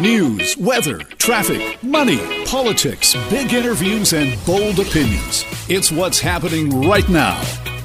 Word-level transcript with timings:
News, 0.00 0.56
weather, 0.56 1.00
traffic, 1.18 1.82
money, 1.82 2.46
politics, 2.46 3.14
big 3.28 3.52
interviews, 3.52 4.14
and 4.14 4.42
bold 4.46 4.78
opinions. 4.78 5.44
It's 5.68 5.92
what's 5.92 6.18
happening 6.18 6.88
right 6.88 7.06
now. 7.10 7.38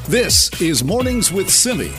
This 0.07 0.49
is 0.61 0.81
Mornings 0.81 1.33
with 1.33 1.49
Simi. 1.49 1.91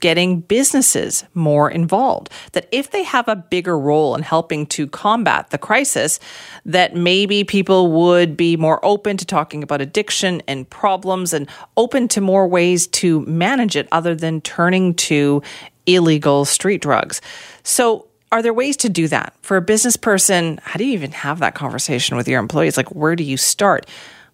Getting 0.00 0.40
businesses 0.40 1.26
more 1.32 1.70
involved. 1.70 2.28
That 2.54 2.66
if 2.72 2.90
they 2.90 3.04
have 3.04 3.28
a 3.28 3.36
bigger 3.36 3.78
role 3.78 4.16
in 4.16 4.22
helping 4.22 4.66
to 4.66 4.88
combat 4.88 5.50
the 5.50 5.58
crisis, 5.58 6.18
that 6.64 6.96
maybe 6.96 7.44
people 7.44 7.92
would 7.92 8.36
be 8.36 8.56
more 8.56 8.84
open 8.84 9.16
to 9.16 9.24
talking 9.24 9.62
about 9.62 9.80
addiction 9.80 10.42
and 10.48 10.68
problems 10.68 11.32
and 11.32 11.48
open 11.76 12.08
to 12.08 12.20
more 12.20 12.48
ways 12.48 12.88
to 12.88 13.20
manage 13.26 13.76
it 13.76 13.86
other 13.92 14.16
than 14.16 14.40
turning 14.40 14.92
to 14.94 15.40
illegal 15.86 16.44
street 16.44 16.82
drugs. 16.82 17.20
So, 17.66 18.06
are 18.30 18.42
there 18.42 18.54
ways 18.54 18.76
to 18.78 18.88
do 18.88 19.08
that 19.08 19.34
for 19.42 19.56
a 19.56 19.60
business 19.60 19.96
person? 19.96 20.60
How 20.62 20.78
do 20.78 20.84
you 20.84 20.92
even 20.92 21.10
have 21.10 21.40
that 21.40 21.56
conversation 21.56 22.16
with 22.16 22.28
your 22.28 22.38
employees? 22.38 22.76
Like, 22.76 22.94
where 22.94 23.16
do 23.16 23.24
you 23.24 23.36
start? 23.36 23.86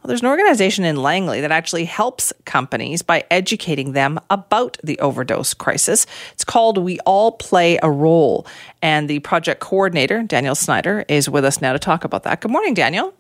Well, 0.03 0.09
there's 0.09 0.21
an 0.21 0.27
organization 0.27 0.85
in 0.85 0.97
Langley 0.97 1.41
that 1.41 1.51
actually 1.51 1.87
helps 1.87 2.35
companies 2.45 3.01
by 3.01 3.25
educating 3.31 3.93
them 3.93 4.21
about 4.29 4.77
the 4.85 4.99
overdose 4.99 5.55
crisis. 5.55 6.07
It's 6.35 6.45
called 6.45 6.77
We 6.77 6.99
All 7.07 7.33
Play 7.33 7.79
a 7.83 7.91
Role. 7.91 8.47
And 8.83 9.09
the 9.09 9.21
project 9.21 9.61
coordinator, 9.61 10.23
Daniel 10.23 10.55
Snyder, 10.55 11.07
is 11.09 11.31
with 11.31 11.47
us 11.47 11.63
now 11.63 11.73
to 11.73 11.79
talk 11.79 12.05
about 12.05 12.25
that. 12.25 12.43
Good 12.43 12.51
morning, 12.51 12.75
Daniel. 12.75 13.15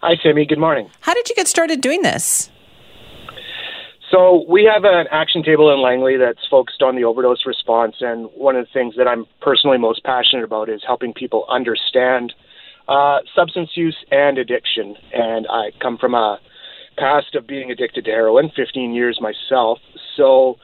Hi, 0.00 0.16
Sammy. 0.20 0.46
Good 0.46 0.58
morning. 0.58 0.90
How 0.98 1.14
did 1.14 1.28
you 1.28 1.36
get 1.36 1.46
started 1.46 1.80
doing 1.80 2.02
this? 2.02 2.50
So 4.10 4.44
we 4.48 4.70
have 4.72 4.84
an 4.84 5.06
action 5.10 5.42
table 5.42 5.72
in 5.72 5.82
Langley 5.82 6.16
that's 6.16 6.46
focused 6.48 6.80
on 6.80 6.94
the 6.94 7.04
overdose 7.04 7.44
response, 7.44 7.96
and 8.00 8.28
one 8.34 8.54
of 8.54 8.64
the 8.64 8.72
things 8.72 8.94
that 8.96 9.08
I'm 9.08 9.26
personally 9.40 9.78
most 9.78 10.04
passionate 10.04 10.44
about 10.44 10.68
is 10.68 10.80
helping 10.86 11.12
people 11.12 11.44
understand 11.48 12.32
uh, 12.88 13.18
substance 13.34 13.70
use 13.74 13.96
and 14.12 14.38
addiction. 14.38 14.94
And 15.12 15.46
I 15.50 15.70
come 15.82 15.98
from 15.98 16.14
a 16.14 16.38
past 16.96 17.34
of 17.34 17.46
being 17.46 17.70
addicted 17.70 18.04
to 18.04 18.10
heroin, 18.10 18.50
15 18.54 18.94
years 18.94 19.20
myself. 19.20 19.78
So 20.16 20.56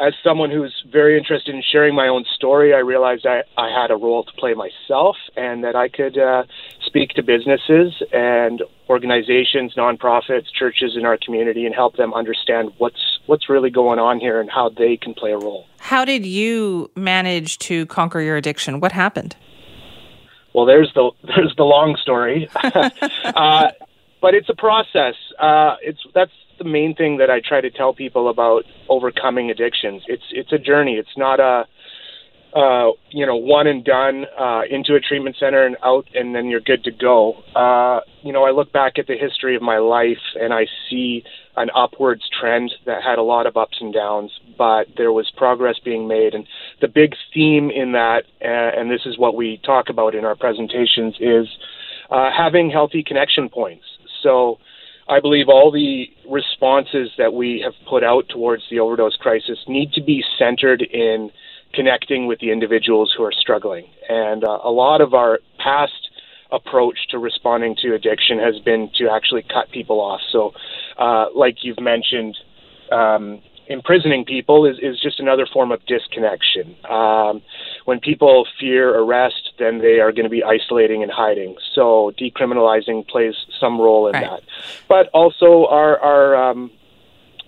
as 0.00 0.14
someone 0.22 0.50
who's 0.50 0.84
very 0.90 1.18
interested 1.18 1.54
in 1.54 1.62
sharing 1.62 1.94
my 1.94 2.06
own 2.08 2.24
story, 2.34 2.72
I 2.72 2.78
realized 2.78 3.26
I, 3.26 3.42
I 3.56 3.68
had 3.68 3.90
a 3.90 3.96
role 3.96 4.24
to 4.24 4.32
play 4.32 4.54
myself 4.54 5.16
and 5.36 5.64
that 5.64 5.74
I 5.74 5.88
could 5.88 6.16
uh, 6.16 6.44
speak 6.86 7.10
to 7.10 7.22
businesses 7.22 8.00
and 8.12 8.62
organizations, 8.88 9.74
nonprofits, 9.76 10.46
churches 10.56 10.94
in 10.96 11.04
our 11.04 11.18
community 11.18 11.66
and 11.66 11.74
help 11.74 11.96
them 11.96 12.14
understand 12.14 12.70
what's 12.78 13.18
what's 13.26 13.48
really 13.48 13.70
going 13.70 13.98
on 13.98 14.20
here 14.20 14.40
and 14.40 14.50
how 14.50 14.70
they 14.70 14.96
can 14.96 15.14
play 15.14 15.32
a 15.32 15.38
role. 15.38 15.66
How 15.78 16.04
did 16.04 16.24
you 16.24 16.90
manage 16.96 17.58
to 17.58 17.84
conquer 17.86 18.20
your 18.20 18.36
addiction? 18.36 18.80
What 18.80 18.92
happened? 18.92 19.36
Well, 20.54 20.64
there's 20.64 20.92
the 20.94 21.10
there's 21.24 21.54
the 21.56 21.64
long 21.64 21.96
story, 22.00 22.48
uh, 22.54 23.68
but 24.20 24.34
it's 24.34 24.48
a 24.48 24.54
process. 24.54 25.14
Uh, 25.38 25.76
it's 25.82 26.00
that's 26.14 26.32
the 26.58 26.64
main 26.64 26.94
thing 26.94 27.18
that 27.18 27.30
I 27.30 27.40
try 27.40 27.60
to 27.60 27.70
tell 27.70 27.94
people 27.94 28.28
about 28.28 28.64
overcoming 28.88 29.50
addictions. 29.50 30.02
It's 30.06 30.24
it's 30.30 30.52
a 30.52 30.58
journey. 30.58 30.94
It's 30.94 31.16
not 31.16 31.40
a 31.40 31.66
uh, 32.54 32.92
you 33.10 33.26
know 33.26 33.36
one 33.36 33.66
and 33.66 33.84
done 33.84 34.24
uh, 34.38 34.62
into 34.70 34.94
a 34.94 35.00
treatment 35.00 35.36
center 35.38 35.64
and 35.64 35.76
out, 35.84 36.06
and 36.14 36.34
then 36.34 36.46
you're 36.46 36.60
good 36.60 36.84
to 36.84 36.90
go. 36.90 37.34
Uh, 37.54 38.00
you 38.22 38.32
know, 38.32 38.44
I 38.44 38.50
look 38.50 38.72
back 38.72 38.98
at 38.98 39.06
the 39.06 39.16
history 39.16 39.54
of 39.54 39.62
my 39.62 39.78
life 39.78 40.18
and 40.40 40.52
I 40.52 40.66
see 40.90 41.24
an 41.56 41.70
upwards 41.74 42.22
trend 42.40 42.72
that 42.86 43.02
had 43.02 43.18
a 43.18 43.22
lot 43.22 43.46
of 43.46 43.56
ups 43.56 43.78
and 43.80 43.92
downs, 43.92 44.30
but 44.56 44.86
there 44.96 45.12
was 45.12 45.30
progress 45.36 45.76
being 45.84 46.06
made. 46.06 46.34
And 46.34 46.46
the 46.80 46.88
big 46.88 47.14
theme 47.34 47.70
in 47.70 47.92
that, 47.92 48.22
uh, 48.40 48.78
and 48.78 48.90
this 48.90 49.02
is 49.06 49.18
what 49.18 49.34
we 49.34 49.60
talk 49.64 49.88
about 49.88 50.14
in 50.14 50.24
our 50.24 50.36
presentations, 50.36 51.16
is 51.20 51.46
uh, 52.10 52.30
having 52.36 52.70
healthy 52.70 53.02
connection 53.02 53.48
points. 53.48 53.84
So 54.22 54.58
I 55.08 55.20
believe 55.20 55.48
all 55.48 55.70
the 55.70 56.06
responses 56.28 57.10
that 57.16 57.32
we 57.32 57.62
have 57.64 57.72
put 57.88 58.04
out 58.04 58.28
towards 58.28 58.64
the 58.70 58.78
overdose 58.80 59.16
crisis 59.16 59.58
need 59.66 59.92
to 59.92 60.02
be 60.02 60.22
centered 60.38 60.82
in 60.82 61.30
connecting 61.72 62.26
with 62.26 62.40
the 62.40 62.50
individuals 62.50 63.14
who 63.16 63.24
are 63.24 63.32
struggling. 63.32 63.86
And 64.08 64.44
uh, 64.44 64.58
a 64.64 64.70
lot 64.70 65.00
of 65.00 65.14
our 65.14 65.40
past 65.58 66.10
approach 66.50 66.98
to 67.10 67.18
responding 67.18 67.76
to 67.82 67.94
addiction 67.94 68.38
has 68.38 68.58
been 68.60 68.90
to 68.98 69.08
actually 69.10 69.42
cut 69.42 69.70
people 69.70 70.00
off. 70.00 70.20
So, 70.30 70.52
uh, 70.98 71.26
like 71.34 71.56
you've 71.62 71.80
mentioned, 71.80 72.36
um, 72.90 73.40
imprisoning 73.68 74.24
people 74.24 74.66
is, 74.66 74.78
is 74.80 75.00
just 75.00 75.20
another 75.20 75.46
form 75.46 75.70
of 75.70 75.84
disconnection. 75.86 76.74
Um, 76.88 77.42
when 77.84 78.00
people 78.00 78.46
fear 78.58 78.98
arrest, 78.98 79.52
then 79.58 79.78
they 79.78 80.00
are 80.00 80.10
going 80.10 80.24
to 80.24 80.30
be 80.30 80.42
isolating 80.42 81.02
and 81.02 81.12
hiding. 81.12 81.56
So 81.74 82.12
decriminalizing 82.18 83.06
plays 83.06 83.34
some 83.60 83.80
role 83.80 84.08
in 84.08 84.14
right. 84.14 84.24
that. 84.24 84.42
But 84.88 85.08
also 85.08 85.66
our 85.66 85.98
our 86.00 86.50
um, 86.50 86.70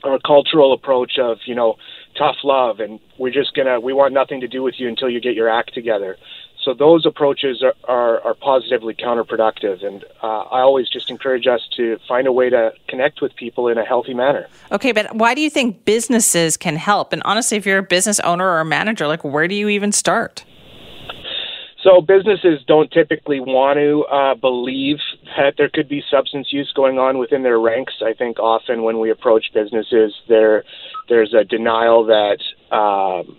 our 0.05 0.19
cultural 0.19 0.73
approach 0.73 1.19
of 1.19 1.39
you 1.47 1.55
know 1.55 1.77
tough 2.19 2.37
love 2.43 2.81
and 2.81 2.99
we're 3.19 3.33
just 3.33 3.55
gonna 3.55 3.79
we 3.79 3.93
want 3.93 4.13
nothing 4.13 4.41
to 4.41 4.49
do 4.49 4.63
with 4.63 4.75
you 4.79 4.89
until 4.89 5.09
you 5.09 5.21
get 5.21 5.35
your 5.35 5.49
act 5.49 5.75
together. 5.75 6.17
So 6.63 6.75
those 6.75 7.07
approaches 7.07 7.63
are, 7.63 7.75
are, 7.89 8.21
are 8.21 8.35
positively 8.35 8.95
counterproductive, 8.95 9.85
and 9.85 10.05
uh, 10.23 10.27
I 10.27 10.61
always 10.61 10.91
just 10.91 11.11
encourage 11.11 11.47
us 11.47 11.61
to 11.77 11.99
find 12.07 12.27
a 12.27 12.33
way 12.33 12.51
to 12.51 12.73
connect 12.87 13.23
with 13.23 13.35
people 13.35 13.69
in 13.69 13.79
a 13.79 13.85
healthy 13.85 14.13
manner. 14.13 14.47
Okay, 14.71 14.93
but 14.93 15.15
why 15.15 15.35
do 15.35 15.41
you 15.41 15.49
think 15.49 15.87
businesses 15.87 16.59
can 16.59 16.77
help? 16.77 17.15
And 17.15 17.23
honestly, 17.25 17.57
if 17.57 17.65
you're 17.65 17.79
a 17.79 17.83
business 17.83 18.21
owner 18.21 18.47
or 18.47 18.61
a 18.61 18.65
manager, 18.65 19.07
like 19.07 19.25
where 19.25 19.49
do 19.49 19.55
you 19.55 19.69
even 19.71 19.91
start? 19.91 20.45
So 21.83 22.03
businesses 22.03 22.61
don't 22.67 22.91
typically 22.91 23.41
want 23.41 23.79
to 23.79 24.05
uh, 24.05 24.35
believe 24.35 24.99
that 25.39 25.55
there 25.57 25.71
could 25.73 25.89
be 25.89 26.03
substance 26.11 26.53
use 26.53 26.71
going 26.77 26.99
on 26.99 27.17
within 27.17 27.43
their 27.43 27.59
ranks. 27.59 27.95
I 28.05 28.13
think 28.13 28.39
often 28.39 28.83
when 28.83 29.01
we 29.01 29.11
approach 29.11 29.47
businesses, 29.55 30.13
there 30.29 30.65
there's 31.09 31.33
a 31.33 31.43
denial 31.43 32.05
that 32.05 32.39
um, 32.71 33.39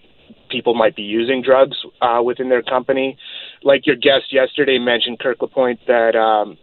people 0.51 0.73
might 0.73 0.95
be 0.95 1.01
using 1.03 1.41
drugs 1.41 1.77
uh, 2.01 2.21
within 2.23 2.49
their 2.49 2.61
company. 2.61 3.17
Like 3.63 3.87
your 3.87 3.95
guest 3.95 4.31
yesterday 4.31 4.77
mentioned, 4.77 5.19
Kirk 5.19 5.41
Lapointe, 5.41 5.79
that 5.87 6.15
um, 6.15 6.57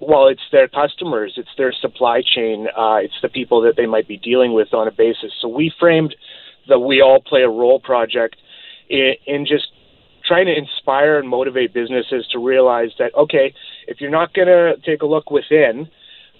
well, 0.00 0.26
it's 0.28 0.42
their 0.50 0.68
customers, 0.68 1.34
it's 1.36 1.50
their 1.56 1.72
supply 1.72 2.22
chain, 2.22 2.66
uh, 2.76 2.96
it's 2.96 3.14
the 3.22 3.28
people 3.28 3.60
that 3.62 3.76
they 3.76 3.86
might 3.86 4.08
be 4.08 4.16
dealing 4.16 4.52
with 4.52 4.74
on 4.74 4.88
a 4.88 4.90
basis. 4.90 5.32
So 5.40 5.48
we 5.48 5.72
framed 5.78 6.16
the 6.68 6.78
We 6.78 7.00
All 7.00 7.22
Play 7.22 7.42
a 7.42 7.48
Role 7.48 7.80
project 7.80 8.36
in, 8.88 9.14
in 9.26 9.46
just 9.46 9.68
trying 10.26 10.46
to 10.46 10.56
inspire 10.56 11.18
and 11.18 11.28
motivate 11.28 11.74
businesses 11.74 12.26
to 12.32 12.38
realize 12.38 12.90
that 12.98 13.14
okay, 13.14 13.54
if 13.86 14.00
you're 14.00 14.10
not 14.10 14.34
going 14.34 14.48
to 14.48 14.74
take 14.84 15.02
a 15.02 15.06
look 15.06 15.30
within, 15.30 15.88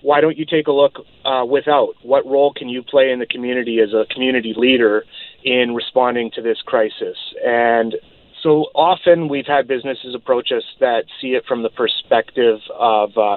why 0.02 0.20
don't 0.20 0.36
you 0.36 0.44
take 0.44 0.66
a 0.66 0.72
look 0.72 0.98
uh, 1.24 1.44
without? 1.44 1.94
What 2.02 2.26
role 2.26 2.52
can 2.52 2.68
you 2.68 2.82
play 2.82 3.10
in 3.10 3.18
the 3.18 3.26
community 3.26 3.78
as 3.80 3.94
a 3.94 4.04
community 4.12 4.54
leader 4.56 5.04
in 5.44 5.74
responding 5.74 6.30
to 6.34 6.42
this 6.42 6.58
crisis? 6.64 7.16
And 7.44 7.94
so 8.42 8.66
often 8.74 9.28
we've 9.28 9.46
had 9.46 9.68
businesses 9.68 10.14
approach 10.14 10.50
us 10.50 10.64
that 10.80 11.04
see 11.20 11.28
it 11.28 11.44
from 11.46 11.62
the 11.62 11.70
perspective 11.70 12.58
of 12.78 13.10
uh, 13.16 13.36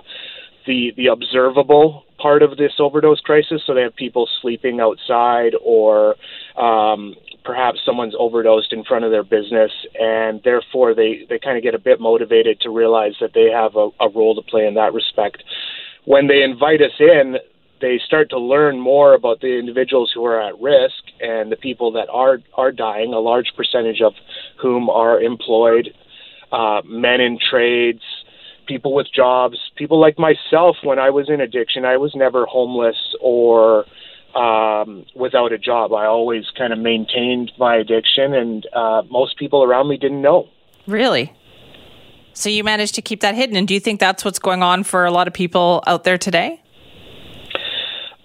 the 0.66 0.92
the 0.98 1.08
observable 1.08 2.04
part 2.18 2.42
of 2.42 2.58
this 2.58 2.74
overdose 2.80 3.20
crisis. 3.20 3.62
So 3.66 3.74
they 3.74 3.82
have 3.82 3.96
people 3.96 4.28
sleeping 4.42 4.80
outside, 4.80 5.54
or 5.64 6.16
um, 6.58 7.14
perhaps 7.44 7.80
someone's 7.86 8.16
overdosed 8.18 8.74
in 8.74 8.84
front 8.84 9.06
of 9.06 9.12
their 9.12 9.24
business, 9.24 9.72
and 10.00 10.42
therefore 10.44 10.96
they 10.96 11.26
they 11.30 11.38
kind 11.38 11.58
of 11.58 11.64
get 11.64 11.76
a 11.76 11.80
bit 11.80 12.00
motivated 12.00 12.60
to 12.62 12.70
realize 12.72 13.14
that 13.22 13.32
they 13.36 13.50
have 13.54 13.76
a, 13.76 13.90
a 14.00 14.10
role 14.10 14.34
to 14.34 14.42
play 14.42 14.66
in 14.66 14.74
that 14.74 14.94
respect 14.94 15.44
when 16.06 16.28
they 16.28 16.44
invite 16.44 16.82
us 16.82 16.92
in, 17.00 17.38
they 17.82 18.00
start 18.06 18.30
to 18.30 18.40
learn 18.40 18.80
more 18.80 19.14
about 19.14 19.42
the 19.42 19.60
individuals 19.60 20.12
who 20.14 20.24
are 20.26 20.42
at 20.42 20.60
risk 20.60 21.04
and 21.20 21.52
the 21.52 21.58
people 21.58 21.92
that 21.92 22.08
are 22.10 22.40
are 22.54 22.72
dying. 22.72 23.14
A 23.14 23.20
large 23.20 23.52
percentage 23.56 24.02
of 24.02 24.14
whom 24.62 24.90
are 24.90 25.22
employed, 25.22 25.94
uh, 26.52 26.82
men 26.86 27.20
in 27.22 27.38
trades, 27.38 28.02
people 28.66 28.94
with 28.94 29.08
jobs, 29.14 29.58
people 29.76 30.00
like 30.00 30.18
myself. 30.18 30.78
When 30.84 31.00
I 31.00 31.10
was 31.10 31.30
in 31.30 31.42
addiction, 31.42 31.86
I 31.86 31.98
was 31.98 32.16
never 32.16 32.46
homeless 32.46 32.98
or 33.20 33.86
um, 34.36 35.06
without 35.16 35.52
a 35.52 35.58
job. 35.58 35.94
I 35.94 36.06
always 36.06 36.46
kind 36.58 36.72
of 36.72 36.80
maintained 36.80 37.52
my 37.58 37.76
addiction, 37.76 38.34
and 38.34 38.68
uh, 38.74 39.02
most 39.10 39.38
people 39.38 39.64
around 39.64 39.90
me 39.90 39.98
didn't 39.98 40.22
know. 40.22 40.48
Really? 40.88 41.34
So 42.36 42.50
you 42.50 42.64
managed 42.64 42.96
to 42.96 43.02
keep 43.02 43.22
that 43.22 43.34
hidden. 43.34 43.56
And 43.56 43.68
do 43.68 43.74
you 43.74 43.80
think 43.80 44.00
that's 44.00 44.24
what's 44.26 44.40
going 44.40 44.62
on 44.62 44.84
for 44.84 45.06
a 45.06 45.12
lot 45.12 45.28
of 45.28 45.34
people 45.34 45.82
out 45.88 46.04
there 46.04 46.18
today? 46.18 46.62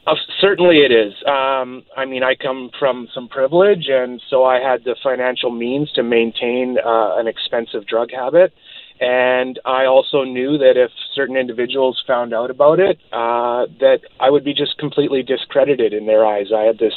Uh, 0.06 0.16
certainly 0.40 0.78
it 0.78 0.90
is. 0.90 1.14
Um, 1.26 1.84
I 1.96 2.04
mean, 2.04 2.24
I 2.24 2.34
come 2.34 2.70
from 2.78 3.06
some 3.14 3.28
privilege, 3.28 3.86
and 3.88 4.20
so 4.28 4.44
I 4.44 4.58
had 4.58 4.82
the 4.82 4.96
financial 5.02 5.50
means 5.52 5.92
to 5.92 6.02
maintain 6.02 6.76
uh, 6.84 7.16
an 7.18 7.28
expensive 7.28 7.86
drug 7.86 8.10
habit. 8.10 8.52
And 9.00 9.60
I 9.64 9.86
also 9.86 10.24
knew 10.24 10.58
that 10.58 10.76
if 10.76 10.90
certain 11.14 11.36
individuals 11.36 12.02
found 12.06 12.34
out 12.34 12.50
about 12.50 12.80
it, 12.80 12.98
uh, 13.12 13.66
that 13.78 14.00
I 14.18 14.28
would 14.28 14.44
be 14.44 14.52
just 14.52 14.76
completely 14.78 15.22
discredited 15.22 15.92
in 15.92 16.06
their 16.06 16.26
eyes. 16.26 16.48
I 16.54 16.62
had 16.62 16.78
this 16.78 16.94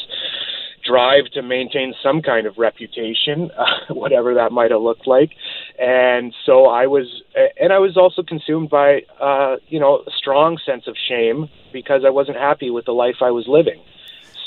drive 0.84 1.26
to 1.34 1.42
maintain 1.42 1.94
some 2.04 2.22
kind 2.22 2.46
of 2.46 2.58
reputation, 2.58 3.52
uh, 3.58 3.94
whatever 3.94 4.34
that 4.36 4.52
might 4.52 4.72
have 4.72 4.82
looked 4.82 5.08
like. 5.08 5.32
And 5.80 6.34
so 6.46 6.68
I 6.68 6.88
was, 6.88 7.24
and 7.60 7.74
I 7.74 7.80
was 7.80 7.98
also 7.98 8.24
consumed 8.24 8.70
by, 8.70 9.02
uh, 9.20 9.58
you 9.68 9.80
know, 9.80 10.04
a 10.08 10.12
strong 10.12 10.58
sense 10.66 10.88
of 10.88 10.96
shame 11.08 11.50
because 11.72 12.04
I 12.06 12.10
wasn't 12.10 12.38
happy 12.38 12.70
with 12.70 12.86
the 12.86 12.94
life 12.94 13.18
I 13.22 13.32
was 13.32 13.48
living. 13.48 13.82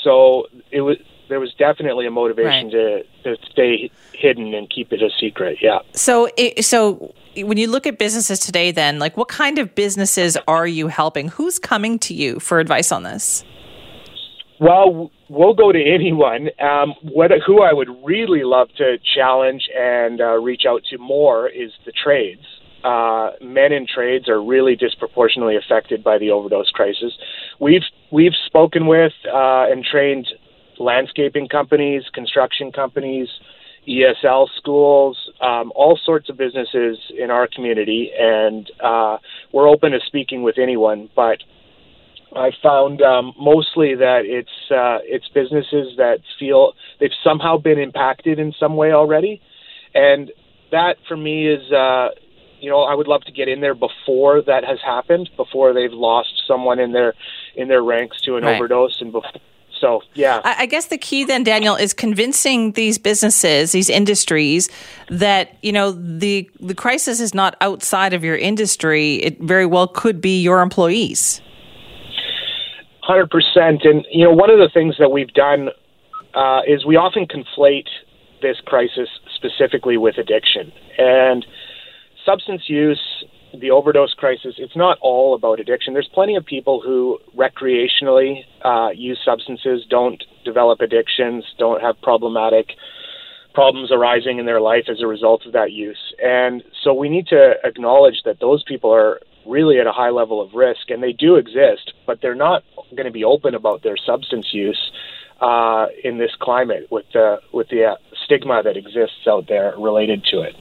So 0.03 0.47
it 0.71 0.81
was, 0.81 0.97
there 1.29 1.39
was 1.39 1.53
definitely 1.55 2.05
a 2.05 2.11
motivation 2.11 2.71
right. 2.71 3.05
to, 3.23 3.35
to 3.35 3.45
stay 3.51 3.91
hidden 4.13 4.53
and 4.53 4.69
keep 4.69 4.93
it 4.93 5.01
a 5.01 5.09
secret. 5.19 5.57
Yeah. 5.61 5.79
So, 5.91 6.29
it, 6.37 6.63
so 6.63 7.13
when 7.35 7.57
you 7.57 7.69
look 7.69 7.85
at 7.85 7.97
businesses 7.97 8.39
today, 8.39 8.71
then 8.71 8.99
like 8.99 9.17
what 9.17 9.27
kind 9.27 9.59
of 9.59 9.75
businesses 9.75 10.37
are 10.47 10.67
you 10.67 10.87
helping? 10.87 11.27
Who's 11.27 11.59
coming 11.59 11.99
to 11.99 12.13
you 12.13 12.39
for 12.39 12.59
advice 12.59 12.91
on 12.91 13.03
this? 13.03 13.43
Well, 14.59 15.11
we'll 15.29 15.53
go 15.53 15.71
to 15.71 15.79
anyone. 15.79 16.49
Um, 16.59 16.95
what 17.03 17.31
who 17.45 17.61
I 17.61 17.73
would 17.73 17.89
really 18.03 18.43
love 18.43 18.69
to 18.77 18.97
challenge 19.15 19.63
and 19.77 20.19
uh, 20.19 20.37
reach 20.37 20.63
out 20.67 20.81
to 20.89 20.97
more 20.97 21.47
is 21.47 21.71
the 21.85 21.91
trades. 21.91 22.41
Uh, 22.83 23.31
men 23.41 23.71
in 23.71 23.85
trades 23.85 24.29
are 24.29 24.41
really 24.41 24.75
disproportionately 24.75 25.55
affected 25.57 26.03
by 26.03 26.17
the 26.17 26.31
overdose 26.31 26.71
crisis. 26.71 27.13
We've 27.59 27.83
we've 28.11 28.35
spoken 28.45 28.87
with 28.87 29.13
uh, 29.31 29.69
and 29.69 29.83
trained 29.83 30.27
landscaping 30.79 31.49
companies, 31.49 32.03
construction 32.13 32.71
companies, 32.71 33.27
ESL 33.87 34.47
schools, 34.57 35.17
um, 35.41 35.71
all 35.75 35.99
sorts 36.03 36.29
of 36.29 36.37
businesses 36.37 36.97
in 37.17 37.31
our 37.31 37.47
community, 37.47 38.11
and 38.17 38.69
uh, 38.83 39.17
we're 39.51 39.67
open 39.67 39.91
to 39.91 39.99
speaking 40.05 40.43
with 40.43 40.57
anyone. 40.57 41.09
But 41.15 41.39
I 42.35 42.51
found 42.61 43.01
um, 43.01 43.33
mostly 43.39 43.95
that 43.95 44.23
it's 44.25 44.71
uh, 44.71 44.99
it's 45.03 45.27
businesses 45.29 45.95
that 45.97 46.19
feel 46.37 46.73
they've 46.99 47.09
somehow 47.23 47.57
been 47.57 47.79
impacted 47.79 48.39
in 48.39 48.53
some 48.59 48.75
way 48.75 48.91
already, 48.91 49.41
and 49.93 50.31
that 50.71 50.97
for 51.07 51.15
me 51.15 51.47
is 51.47 51.71
uh, 51.71 52.09
you 52.59 52.69
know 52.69 52.81
I 52.81 52.95
would 52.95 53.07
love 53.07 53.23
to 53.25 53.31
get 53.31 53.47
in 53.47 53.61
there 53.61 53.75
before 53.75 54.41
that 54.41 54.63
has 54.65 54.79
happened, 54.83 55.29
before 55.37 55.73
they've 55.73 55.93
lost 55.93 56.43
someone 56.47 56.79
in 56.79 56.91
their 56.91 57.13
in 57.55 57.69
their 57.69 57.81
ranks 57.81 58.21
to 58.21 58.35
an 58.35 58.43
right. 58.43 58.55
overdose, 58.55 58.99
and 59.01 59.11
before. 59.11 59.31
So, 59.79 60.01
yeah. 60.15 60.41
I 60.43 60.65
guess 60.65 60.87
the 60.87 60.97
key 60.97 61.23
then, 61.23 61.43
Daniel, 61.43 61.75
is 61.75 61.93
convincing 61.93 62.71
these 62.71 62.97
businesses, 62.97 63.73
these 63.73 63.91
industries, 63.91 64.69
that 65.09 65.55
you 65.61 65.71
know 65.71 65.91
the 65.91 66.49
the 66.59 66.73
crisis 66.73 67.19
is 67.19 67.33
not 67.33 67.55
outside 67.61 68.13
of 68.13 68.23
your 68.23 68.35
industry. 68.35 69.15
It 69.17 69.39
very 69.39 69.65
well 69.65 69.87
could 69.87 70.19
be 70.19 70.41
your 70.41 70.61
employees. 70.61 71.41
Hundred 73.07 73.29
percent, 73.29 73.83
and 73.85 74.05
you 74.11 74.25
know 74.25 74.33
one 74.33 74.49
of 74.49 74.59
the 74.59 74.69
things 74.73 74.95
that 74.99 75.07
we've 75.09 75.33
done 75.33 75.69
uh, 76.35 76.59
is 76.67 76.85
we 76.85 76.97
often 76.97 77.25
conflate 77.25 77.87
this 78.41 78.57
crisis 78.65 79.07
specifically 79.33 79.95
with 79.95 80.17
addiction 80.17 80.73
and 80.97 81.45
substance 82.25 82.63
use, 82.67 82.99
the 83.57 83.71
overdose 83.71 84.13
crisis. 84.13 84.55
It's 84.57 84.75
not 84.75 84.97
all 85.01 85.35
about 85.35 85.61
addiction. 85.61 85.93
There's 85.93 86.09
plenty 86.13 86.35
of 86.35 86.45
people 86.45 86.81
who 86.81 87.19
recreationally 87.33 88.41
uh, 88.65 88.89
use 88.93 89.19
substances, 89.23 89.85
don't 89.89 90.21
develop 90.43 90.81
addictions, 90.81 91.45
don't 91.57 91.81
have 91.81 91.95
problematic 92.01 92.71
problems 93.53 93.89
arising 93.89 94.37
in 94.37 94.45
their 94.45 94.59
life 94.59 94.83
as 94.91 95.01
a 95.01 95.07
result 95.07 95.45
of 95.45 95.53
that 95.53 95.71
use. 95.71 96.13
And 96.21 96.61
so 96.83 96.93
we 96.93 97.07
need 97.07 97.27
to 97.27 97.53
acknowledge 97.63 98.21
that 98.25 98.41
those 98.41 98.63
people 98.67 98.93
are 98.93 99.21
really 99.47 99.79
at 99.79 99.87
a 99.87 99.91
high 99.91 100.09
level 100.09 100.41
of 100.41 100.53
risk, 100.53 100.89
and 100.89 101.01
they 101.01 101.13
do 101.13 101.35
exist, 101.35 101.93
but 102.05 102.19
they're 102.21 102.35
not 102.35 102.63
going 102.91 103.05
to 103.05 103.11
be 103.11 103.23
open 103.23 103.55
about 103.55 103.83
their 103.83 103.97
substance 103.97 104.47
use 104.51 104.91
uh, 105.41 105.87
in 106.03 106.17
this 106.17 106.31
climate 106.39 106.87
with 106.91 107.05
the 107.13 107.37
with 107.53 107.69
the 107.69 107.85
uh, 107.85 107.95
stigma 108.25 108.61
that 108.63 108.77
exists 108.77 109.27
out 109.27 109.45
there 109.47 109.73
related 109.77 110.23
to 110.31 110.41
it. 110.41 110.55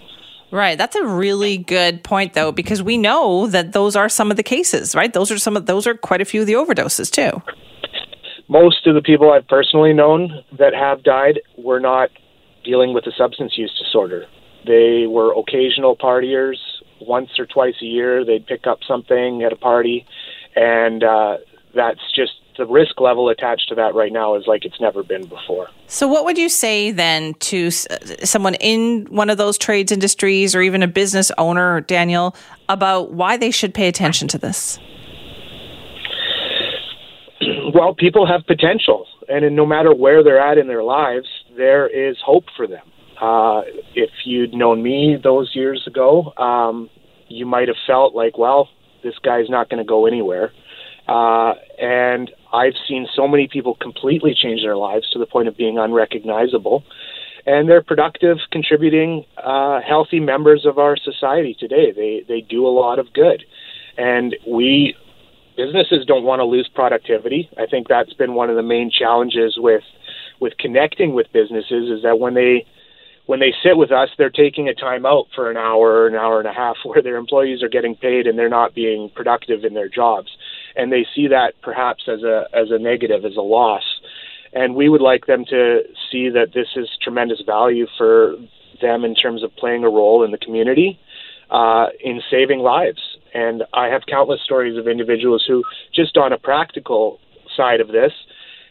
Right. 0.51 0.79
That's 0.79 0.95
a 0.97 1.05
really 1.05 1.59
good 1.59 2.05
point 2.05 2.35
though 2.35 2.53
because 2.53 2.83
we 2.83 2.97
know 2.97 3.47
that 3.49 3.73
those 3.73 3.97
are 3.97 4.09
some 4.09 4.31
of 4.31 4.37
the 4.37 4.43
cases, 4.43 4.95
right? 4.95 5.13
Those 5.13 5.31
are 5.31 5.39
some 5.39 5.57
of 5.57 5.67
those 5.67 5.87
are 5.87 5.95
quite 5.95 6.21
a 6.21 6.25
few 6.25 6.43
of 6.43 6.47
the 6.47 6.53
overdoses 6.55 7.11
too. 7.11 7.43
Most 8.49 8.87
of 8.87 8.95
the 8.95 9.03
people 9.03 9.33
I've 9.33 9.49
personally 9.49 9.93
known 9.93 10.45
that 10.57 10.73
have 10.73 11.03
died 11.03 11.41
were 11.59 11.81
not 11.81 12.11
dealing 12.65 12.95
with 12.95 13.07
a 13.07 13.13
substance 13.19 13.59
use 13.59 13.73
disorder. 13.83 14.27
They 14.67 15.07
were 15.09 15.33
occasional 15.33 15.97
partiers 15.97 16.57
once 17.01 17.31
or 17.39 17.47
twice 17.47 17.75
a 17.83 17.87
year 17.87 18.25
they'd 18.25 18.47
pick 18.47 18.67
up 18.67 18.81
something 18.87 19.43
at 19.43 19.53
a 19.53 19.57
party, 19.57 20.07
and 20.55 21.03
uh, 21.03 21.39
that's 21.75 22.01
just 22.15 22.33
the 22.57 22.67
risk 22.67 23.01
level 23.01 23.29
attached 23.29 23.69
to 23.69 23.75
that 23.75 23.95
right 23.95 24.13
now 24.13 24.35
is 24.35 24.47
like 24.47 24.65
it's 24.65 24.81
never 24.81 25.03
been 25.03 25.27
before. 25.27 25.69
So, 25.87 26.09
what 26.09 26.25
would 26.25 26.39
you 26.39 26.49
say 26.49 26.91
then 26.91 27.35
to 27.35 27.71
someone 27.71 28.55
in 28.55 29.07
one 29.11 29.31
of 29.31 29.39
those 29.39 29.59
trades 29.59 29.93
industries 29.93 30.55
or 30.55 30.63
even 30.63 30.83
a 30.83 30.89
business 30.89 31.31
owner, 31.39 31.83
Daniel, 31.83 32.35
about 32.69 33.13
why 33.13 33.37
they 33.37 33.51
should 33.51 33.75
pay 33.75 33.89
attention 33.89 34.29
to 34.29 34.39
this? 34.39 34.79
Well, 37.75 37.95
people 37.95 38.27
have 38.27 38.47
potential, 38.47 39.07
and 39.29 39.55
no 39.55 39.67
matter 39.67 39.95
where 39.95 40.23
they're 40.25 40.41
at 40.41 40.57
in 40.57 40.67
their 40.67 40.83
lives, 40.83 41.27
there 41.57 41.87
is 41.87 42.17
hope 42.25 42.45
for 42.57 42.67
them. 42.67 42.87
Uh, 43.21 43.63
if 43.95 44.11
you'd 44.25 44.53
known 44.55 44.83
me 44.83 45.17
those 45.23 45.51
years 45.55 45.83
ago, 45.87 46.33
um, 46.37 46.91
you 47.29 47.47
might 47.47 47.69
have 47.69 47.77
felt 47.87 48.15
like, 48.15 48.39
well, 48.39 48.69
this 49.03 49.15
guy's 49.23 49.49
not 49.49 49.69
going 49.71 49.83
to 49.83 49.89
go 49.89 50.07
anywhere. 50.07 50.53
Uh, 51.09 51.55
and 51.81 52.31
I've 52.53 52.75
seen 52.89 53.07
so 53.15 53.29
many 53.29 53.49
people 53.49 53.77
completely 53.81 54.35
change 54.35 54.63
their 54.63 54.77
lives 54.77 55.09
to 55.13 55.19
the 55.19 55.27
point 55.27 55.49
of 55.49 55.57
being 55.57 55.79
unrecognizable. 55.79 56.83
And 57.47 57.69
they're 57.69 57.83
productive, 57.83 58.39
contributing, 58.51 59.25
uh, 59.43 59.81
healthy 59.81 60.19
members 60.19 60.67
of 60.67 60.79
our 60.79 60.97
society 60.97 61.57
today. 61.59 61.93
They 61.93 62.25
they 62.27 62.41
do 62.41 62.67
a 62.67 62.75
lot 62.75 62.99
of 62.99 63.13
good, 63.13 63.45
and 63.97 64.35
we 64.49 64.97
businesses 65.57 66.05
don't 66.07 66.25
want 66.25 66.41
to 66.41 66.45
lose 66.45 66.69
productivity. 66.75 67.49
I 67.57 67.67
think 67.67 67.87
that's 67.87 68.13
been 68.15 68.35
one 68.35 68.51
of 68.51 68.57
the 68.57 68.65
main 68.65 68.91
challenges 68.91 69.55
with 69.59 69.85
with 70.41 70.55
connecting 70.59 71.15
with 71.15 71.33
businesses 71.33 71.89
is 71.89 72.03
that 72.03 72.19
when 72.19 72.35
they 72.35 72.67
when 73.27 73.41
they 73.41 73.53
sit 73.63 73.77
with 73.77 73.93
us, 73.93 74.09
they're 74.17 74.31
taking 74.31 74.69
a 74.69 74.75
time 74.75 75.05
out 75.05 75.27
for 75.35 75.51
an 75.51 75.57
hour, 75.57 76.07
an 76.07 76.15
hour 76.15 76.39
and 76.39 76.49
a 76.49 76.53
half, 76.53 76.77
where 76.85 77.03
their 77.03 77.17
employees 77.17 77.63
are 77.63 77.69
getting 77.69 77.95
paid 77.95 78.27
and 78.27 78.39
they're 78.39 78.49
not 78.49 78.75
being 78.75 79.11
productive 79.15 79.65
in 79.65 79.75
their 79.75 79.89
jobs, 79.89 80.29
and 80.75 80.93
they 80.93 81.07
see 81.15 81.29
that 81.29 81.55
perhaps 81.63 82.05
as 82.09 82.23
a 82.23 82.45
as 82.55 82.71
a 82.71 82.79
negative, 82.79 83.25
as 83.25 83.37
a 83.37 83.43
loss. 83.43 83.85
And 84.53 84.75
we 84.75 84.89
would 84.89 85.03
like 85.03 85.27
them 85.27 85.45
to 85.51 85.81
see 86.11 86.31
that 86.31 86.55
this 86.55 86.69
is 86.77 86.89
tremendous 87.03 87.43
value 87.45 87.87
for 87.99 88.37
them 88.81 89.05
in 89.05 89.15
terms 89.15 89.43
of 89.43 89.55
playing 89.57 89.85
a 89.85 89.89
role 89.89 90.25
in 90.25 90.31
the 90.31 90.39
community, 90.39 90.99
uh, 91.51 91.87
in 92.03 92.23
saving 92.31 92.61
lives. 92.61 93.19
And 93.35 93.65
I 93.75 93.89
have 93.89 94.03
countless 94.09 94.41
stories 94.43 94.79
of 94.79 94.89
individuals 94.89 95.45
who, 95.47 95.63
just 95.95 96.17
on 96.17 96.33
a 96.33 96.39
practical 96.39 97.19
side 97.55 97.81
of 97.81 97.89
this, 97.89 98.13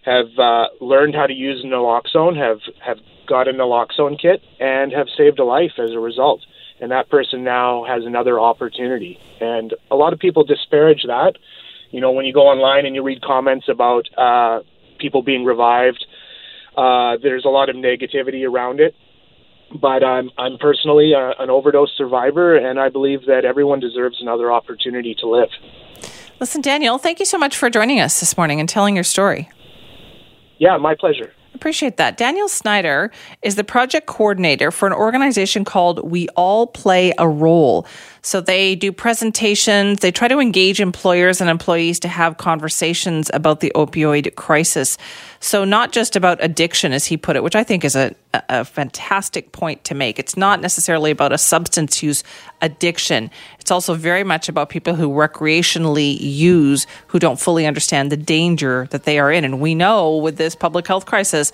have 0.05 0.27
uh, 0.37 0.67
learned 0.79 1.15
how 1.15 1.25
to 1.25 1.33
use 1.33 1.65
naloxone, 1.65 2.37
have 2.37 2.61
have 2.79 2.99
got 3.27 3.47
a 3.47 3.51
naloxone 3.51 4.19
kit 4.21 4.41
and 4.59 4.91
have 4.91 5.07
saved 5.17 5.39
a 5.39 5.43
life 5.43 5.73
as 5.79 5.91
a 5.91 5.99
result. 5.99 6.41
And 6.79 6.91
that 6.91 7.09
person 7.09 7.43
now 7.43 7.85
has 7.85 8.05
another 8.05 8.39
opportunity. 8.39 9.19
And 9.41 9.73
a 9.89 9.95
lot 9.95 10.13
of 10.13 10.19
people 10.19 10.43
disparage 10.43 11.03
that. 11.07 11.37
You 11.89 12.01
know, 12.01 12.11
when 12.11 12.25
you 12.25 12.33
go 12.33 12.41
online 12.41 12.85
and 12.85 12.93
you 12.93 13.01
read 13.01 13.21
comments 13.21 13.67
about 13.69 14.07
uh, 14.17 14.59
people 14.99 15.23
being 15.23 15.45
revived, 15.45 16.05
uh, 16.75 17.17
there's 17.23 17.45
a 17.45 17.49
lot 17.49 17.69
of 17.69 17.75
negativity 17.75 18.47
around 18.47 18.79
it. 18.81 18.93
But 19.73 20.03
I'm 20.03 20.29
I'm 20.37 20.59
personally 20.59 21.13
a, 21.13 21.31
an 21.39 21.49
overdose 21.49 21.91
survivor, 21.97 22.55
and 22.55 22.79
I 22.79 22.89
believe 22.89 23.25
that 23.25 23.43
everyone 23.43 23.79
deserves 23.79 24.21
another 24.21 24.51
opportunity 24.51 25.15
to 25.15 25.27
live. 25.27 25.49
Listen, 26.39 26.61
Daniel, 26.61 26.99
thank 26.99 27.19
you 27.19 27.25
so 27.25 27.37
much 27.37 27.57
for 27.57 27.69
joining 27.69 27.99
us 27.99 28.19
this 28.19 28.37
morning 28.37 28.59
and 28.59 28.69
telling 28.69 28.93
your 28.93 29.05
story. 29.05 29.49
Yeah, 30.57 30.77
my 30.77 30.95
pleasure. 30.95 31.31
Appreciate 31.55 31.95
that. 31.97 32.17
Daniel 32.17 32.49
Snyder 32.49 33.11
is 33.41 33.55
the 33.55 33.63
project 33.63 34.07
coordinator 34.07 34.71
for 34.71 34.87
an 34.87 34.93
organization 34.93 35.63
called 35.63 36.09
We 36.09 36.27
All 36.35 36.67
Play 36.67 37.13
a 37.17 37.27
Role. 37.29 37.87
So 38.21 38.41
they 38.41 38.75
do 38.75 38.91
presentations, 38.91 40.01
they 40.01 40.11
try 40.11 40.27
to 40.27 40.39
engage 40.39 40.81
employers 40.81 41.39
and 41.39 41.49
employees 41.49 41.99
to 42.01 42.09
have 42.09 42.37
conversations 42.37 43.31
about 43.33 43.61
the 43.61 43.71
opioid 43.73 44.35
crisis. 44.35 44.97
So, 45.39 45.63
not 45.63 45.91
just 45.91 46.15
about 46.15 46.43
addiction, 46.43 46.91
as 46.91 47.05
he 47.05 47.17
put 47.17 47.35
it, 47.35 47.43
which 47.43 47.55
I 47.55 47.63
think 47.63 47.85
is 47.85 47.95
a, 47.95 48.15
a 48.49 48.65
fantastic 48.65 49.51
point 49.51 49.83
to 49.83 49.93
make. 49.93 50.17
It's 50.17 50.35
not 50.35 50.59
necessarily 50.59 51.11
about 51.11 51.31
a 51.31 51.37
substance 51.37 52.01
use 52.01 52.23
addiction. 52.61 53.29
It's 53.65 53.71
also 53.71 53.95
very 53.95 54.23
much 54.23 54.47
about 54.47 54.69
people 54.69 54.93
who 54.93 55.09
recreationally 55.09 56.19
use, 56.19 56.85
who 57.07 57.17
don't 57.17 57.39
fully 57.39 57.65
understand 57.65 58.11
the 58.11 58.15
danger 58.15 58.87
that 58.91 59.05
they 59.05 59.17
are 59.17 59.31
in. 59.31 59.43
And 59.43 59.59
we 59.59 59.73
know 59.73 60.17
with 60.17 60.37
this 60.37 60.53
public 60.53 60.85
health 60.85 61.07
crisis, 61.07 61.51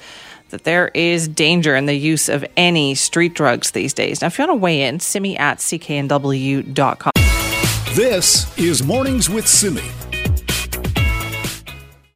that 0.50 0.65
there 0.65 0.89
is 0.89 1.30
danger 1.30 1.74
in 1.74 1.86
the 1.86 1.94
use 1.94 2.27
of 2.27 2.44
any 2.58 2.96
street 2.96 3.34
drugs 3.34 3.72
these 3.72 3.94
days. 3.94 4.20
Now, 4.20 4.27
if 4.27 4.38
you 4.38 4.46
want 4.46 4.60
to 4.60 4.62
weigh 4.62 4.82
in, 4.82 5.00
simi 5.00 5.38
at 5.38 5.60
cknw.com. 5.60 7.13
This 7.96 8.58
is 8.60 8.84
Mornings 8.84 9.30
with 9.30 9.48
Simi. 9.48 10.11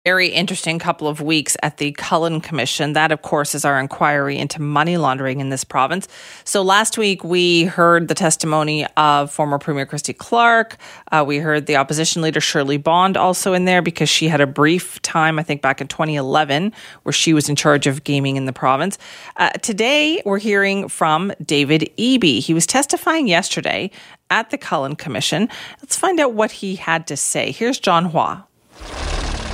Very 0.05 0.27
interesting 0.27 0.77
couple 0.77 1.07
of 1.07 1.19
weeks 1.19 1.57
at 1.63 1.77
the 1.77 1.91
Cullen 1.93 2.39
Commission. 2.39 2.93
That, 2.93 3.11
of 3.11 3.23
course, 3.23 3.55
is 3.55 3.65
our 3.65 3.79
inquiry 3.79 4.37
into 4.37 4.61
money 4.61 4.97
laundering 4.97 5.39
in 5.39 5.49
this 5.49 5.63
province. 5.63 6.07
So 6.43 6.61
last 6.61 6.95
week 6.95 7.23
we 7.23 7.63
heard 7.63 8.07
the 8.07 8.13
testimony 8.13 8.85
of 8.97 9.31
former 9.31 9.57
Premier 9.57 9.87
Christy 9.87 10.13
Clark. 10.13 10.77
Uh, 11.11 11.23
we 11.25 11.39
heard 11.39 11.65
the 11.65 11.77
opposition 11.77 12.21
leader 12.21 12.39
Shirley 12.39 12.77
Bond 12.77 13.17
also 13.17 13.53
in 13.53 13.65
there 13.65 13.81
because 13.81 14.07
she 14.07 14.27
had 14.27 14.41
a 14.41 14.47
brief 14.47 15.01
time, 15.01 15.39
I 15.39 15.43
think, 15.43 15.63
back 15.63 15.81
in 15.81 15.87
2011, 15.87 16.71
where 17.01 17.13
she 17.13 17.33
was 17.33 17.49
in 17.49 17.55
charge 17.55 17.87
of 17.87 18.03
gaming 18.03 18.35
in 18.35 18.45
the 18.45 18.53
province. 18.53 18.99
Uh, 19.37 19.49
today 19.53 20.21
we're 20.23 20.37
hearing 20.37 20.87
from 20.87 21.33
David 21.43 21.89
Eby. 21.97 22.41
He 22.41 22.53
was 22.53 22.67
testifying 22.67 23.27
yesterday 23.27 23.89
at 24.29 24.51
the 24.51 24.59
Cullen 24.59 24.95
Commission. 24.95 25.49
Let's 25.81 25.95
find 25.95 26.19
out 26.19 26.33
what 26.33 26.51
he 26.51 26.75
had 26.75 27.07
to 27.07 27.17
say. 27.17 27.51
Here's 27.51 27.79
John 27.79 28.11
Hua. 28.11 28.45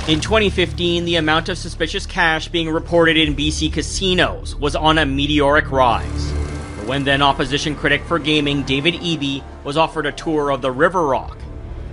In 0.08 0.20
2015, 0.20 1.04
the 1.04 1.14
amount 1.14 1.48
of 1.48 1.56
suspicious 1.56 2.06
cash 2.06 2.48
being 2.48 2.68
reported 2.68 3.16
in 3.16 3.36
BC 3.36 3.72
casinos 3.72 4.56
was 4.56 4.74
on 4.74 4.98
a 4.98 5.06
meteoric 5.06 5.70
rise. 5.70 6.32
But 6.76 6.86
when 6.88 7.04
then 7.04 7.22
opposition 7.22 7.76
critic 7.76 8.02
for 8.02 8.18
gaming 8.18 8.64
David 8.64 8.94
Eby 8.94 9.44
was 9.62 9.76
offered 9.76 10.06
a 10.06 10.10
tour 10.10 10.50
of 10.50 10.60
the 10.60 10.72
River 10.72 11.06
Rock, 11.06 11.38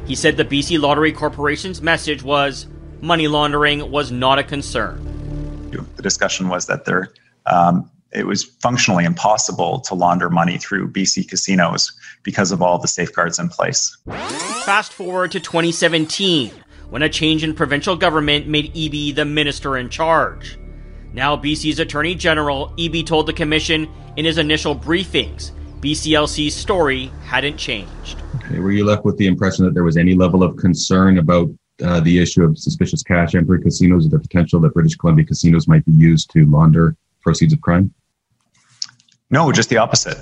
he 0.07 0.15
said 0.15 0.37
the 0.37 0.43
BC 0.43 0.81
Lottery 0.81 1.11
Corporation's 1.11 1.83
message 1.83 2.23
was 2.23 2.65
money 2.99 3.27
laundering 3.27 3.91
was 3.91 4.11
not 4.11 4.39
a 4.39 4.43
concern. 4.43 5.69
The 5.95 6.01
discussion 6.01 6.49
was 6.49 6.65
that 6.65 6.85
there, 6.85 7.13
um, 7.45 7.91
it 8.11 8.25
was 8.25 8.43
functionally 8.43 9.05
impossible 9.05 9.81
to 9.81 9.93
launder 9.93 10.31
money 10.31 10.57
through 10.57 10.91
BC 10.91 11.29
casinos 11.29 11.91
because 12.23 12.51
of 12.51 12.63
all 12.63 12.79
the 12.79 12.87
safeguards 12.87 13.37
in 13.37 13.49
place. 13.49 13.95
Fast 14.65 14.93
forward 14.93 15.31
to 15.33 15.39
2017 15.39 16.51
when 16.89 17.01
a 17.01 17.09
change 17.09 17.43
in 17.43 17.53
provincial 17.53 17.95
government 17.95 18.47
made 18.47 18.73
Eby 18.73 19.15
the 19.15 19.25
minister 19.25 19.77
in 19.77 19.89
charge. 19.89 20.57
Now, 21.13 21.35
BC's 21.35 21.79
Attorney 21.79 22.15
General, 22.15 22.73
Eby 22.77 23.05
told 23.05 23.25
the 23.25 23.33
Commission 23.33 23.89
in 24.15 24.25
his 24.25 24.37
initial 24.37 24.75
briefings 24.75 25.51
BCLC's 25.81 26.53
story 26.53 27.11
hadn't 27.23 27.57
changed. 27.57 28.21
Okay, 28.35 28.59
were 28.59 28.71
you 28.71 28.85
left 28.85 29.05
with 29.05 29.17
the 29.17 29.27
impression 29.27 29.65
that 29.65 29.73
there 29.73 29.83
was 29.83 29.97
any 29.97 30.13
level 30.13 30.43
of 30.43 30.57
concern 30.57 31.17
about 31.17 31.49
uh, 31.83 32.01
the 32.01 32.19
issue 32.19 32.43
of 32.43 32.57
suspicious 32.57 33.01
cash 33.01 33.33
entering 33.33 33.63
casinos 33.63 34.05
or 34.05 34.09
the 34.09 34.19
potential 34.19 34.59
that 34.59 34.73
British 34.73 34.95
Columbia 34.95 35.25
casinos 35.25 35.67
might 35.67 35.85
be 35.85 35.93
used 35.93 36.29
to 36.31 36.45
launder 36.45 36.95
proceeds 37.21 37.53
of 37.53 37.61
crime? 37.61 37.93
No, 39.29 39.51
just 39.51 39.69
the 39.69 39.77
opposite. 39.77 40.17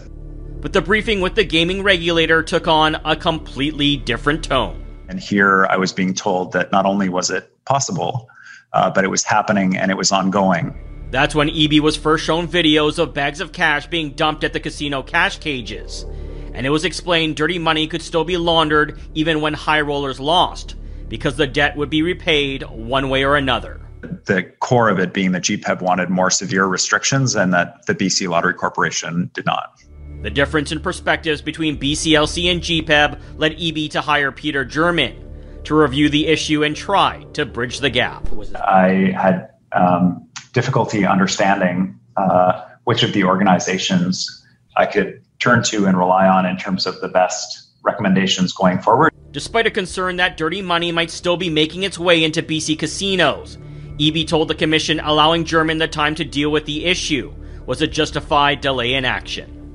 But 0.62 0.74
the 0.74 0.82
briefing 0.82 1.22
with 1.22 1.36
the 1.36 1.44
gaming 1.44 1.82
regulator 1.82 2.44
took 2.44 2.68
on 2.68 2.96
a 3.06 3.16
completely 3.16 3.98
different 3.98 4.44
tone. 4.44 4.84
And 5.10 5.20
here 5.20 5.66
I 5.70 5.78
was 5.78 5.94
being 5.94 6.14
told 6.14 6.52
that 6.54 6.72
not 6.72 6.86
only 6.86 7.10
was 7.10 7.30
it 7.30 7.52
possible, 7.66 8.30
uh, 8.74 8.90
but 8.90 9.04
it 9.04 9.08
was 9.08 9.24
happening 9.24 9.78
and 9.78 9.92
it 9.92 9.98
was 9.98 10.12
ongoing. 10.12 10.76
That's 11.10 11.34
when 11.34 11.48
Eby 11.50 11.80
was 11.80 11.96
first 11.96 12.26
shown 12.26 12.48
videos 12.48 13.00
of 13.00 13.14
bags 13.14 13.40
of 13.40 13.54
cash 13.54 13.88
being 13.88 14.12
dumped 14.12 14.44
at 14.44 14.52
the 14.52 14.60
casino 14.60 15.02
cash 15.02 15.40
cages. 15.40 16.06
And 16.54 16.66
it 16.66 16.70
was 16.70 16.84
explained 16.84 17.38
dirty 17.38 17.60
money 17.60 17.88
could 17.88 18.02
still 18.02 18.26
be 18.26 18.36
laundered 18.36 19.00
even 19.14 19.40
when 19.42 19.54
high 19.54 19.82
rollers 19.82 20.20
lost, 20.20 20.76
because 21.08 21.38
the 21.38 21.48
debt 21.48 21.78
would 21.78 21.90
be 21.90 22.02
repaid 22.02 22.64
one 22.64 23.10
way 23.10 23.24
or 23.24 23.36
another. 23.36 23.80
The 24.26 24.44
core 24.60 24.90
of 24.90 25.00
it 25.00 25.14
being 25.14 25.32
that 25.32 25.44
GPEB 25.44 25.82
wanted 25.82 26.10
more 26.10 26.30
severe 26.30 26.66
restrictions 26.66 27.36
and 27.36 27.54
that 27.54 27.86
the 27.86 27.96
BC 27.96 28.28
Lottery 28.28 28.54
Corporation 28.54 29.30
did 29.34 29.46
not. 29.46 29.82
The 30.22 30.30
difference 30.30 30.72
in 30.72 30.80
perspectives 30.80 31.42
between 31.42 31.78
BCLC 31.78 32.52
and 32.52 32.62
GPEB 32.62 33.20
led 33.38 33.58
Eby 33.58 33.92
to 33.92 34.02
hire 34.02 34.32
Peter 34.32 34.66
German 34.66 35.24
to 35.64 35.76
review 35.76 36.10
the 36.10 36.28
issue 36.28 36.64
and 36.64 36.76
try 36.76 37.24
to 37.34 37.46
bridge 37.46 37.80
the 37.80 37.90
gap. 37.90 38.28
I 38.56 39.14
had 39.16 39.50
um, 39.74 40.28
difficulty 40.54 41.06
understanding 41.06 42.00
uh, 42.16 42.66
which 42.86 43.04
of 43.04 43.14
the 43.14 43.24
organizations 43.26 44.46
I 44.76 44.86
could 44.86 45.22
turn 45.40 45.62
to 45.64 45.86
and 45.86 45.98
rely 45.98 46.28
on 46.28 46.46
in 46.46 46.58
terms 46.58 46.86
of 46.88 47.00
the 47.02 47.08
best 47.08 47.68
recommendations 47.84 48.54
going 48.54 48.80
forward. 48.80 49.14
Despite 49.32 49.68
a 49.68 49.72
concern 49.72 50.16
that 50.16 50.38
dirty 50.38 50.62
money 50.62 50.92
might 50.92 51.12
still 51.12 51.38
be 51.38 51.50
making 51.50 51.84
its 51.84 52.00
way 52.00 52.24
into 52.24 52.42
BC 52.42 52.80
casinos, 52.80 53.58
Eby 54.00 54.28
told 54.28 54.48
the 54.48 54.56
commission 54.56 55.00
allowing 55.00 55.44
German 55.44 55.78
the 55.78 55.88
time 55.88 56.16
to 56.16 56.24
deal 56.24 56.52
with 56.52 56.66
the 56.66 56.86
issue 56.86 57.34
was 57.66 57.82
a 57.82 57.88
justified 57.88 58.62
delay 58.62 58.94
in 58.94 59.06
action. 59.06 59.67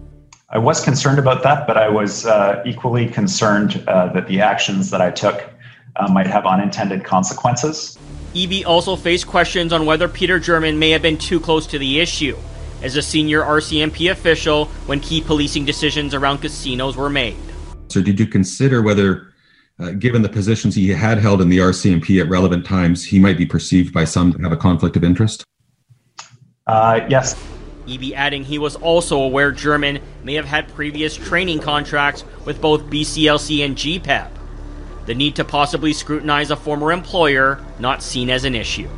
I 0.54 0.58
was 0.58 0.84
concerned 0.84 1.18
about 1.18 1.42
that, 1.44 1.66
but 1.66 1.78
I 1.78 1.88
was 1.88 2.26
uh, 2.26 2.62
equally 2.66 3.06
concerned 3.08 3.82
uh, 3.88 4.12
that 4.12 4.26
the 4.26 4.42
actions 4.42 4.90
that 4.90 5.00
I 5.00 5.10
took 5.10 5.48
uh, 5.96 6.12
might 6.12 6.26
have 6.26 6.44
unintended 6.44 7.04
consequences. 7.04 7.98
Eby 8.34 8.66
also 8.66 8.94
faced 8.94 9.26
questions 9.26 9.72
on 9.72 9.86
whether 9.86 10.08
Peter 10.08 10.38
German 10.38 10.78
may 10.78 10.90
have 10.90 11.00
been 11.00 11.16
too 11.16 11.40
close 11.40 11.66
to 11.68 11.78
the 11.78 12.00
issue 12.00 12.36
as 12.82 12.96
a 12.96 13.02
senior 13.02 13.40
RCMP 13.40 14.10
official 14.10 14.66
when 14.84 15.00
key 15.00 15.22
policing 15.22 15.64
decisions 15.64 16.12
around 16.12 16.38
casinos 16.38 16.98
were 16.98 17.08
made. 17.08 17.36
So, 17.88 18.02
did 18.02 18.20
you 18.20 18.26
consider 18.26 18.82
whether, 18.82 19.32
uh, 19.78 19.92
given 19.92 20.20
the 20.20 20.28
positions 20.28 20.74
he 20.74 20.90
had 20.90 21.16
held 21.16 21.40
in 21.40 21.48
the 21.48 21.58
RCMP 21.58 22.20
at 22.20 22.28
relevant 22.28 22.66
times, 22.66 23.02
he 23.02 23.18
might 23.18 23.38
be 23.38 23.46
perceived 23.46 23.94
by 23.94 24.04
some 24.04 24.34
to 24.34 24.42
have 24.42 24.52
a 24.52 24.58
conflict 24.58 24.96
of 24.96 25.04
interest? 25.04 25.44
Uh, 26.66 27.00
yes. 27.08 27.36
Eby 27.86 28.14
adding 28.14 28.44
he 28.44 28.58
was 28.58 28.76
also 28.76 29.20
aware 29.20 29.52
German 29.52 30.00
may 30.24 30.34
have 30.34 30.44
had 30.44 30.72
previous 30.74 31.16
training 31.16 31.60
contracts 31.60 32.24
with 32.44 32.60
both 32.60 32.82
BCLC 32.84 33.64
and 33.64 33.76
GPEB. 33.76 34.30
The 35.06 35.14
need 35.14 35.36
to 35.36 35.44
possibly 35.44 35.92
scrutinize 35.92 36.50
a 36.50 36.56
former 36.56 36.92
employer 36.92 37.60
not 37.78 38.02
seen 38.02 38.30
as 38.30 38.44
an 38.44 38.54
issue. 38.54 38.88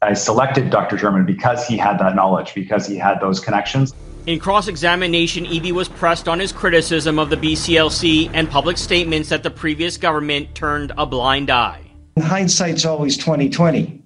I 0.00 0.14
selected 0.14 0.70
Dr. 0.70 0.96
German 0.96 1.24
because 1.24 1.66
he 1.66 1.76
had 1.76 1.98
that 1.98 2.16
knowledge, 2.16 2.54
because 2.54 2.86
he 2.86 2.96
had 2.96 3.20
those 3.20 3.38
connections. 3.38 3.94
In 4.26 4.38
cross 4.38 4.66
examination, 4.66 5.44
Eby 5.44 5.72
was 5.72 5.88
pressed 5.88 6.28
on 6.28 6.38
his 6.38 6.52
criticism 6.52 7.18
of 7.18 7.28
the 7.28 7.36
BCLC 7.36 8.30
and 8.32 8.48
public 8.48 8.78
statements 8.78 9.28
that 9.28 9.42
the 9.42 9.50
previous 9.50 9.96
government 9.96 10.54
turned 10.54 10.92
a 10.96 11.04
blind 11.04 11.50
eye. 11.50 11.82
Hindsight's 12.18 12.84
always 12.84 13.16
2020. 13.16 14.02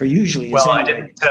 Or 0.00 0.06
usually 0.06 0.52
Well, 0.52 0.68
I 0.68 0.82
didn't. 0.82 1.22
Uh, 1.22 1.28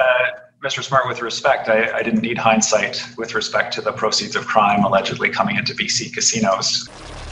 Mr. 0.61 0.83
Smart, 0.83 1.07
with 1.07 1.23
respect, 1.23 1.69
I, 1.69 1.91
I, 1.91 2.03
didn't 2.03 2.21
need 2.21 2.37
hindsight 2.37 3.03
with 3.17 3.33
respect 3.33 3.73
to 3.73 3.81
the 3.81 3.91
proceeds 3.91 4.35
of 4.35 4.45
crime 4.45 4.83
allegedly 4.83 5.27
coming 5.27 5.55
into 5.55 5.73
BC 5.73 6.13
casinos. 6.13 6.87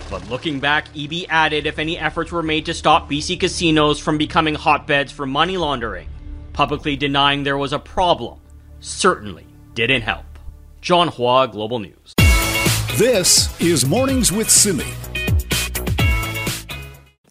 But 0.09 0.27
looking 0.29 0.59
back, 0.59 0.91
Eby 0.95 1.27
added 1.29 1.67
if 1.67 1.77
any 1.77 1.99
efforts 1.99 2.31
were 2.31 2.41
made 2.41 2.65
to 2.65 2.73
stop 2.73 3.07
BC 3.07 3.39
casinos 3.39 3.99
from 3.99 4.17
becoming 4.17 4.55
hotbeds 4.55 5.11
for 5.11 5.27
money 5.27 5.57
laundering, 5.57 6.07
publicly 6.53 6.95
denying 6.95 7.43
there 7.43 7.59
was 7.59 7.71
a 7.71 7.77
problem 7.77 8.39
certainly 8.79 9.45
didn't 9.75 10.01
help. 10.01 10.25
John 10.81 11.09
Hua, 11.09 11.45
Global 11.45 11.77
News. 11.77 12.15
This 12.95 13.61
is 13.61 13.85
Mornings 13.85 14.31
with 14.31 14.49
Simi 14.49 14.87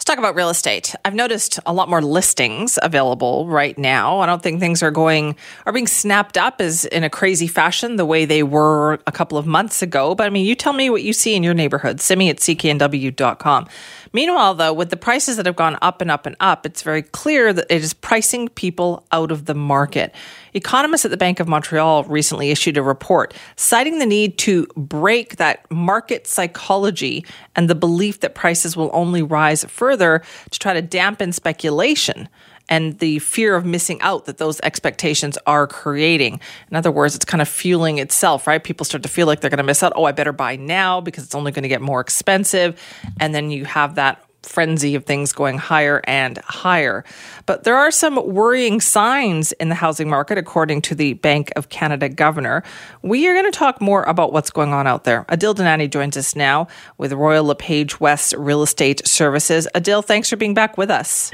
talk 0.09 0.19
about 0.19 0.35
real 0.35 0.49
estate. 0.49 0.95
I've 1.05 1.15
noticed 1.15 1.61
a 1.67 1.73
lot 1.73 1.91
more 1.91 2.01
listings 2.01 2.79
available 2.83 3.47
right 3.47 3.77
now. 3.77 4.21
I 4.21 4.27
don't 4.27 4.43
think 4.43 4.59
things 4.59 4.83
are 4.83 4.91
going 4.91 5.37
are 5.67 5.73
being 5.73 5.87
snapped 5.87 6.39
up 6.39 6.63
as 6.63 6.87
in 6.87 7.05
a 7.05 7.11
crazy 7.11 7.47
fashion 7.47 7.97
the 7.97 8.07
way 8.07 8.25
they 8.25 8.43
were 8.43 8.95
a 9.07 9.13
couple 9.13 9.37
of 9.37 9.47
months 9.47 9.83
ago. 9.83 10.15
But 10.15 10.27
I 10.27 10.31
mean, 10.31 10.47
you 10.47 10.55
tell 10.55 10.73
me 10.73 10.89
what 10.89 11.03
you 11.03 11.13
see 11.13 11.35
in 11.35 11.43
your 11.43 11.53
neighborhood. 11.53 12.01
Simi 12.01 12.31
at 12.31 12.39
cknw.com. 12.39 13.69
Meanwhile, 14.15 14.55
though, 14.55 14.73
with 14.73 14.89
the 14.89 14.97
prices 14.97 15.37
that 15.37 15.45
have 15.45 15.57
gone 15.57 15.77
up 15.83 16.01
and 16.01 16.11
up 16.11 16.25
and 16.25 16.37
up, 16.41 16.65
it's 16.65 16.83
very 16.83 17.03
clear 17.03 17.53
that 17.53 17.67
it 17.69 17.85
is 17.85 17.93
pricing 17.93 18.49
people 18.49 19.05
out 19.13 19.31
of 19.31 19.45
the 19.45 19.55
market. 19.55 20.15
Economists 20.59 21.05
at 21.05 21.11
the 21.11 21.17
Bank 21.17 21.41
of 21.41 21.49
Montreal 21.49 22.05
recently 22.05 22.51
issued 22.51 22.77
a 22.77 22.83
report 22.83 23.33
citing 23.57 23.99
the 23.99 24.07
need 24.07 24.37
to 24.39 24.67
break 24.77 25.37
that 25.37 25.69
market 25.71 26.27
psychology 26.27 27.25
and 27.57 27.71
the 27.71 27.75
belief 27.75 28.21
that 28.21 28.35
prices 28.35 28.77
will 28.77 28.91
only 28.93 29.23
rise 29.23 29.65
further 29.65 30.23
to 30.51 30.59
try 30.59 30.75
to 30.75 30.83
dampen 30.83 31.33
speculation 31.33 32.29
and 32.69 32.99
the 32.99 33.19
fear 33.21 33.57
of 33.57 33.65
missing 33.65 34.01
out 34.03 34.27
that 34.27 34.39
those 34.39 34.61
expectations 34.61 35.39
are 35.47 35.67
creating. 35.67 36.41
In 36.71 36.77
other 36.77 36.91
words, 36.91 37.15
it's 37.15 37.25
kind 37.25 37.41
of 37.41 37.49
fueling 37.49 37.99
itself, 37.99 38.47
right? 38.47 38.63
People 38.63 38.85
start 38.85 39.03
to 39.05 39.09
feel 39.09 39.27
like 39.27 39.41
they're 39.41 39.51
going 39.51 39.57
to 39.59 39.65
miss 39.65 39.83
out. 39.83 39.93
Oh, 39.97 40.05
I 40.05 40.13
better 40.13 40.33
buy 40.33 40.57
now 40.57 41.01
because 41.01 41.25
it's 41.25 41.35
only 41.35 41.53
going 41.53 41.63
to 41.63 41.69
get 41.69 41.81
more 41.81 42.01
expensive. 42.01 42.79
And 43.21 43.35
then 43.35 43.51
you 43.51 43.65
have 43.65 43.95
that 43.95 44.23
frenzy 44.49 44.95
of 44.95 45.05
things 45.05 45.33
going 45.33 45.59
higher 45.59 46.01
and 46.05 46.39
higher. 46.39 47.05
But 47.47 47.65
there 47.65 47.77
are 47.77 47.91
some 47.91 48.17
worrying 48.35 48.81
signs 48.81 49.53
in 49.53 49.69
the 49.69 49.75
housing 49.75 50.09
market, 50.09 50.39
according 50.39 50.83
to 50.83 50.95
the 50.95 51.15
Bank 51.15 51.53
of 51.55 51.69
Canada 51.69 52.09
governor. 52.09 52.63
We 53.03 53.29
are 53.29 53.35
going 53.35 53.51
to 53.51 53.57
talk 53.57 53.81
more 53.81 54.03
about 54.05 54.33
what's 54.33 54.51
going 54.51 54.73
on 54.73 54.87
out 54.87 55.05
there. 55.05 55.25
Adil 55.25 55.55
Dinani 55.55 55.91
joins 55.91 56.17
us 56.17 56.35
now 56.35 56.67
with 56.97 57.13
Royal 57.13 57.45
LePage 57.45 58.01
West 58.01 58.35
Real 58.37 58.63
Estate 58.63 59.07
Services. 59.07 59.69
Adil, 59.75 60.05
thanks 60.05 60.31
for 60.31 60.37
being 60.37 60.55
back 60.55 60.79
with 60.79 60.91
us. 60.91 61.31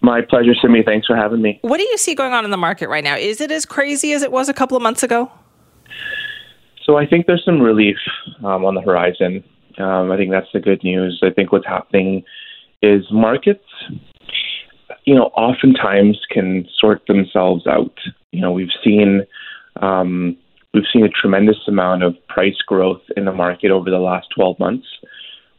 My 0.00 0.20
pleasure, 0.20 0.54
Simi. 0.60 0.82
Thanks 0.82 1.06
for 1.06 1.14
having 1.14 1.42
me. 1.42 1.60
What 1.62 1.78
do 1.78 1.84
you 1.84 1.96
see 1.96 2.14
going 2.14 2.32
on 2.32 2.44
in 2.44 2.50
the 2.50 2.56
market 2.56 2.88
right 2.88 3.04
now? 3.04 3.16
Is 3.16 3.40
it 3.40 3.52
as 3.52 3.64
crazy 3.64 4.12
as 4.12 4.22
it 4.22 4.32
was 4.32 4.48
a 4.48 4.54
couple 4.54 4.76
of 4.76 4.82
months 4.82 5.02
ago? 5.02 5.30
So 6.84 6.96
I 6.96 7.06
think 7.06 7.26
there's 7.26 7.44
some 7.44 7.60
relief 7.60 7.98
um, 8.44 8.64
on 8.64 8.74
the 8.74 8.80
horizon. 8.80 9.44
Um, 9.78 10.10
I 10.10 10.16
think 10.16 10.30
that's 10.30 10.48
the 10.52 10.60
good 10.60 10.82
news. 10.82 11.20
I 11.22 11.30
think 11.30 11.52
what's 11.52 11.66
happening 11.66 12.24
is 12.82 13.04
markets 13.10 13.64
you 15.04 15.14
know, 15.14 15.30
oftentimes 15.36 16.20
can 16.30 16.68
sort 16.78 17.06
themselves 17.06 17.66
out. 17.66 17.98
You 18.30 18.40
know, 18.40 18.52
we've 18.52 18.68
seen 18.84 19.26
um, 19.80 20.36
we've 20.72 20.84
seen 20.92 21.04
a 21.04 21.08
tremendous 21.08 21.56
amount 21.66 22.02
of 22.02 22.14
price 22.28 22.58
growth 22.66 23.02
in 23.16 23.24
the 23.24 23.32
market 23.32 23.70
over 23.70 23.90
the 23.90 23.98
last 23.98 24.28
12 24.34 24.58
months. 24.58 24.86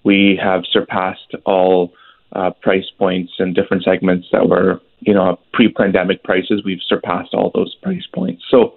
We 0.03 0.39
have 0.41 0.63
surpassed 0.69 1.33
all 1.45 1.93
uh, 2.33 2.51
price 2.61 2.89
points 2.97 3.33
in 3.39 3.53
different 3.53 3.83
segments 3.83 4.27
that 4.31 4.47
were, 4.49 4.81
you 4.99 5.13
know, 5.13 5.39
pre-pandemic 5.53 6.23
prices. 6.23 6.61
We've 6.65 6.81
surpassed 6.87 7.33
all 7.33 7.51
those 7.53 7.75
price 7.75 8.05
points. 8.13 8.43
So 8.49 8.73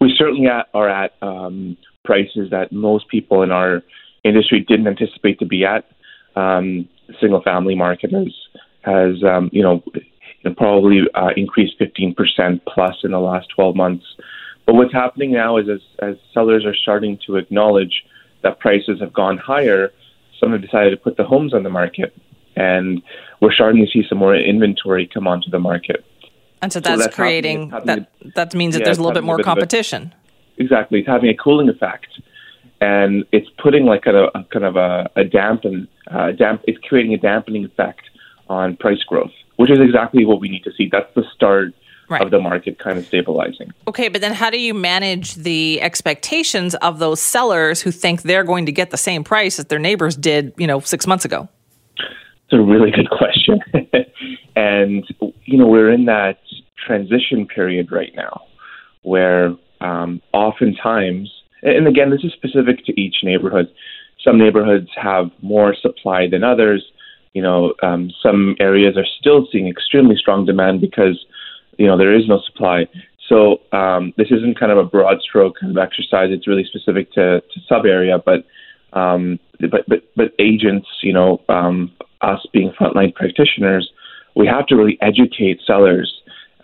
we 0.00 0.14
certainly 0.16 0.46
at, 0.46 0.68
are 0.72 0.88
at 0.88 1.12
um, 1.20 1.76
prices 2.04 2.50
that 2.50 2.72
most 2.72 3.08
people 3.08 3.42
in 3.42 3.50
our 3.50 3.82
industry 4.24 4.64
didn't 4.66 4.86
anticipate 4.86 5.38
to 5.40 5.46
be 5.46 5.64
at. 5.64 5.84
Um, 6.36 6.88
the 7.08 7.14
single-family 7.20 7.74
market 7.74 8.12
has 8.12 8.32
has 8.82 9.24
um, 9.24 9.50
you 9.52 9.62
know 9.62 9.82
probably 10.56 11.02
uh, 11.14 11.30
increased 11.36 11.78
15% 11.78 12.60
plus 12.66 12.96
in 13.04 13.10
the 13.10 13.18
last 13.18 13.48
12 13.54 13.76
months. 13.76 14.04
But 14.66 14.74
what's 14.74 14.92
happening 14.92 15.32
now 15.32 15.56
is 15.56 15.68
as, 15.68 15.80
as 16.00 16.16
sellers 16.32 16.64
are 16.64 16.74
starting 16.74 17.18
to 17.26 17.36
acknowledge 17.36 18.04
that 18.42 18.58
prices 18.58 19.00
have 19.00 19.12
gone 19.12 19.38
higher, 19.38 19.92
some 20.38 20.52
have 20.52 20.62
decided 20.62 20.90
to 20.90 20.96
put 20.96 21.16
the 21.16 21.24
homes 21.24 21.54
on 21.54 21.62
the 21.62 21.70
market. 21.70 22.14
And 22.56 23.02
we're 23.40 23.52
starting 23.52 23.84
to 23.84 23.90
see 23.90 24.06
some 24.08 24.18
more 24.18 24.36
inventory 24.36 25.08
come 25.12 25.26
onto 25.26 25.50
the 25.50 25.58
market. 25.58 26.04
And 26.60 26.72
so 26.72 26.80
that's, 26.80 26.96
so 26.96 27.02
that's 27.04 27.14
creating 27.14 27.70
that. 27.84 28.08
that 28.34 28.54
means 28.54 28.74
that 28.74 28.80
yeah, 28.80 28.86
there's 28.86 28.98
a 28.98 29.00
little 29.00 29.14
bit 29.14 29.24
more 29.24 29.38
competition. 29.38 30.14
A, 30.58 30.62
exactly, 30.62 31.00
it's 31.00 31.08
having 31.08 31.30
a 31.30 31.34
cooling 31.34 31.68
effect, 31.68 32.08
and 32.80 33.24
it's 33.32 33.48
putting 33.62 33.84
like 33.84 34.06
a, 34.06 34.26
a 34.34 34.44
kind 34.44 34.64
of 34.64 34.76
a, 34.76 35.10
a 35.16 35.24
dampen, 35.24 35.88
uh, 36.10 36.32
damp. 36.32 36.62
It's 36.66 36.78
creating 36.86 37.14
a 37.14 37.18
dampening 37.18 37.64
effect 37.64 38.02
on 38.48 38.76
price 38.76 39.02
growth, 39.04 39.32
which 39.56 39.70
is 39.70 39.80
exactly 39.80 40.24
what 40.24 40.40
we 40.40 40.48
need 40.48 40.64
to 40.64 40.72
see. 40.72 40.88
That's 40.90 41.12
the 41.14 41.24
start 41.34 41.74
right. 42.08 42.22
of 42.22 42.30
the 42.30 42.40
market 42.40 42.78
kind 42.78 42.98
of 42.98 43.06
stabilizing. 43.06 43.72
Okay, 43.86 44.08
but 44.08 44.20
then 44.20 44.32
how 44.32 44.50
do 44.50 44.60
you 44.60 44.74
manage 44.74 45.34
the 45.34 45.80
expectations 45.80 46.74
of 46.76 46.98
those 46.98 47.20
sellers 47.20 47.80
who 47.80 47.90
think 47.90 48.22
they're 48.22 48.44
going 48.44 48.66
to 48.66 48.72
get 48.72 48.90
the 48.90 48.96
same 48.96 49.24
price 49.24 49.58
as 49.58 49.66
their 49.66 49.78
neighbors 49.78 50.16
did, 50.16 50.52
you 50.56 50.66
know, 50.66 50.80
six 50.80 51.06
months 51.06 51.24
ago? 51.24 51.48
It's 51.98 52.52
a 52.52 52.60
really 52.60 52.90
good 52.94 53.10
question. 53.10 53.60
and, 54.56 55.04
you 55.44 55.58
know, 55.58 55.66
we're 55.66 55.90
in 55.90 56.06
that 56.06 56.38
transition 56.86 57.46
period 57.46 57.92
right 57.92 58.14
now 58.14 58.42
where 59.02 59.54
um, 59.80 60.20
oftentimes, 60.32 61.30
and 61.62 61.86
again, 61.86 62.10
this 62.10 62.24
is 62.24 62.32
specific 62.32 62.84
to 62.86 63.00
each 63.00 63.16
neighborhood. 63.22 63.68
Some 64.22 64.38
neighborhoods 64.38 64.88
have 64.96 65.30
more 65.42 65.74
supply 65.74 66.28
than 66.28 66.44
others. 66.44 66.84
You 67.34 67.42
know, 67.42 67.74
um, 67.82 68.10
some 68.22 68.56
areas 68.58 68.96
are 68.96 69.06
still 69.20 69.46
seeing 69.52 69.68
extremely 69.68 70.16
strong 70.16 70.44
demand 70.44 70.80
because 70.80 71.24
you 71.78 71.86
know 71.86 71.96
there 71.96 72.14
is 72.14 72.26
no 72.28 72.40
supply. 72.44 72.86
So 73.28 73.60
um, 73.72 74.14
this 74.16 74.28
isn't 74.30 74.58
kind 74.58 74.72
of 74.72 74.78
a 74.78 74.84
broad 74.84 75.20
stroke 75.20 75.56
kind 75.60 75.76
of 75.76 75.82
exercise. 75.82 76.30
It's 76.30 76.48
really 76.48 76.64
specific 76.64 77.12
to, 77.12 77.40
to 77.40 77.60
sub 77.68 77.84
area, 77.84 78.18
but 78.18 78.44
um, 78.92 79.38
but 79.60 79.84
but 79.86 80.02
but 80.16 80.32
agents, 80.38 80.88
you 81.02 81.12
know, 81.12 81.40
um, 81.48 81.92
us 82.22 82.44
being 82.52 82.72
frontline 82.80 83.14
practitioners, 83.14 83.90
we 84.34 84.46
have 84.46 84.66
to 84.66 84.76
really 84.76 84.98
educate 85.02 85.60
sellers. 85.66 86.12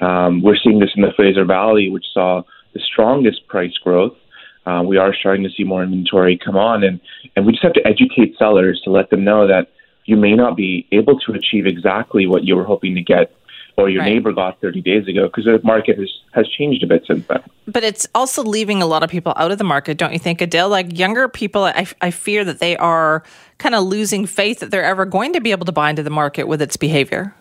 Um, 0.00 0.42
we're 0.42 0.56
seeing 0.56 0.80
this 0.80 0.90
in 0.96 1.02
the 1.02 1.12
Fraser 1.14 1.44
Valley, 1.44 1.88
which 1.90 2.06
saw 2.12 2.42
the 2.72 2.80
strongest 2.80 3.46
price 3.46 3.76
growth. 3.82 4.16
Uh, 4.66 4.82
we 4.84 4.96
are 4.96 5.14
starting 5.14 5.44
to 5.44 5.50
see 5.50 5.64
more 5.64 5.82
inventory 5.82 6.38
come 6.42 6.56
on, 6.56 6.82
and 6.82 7.00
and 7.36 7.44
we 7.46 7.52
just 7.52 7.62
have 7.62 7.74
to 7.74 7.86
educate 7.86 8.36
sellers 8.38 8.80
to 8.84 8.90
let 8.90 9.10
them 9.10 9.24
know 9.24 9.46
that 9.46 9.68
you 10.06 10.16
may 10.16 10.34
not 10.34 10.56
be 10.56 10.86
able 10.92 11.18
to 11.20 11.32
achieve 11.32 11.66
exactly 11.66 12.26
what 12.26 12.44
you 12.44 12.56
were 12.56 12.64
hoping 12.64 12.94
to 12.94 13.02
get 13.02 13.34
or 13.76 13.88
your 13.88 14.02
right. 14.02 14.14
neighbor 14.14 14.32
got 14.32 14.60
30 14.60 14.80
days 14.82 15.08
ago 15.08 15.26
because 15.26 15.44
the 15.44 15.60
market 15.64 15.98
has, 15.98 16.08
has 16.32 16.48
changed 16.48 16.82
a 16.84 16.86
bit 16.86 17.04
since 17.06 17.26
then. 17.26 17.42
But 17.66 17.82
it's 17.82 18.06
also 18.14 18.42
leaving 18.42 18.82
a 18.82 18.86
lot 18.86 19.02
of 19.02 19.10
people 19.10 19.32
out 19.36 19.50
of 19.50 19.58
the 19.58 19.64
market, 19.64 19.98
don't 19.98 20.12
you 20.12 20.18
think, 20.18 20.38
Adil? 20.38 20.70
Like 20.70 20.96
younger 20.96 21.28
people, 21.28 21.64
I, 21.64 21.86
I 22.00 22.10
fear 22.10 22.44
that 22.44 22.60
they 22.60 22.76
are 22.76 23.24
kind 23.58 23.74
of 23.74 23.84
losing 23.84 24.26
faith 24.26 24.60
that 24.60 24.70
they're 24.70 24.84
ever 24.84 25.04
going 25.04 25.32
to 25.32 25.40
be 25.40 25.50
able 25.50 25.66
to 25.66 25.72
buy 25.72 25.90
into 25.90 26.02
the 26.02 26.10
market 26.10 26.46
with 26.46 26.62
its 26.62 26.76
behavior. 26.76 27.34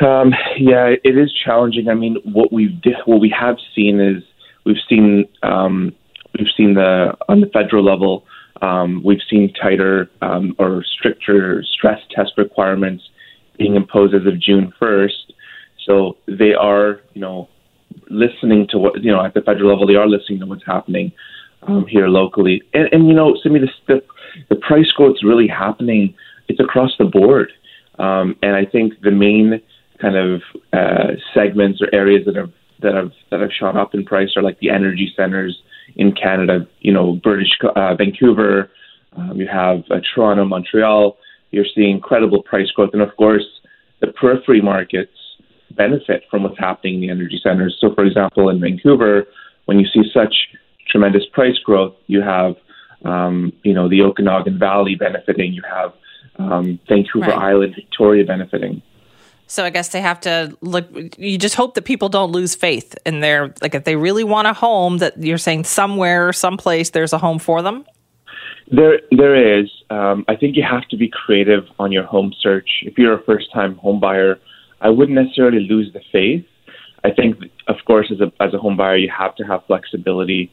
Um, 0.00 0.34
yeah, 0.58 0.94
it 1.04 1.16
is 1.16 1.32
challenging. 1.44 1.88
I 1.88 1.94
mean, 1.94 2.16
what 2.24 2.52
we 2.52 2.80
what 3.04 3.20
we 3.20 3.32
have 3.38 3.56
seen 3.74 4.00
is 4.00 4.22
we've 4.64 4.76
seen 4.88 5.26
um, 5.42 5.94
we've 6.38 6.52
seen 6.56 6.74
the 6.74 7.16
on 7.28 7.40
the 7.40 7.48
federal 7.48 7.84
level 7.84 8.24
um, 8.62 9.02
we've 9.04 9.20
seen 9.28 9.52
tighter 9.60 10.08
um, 10.22 10.54
or 10.58 10.84
stricter 10.84 11.64
stress 11.64 12.00
test 12.14 12.32
requirements 12.38 13.02
being 13.58 13.74
imposed 13.74 14.14
as 14.14 14.26
of 14.26 14.40
June 14.40 14.72
1st. 14.80 15.32
So 15.84 16.16
they 16.26 16.54
are, 16.54 17.00
you 17.12 17.20
know, 17.20 17.48
listening 18.08 18.68
to 18.70 18.78
what, 18.78 19.02
you 19.02 19.10
know, 19.10 19.24
at 19.24 19.34
the 19.34 19.40
federal 19.40 19.70
level, 19.70 19.86
they 19.86 19.96
are 19.96 20.08
listening 20.08 20.38
to 20.40 20.46
what's 20.46 20.64
happening 20.64 21.12
um, 21.62 21.86
here 21.86 22.06
locally. 22.06 22.62
And, 22.72 22.88
and, 22.92 23.08
you 23.08 23.14
know, 23.14 23.36
Simi, 23.42 23.58
the, 23.58 23.68
the, 23.88 24.02
the 24.48 24.56
price 24.56 24.90
growth 24.92 25.16
is 25.16 25.24
really 25.24 25.48
happening. 25.48 26.14
It's 26.48 26.60
across 26.60 26.92
the 26.98 27.04
board. 27.04 27.52
Um, 27.98 28.36
and 28.42 28.54
I 28.54 28.64
think 28.64 28.94
the 29.02 29.10
main 29.10 29.60
kind 30.00 30.16
of 30.16 30.42
uh, 30.72 31.14
segments 31.34 31.82
or 31.82 31.92
areas 31.92 32.26
that 32.26 32.36
have 32.36 32.52
that 32.82 32.94
have 32.94 33.12
that 33.30 33.40
have 33.40 33.50
shot 33.52 33.76
up 33.76 33.94
in 33.94 34.04
price 34.04 34.30
are 34.36 34.42
like 34.42 34.58
the 34.60 34.70
energy 34.70 35.12
centers 35.16 35.60
in 35.96 36.12
Canada. 36.12 36.66
You 36.80 36.92
know, 36.92 37.14
British 37.22 37.50
uh, 37.62 37.94
Vancouver. 37.94 38.70
Um, 39.16 39.36
you 39.36 39.46
have 39.46 39.84
uh, 39.90 40.00
Toronto, 40.14 40.44
Montreal 40.44 41.18
you're 41.52 41.66
seeing 41.74 41.90
incredible 41.90 42.42
price 42.42 42.70
growth. 42.72 42.90
And 42.92 43.02
of 43.02 43.14
course, 43.16 43.44
the 44.00 44.08
periphery 44.08 44.60
markets 44.60 45.12
benefit 45.70 46.24
from 46.30 46.42
what's 46.42 46.58
happening 46.58 46.94
in 46.94 47.00
the 47.00 47.10
energy 47.10 47.40
centers. 47.42 47.76
So, 47.80 47.94
for 47.94 48.04
example, 48.04 48.48
in 48.48 48.60
Vancouver, 48.60 49.24
when 49.66 49.78
you 49.78 49.86
see 49.86 50.02
such 50.12 50.34
tremendous 50.88 51.22
price 51.32 51.58
growth, 51.64 51.94
you 52.08 52.20
have, 52.22 52.56
um, 53.04 53.52
you 53.62 53.72
know, 53.72 53.88
the 53.88 54.02
Okanagan 54.02 54.58
Valley 54.58 54.96
benefiting. 54.96 55.52
You 55.52 55.62
have 55.70 55.92
um, 56.38 56.80
Vancouver 56.88 57.26
right. 57.26 57.38
Island, 57.38 57.74
Victoria 57.76 58.24
benefiting. 58.24 58.82
So 59.52 59.66
I 59.66 59.68
guess 59.70 59.90
they 59.90 60.00
have 60.00 60.18
to 60.20 60.56
look. 60.62 60.86
You 61.18 61.36
just 61.36 61.56
hope 61.56 61.74
that 61.74 61.82
people 61.82 62.08
don't 62.08 62.32
lose 62.32 62.54
faith 62.54 62.96
in 63.04 63.20
their 63.20 63.52
like 63.60 63.74
if 63.74 63.84
they 63.84 63.96
really 63.96 64.24
want 64.24 64.48
a 64.48 64.54
home. 64.54 64.96
That 64.96 65.22
you're 65.22 65.36
saying 65.36 65.64
somewhere, 65.64 66.32
someplace, 66.32 66.88
there's 66.88 67.12
a 67.12 67.18
home 67.18 67.38
for 67.38 67.60
them. 67.60 67.84
There, 68.70 69.00
there 69.10 69.60
is. 69.60 69.70
Um, 69.90 70.24
I 70.26 70.36
think 70.36 70.56
you 70.56 70.62
have 70.62 70.88
to 70.88 70.96
be 70.96 71.08
creative 71.08 71.64
on 71.78 71.92
your 71.92 72.04
home 72.04 72.32
search. 72.40 72.70
If 72.80 72.96
you're 72.96 73.12
a 73.12 73.22
first-time 73.24 73.76
home 73.76 74.00
buyer, 74.00 74.40
I 74.80 74.88
wouldn't 74.88 75.16
necessarily 75.22 75.60
lose 75.68 75.92
the 75.92 76.00
faith. 76.10 76.46
I 77.04 77.10
think, 77.10 77.36
of 77.68 77.76
course, 77.84 78.10
as 78.10 78.20
a 78.22 78.32
as 78.42 78.54
a 78.54 78.58
home 78.58 78.78
buyer, 78.78 78.96
you 78.96 79.10
have 79.10 79.34
to 79.36 79.44
have 79.44 79.66
flexibility. 79.66 80.50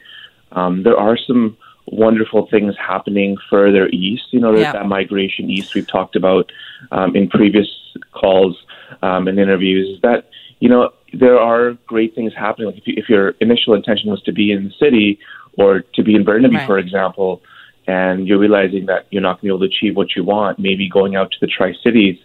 Um, 0.52 0.82
there 0.82 0.98
are 0.98 1.16
some 1.16 1.56
wonderful 1.90 2.46
things 2.50 2.74
happening 2.78 3.36
further 3.48 3.88
east. 3.88 4.24
You 4.30 4.40
know, 4.40 4.56
yeah. 4.56 4.72
that 4.72 4.86
migration 4.86 5.50
east 5.50 5.74
we've 5.74 5.86
talked 5.86 6.16
about 6.16 6.50
um, 6.92 7.14
in 7.16 7.28
previous 7.28 7.68
calls 8.12 8.56
um, 9.02 9.28
and 9.28 9.38
interviews. 9.38 9.96
Is 9.96 10.00
that 10.02 10.28
you 10.60 10.68
know 10.68 10.92
there 11.12 11.38
are 11.38 11.72
great 11.86 12.14
things 12.14 12.32
happening. 12.34 12.68
Like 12.68 12.78
if, 12.78 12.86
you, 12.86 12.94
if 12.96 13.08
your 13.08 13.30
initial 13.40 13.74
intention 13.74 14.10
was 14.10 14.22
to 14.22 14.32
be 14.32 14.52
in 14.52 14.64
the 14.64 14.74
city 14.78 15.18
or 15.58 15.80
to 15.94 16.02
be 16.02 16.14
in 16.14 16.24
Burnaby, 16.24 16.56
right. 16.56 16.66
for 16.66 16.78
example, 16.78 17.42
and 17.86 18.26
you're 18.26 18.38
realizing 18.38 18.86
that 18.86 19.06
you're 19.10 19.22
not 19.22 19.40
going 19.40 19.40
to 19.40 19.42
be 19.42 19.48
able 19.48 19.58
to 19.60 19.64
achieve 19.66 19.96
what 19.96 20.14
you 20.14 20.24
want, 20.24 20.58
maybe 20.58 20.88
going 20.88 21.16
out 21.16 21.32
to 21.32 21.38
the 21.40 21.48
Tri 21.48 21.74
Cities 21.82 22.18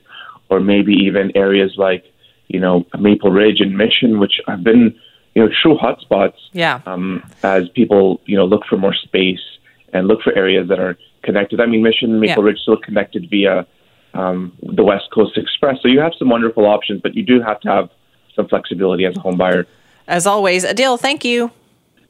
or 0.49 0.60
maybe 0.60 0.93
even 0.93 1.36
areas 1.36 1.73
like, 1.78 2.06
you 2.47 2.60
know, 2.60 2.86
Maple 2.99 3.32
Ridge 3.32 3.62
and 3.62 3.75
Mission, 3.75 4.19
which 4.19 4.39
have 4.47 4.63
been, 4.63 4.95
you 5.34 5.43
know, 5.43 5.49
true 5.63 5.75
hotspots. 5.75 6.36
Yeah. 6.51 6.82
Um, 6.86 7.28
as 7.41 7.67
people, 7.69 8.21
you 8.25 8.38
know, 8.38 8.45
look 8.45 8.65
for 8.69 8.78
more 8.78 8.93
space 8.93 9.39
and 9.95 10.08
look 10.08 10.21
for 10.21 10.34
areas 10.38 10.67
that 10.69 10.79
are 10.79 10.97
connected. 11.23 11.62
I 11.62 11.65
mean, 11.65 11.81
Mission, 11.81 12.19
Maple 12.19 12.43
yeah. 12.43 12.49
Ridge 12.49 12.60
still 12.60 12.77
connected 12.77 13.29
via 13.29 13.65
um, 14.13 14.55
the 14.62 14.84
West 14.84 15.05
Coast 15.13 15.38
Express. 15.38 15.77
So 15.81 15.88
you 15.88 15.99
have 15.99 16.13
some 16.19 16.29
wonderful 16.29 16.65
options, 16.65 17.01
but 17.01 17.15
you 17.15 17.23
do 17.23 17.41
have 17.41 17.60
to 17.62 17.69
have 17.69 17.89
some 18.36 18.47
flexibility 18.47 19.05
as 19.05 19.15
a 19.15 19.19
home 19.21 19.38
buyer. 19.38 19.65
As 20.08 20.27
always, 20.27 20.65
Adil, 20.65 20.99
thank 20.99 21.23
you. 21.23 21.49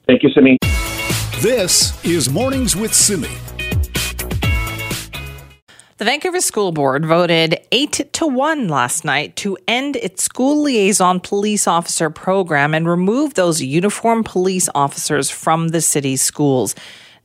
Thank 0.07 0.23
you, 0.23 0.29
Simi. 0.29 0.57
This 1.39 2.03
is 2.03 2.29
Mornings 2.29 2.75
with 2.75 2.93
Simi. 2.93 3.29
The 5.97 6.03
Vancouver 6.03 6.41
School 6.41 6.73
Board 6.73 7.05
voted 7.05 7.57
8 7.71 8.11
to 8.13 8.27
1 8.27 8.67
last 8.67 9.05
night 9.05 9.37
to 9.37 9.57
end 9.65 9.95
its 9.95 10.23
school 10.23 10.61
liaison 10.63 11.21
police 11.21 11.67
officer 11.67 12.09
program 12.09 12.73
and 12.73 12.85
remove 12.85 13.35
those 13.35 13.61
uniformed 13.61 14.25
police 14.25 14.67
officers 14.75 15.29
from 15.29 15.69
the 15.69 15.79
city's 15.79 16.21
schools. 16.21 16.75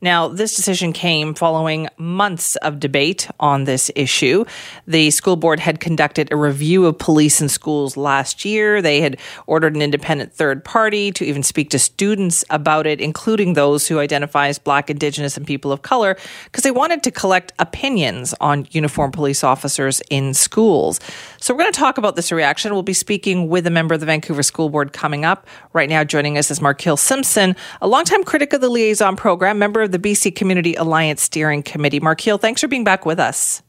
Now, 0.03 0.27
this 0.27 0.55
decision 0.55 0.93
came 0.93 1.35
following 1.35 1.87
months 1.99 2.55
of 2.57 2.79
debate 2.79 3.29
on 3.39 3.65
this 3.65 3.91
issue. 3.95 4.45
The 4.87 5.11
school 5.11 5.35
board 5.35 5.59
had 5.59 5.79
conducted 5.79 6.31
a 6.31 6.35
review 6.35 6.87
of 6.87 6.97
police 6.97 7.39
in 7.39 7.49
schools 7.49 7.95
last 7.95 8.43
year. 8.43 8.81
They 8.81 9.01
had 9.01 9.19
ordered 9.45 9.75
an 9.75 9.81
independent 9.83 10.33
third 10.33 10.65
party 10.65 11.11
to 11.11 11.23
even 11.23 11.43
speak 11.43 11.69
to 11.69 11.79
students 11.79 12.43
about 12.49 12.87
it, 12.87 12.99
including 12.99 13.53
those 13.53 13.87
who 13.87 13.99
identify 13.99 14.47
as 14.47 14.57
Black, 14.57 14.89
Indigenous, 14.89 15.37
and 15.37 15.45
people 15.45 15.71
of 15.71 15.83
color, 15.83 16.17
because 16.45 16.63
they 16.63 16.71
wanted 16.71 17.03
to 17.03 17.11
collect 17.11 17.53
opinions 17.59 18.33
on 18.41 18.67
uniformed 18.71 19.13
police 19.13 19.43
officers 19.43 20.01
in 20.09 20.33
schools. 20.33 20.99
So, 21.39 21.53
we're 21.53 21.61
going 21.61 21.73
to 21.73 21.79
talk 21.79 21.99
about 21.99 22.15
this 22.15 22.31
reaction. 22.31 22.73
We'll 22.73 22.81
be 22.81 22.93
speaking 22.93 23.49
with 23.49 23.67
a 23.67 23.71
member 23.71 23.93
of 23.93 23.99
the 23.99 24.07
Vancouver 24.07 24.41
School 24.41 24.69
Board 24.69 24.93
coming 24.93 25.25
up. 25.25 25.45
Right 25.73 25.89
now, 25.89 26.03
joining 26.03 26.39
us 26.39 26.49
is 26.49 26.59
Markiel 26.59 26.97
Simpson, 26.97 27.55
a 27.81 27.87
longtime 27.87 28.23
critic 28.23 28.53
of 28.53 28.61
the 28.61 28.69
Liaison 28.69 29.15
Program, 29.15 29.59
member 29.59 29.81
of 29.81 29.90
the 29.91 29.99
BC 29.99 30.35
Community 30.35 30.75
Alliance 30.75 31.21
Steering 31.21 31.63
Committee. 31.63 31.99
Markiel, 31.99 32.39
thanks 32.39 32.61
for 32.61 32.67
being 32.67 32.83
back 32.83 33.05
with 33.05 33.19
us. 33.19 33.61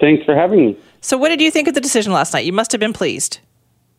Thanks 0.00 0.24
for 0.24 0.34
having 0.34 0.66
me. 0.66 0.78
So, 1.00 1.16
what 1.16 1.28
did 1.28 1.40
you 1.40 1.50
think 1.50 1.68
of 1.68 1.74
the 1.74 1.80
decision 1.80 2.12
last 2.12 2.32
night? 2.32 2.44
You 2.44 2.52
must 2.52 2.72
have 2.72 2.80
been 2.80 2.92
pleased. 2.92 3.40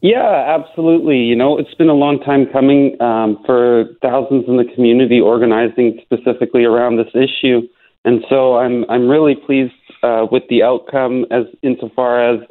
Yeah, 0.02 0.60
absolutely. 0.60 1.20
You 1.20 1.36
know, 1.36 1.58
it's 1.58 1.74
been 1.76 1.90
a 1.90 1.94
long 1.94 2.20
time 2.20 2.46
coming 2.52 3.02
um, 3.02 3.42
for 3.46 3.86
thousands 4.02 4.46
in 4.48 4.58
the 4.58 4.66
community 4.76 5.22
organizing 5.22 6.00
specifically 6.02 6.66
around 6.66 6.98
this 6.98 7.08
issue, 7.14 7.62
and 8.04 8.24
so 8.30 8.58
I'm 8.58 8.84
I'm 8.90 9.08
really 9.08 9.36
pleased 9.36 9.74
uh, 10.04 10.28
with 10.30 10.44
the 10.50 10.62
outcome 10.62 11.26
as 11.32 11.46
insofar 11.62 12.34
as 12.34 12.42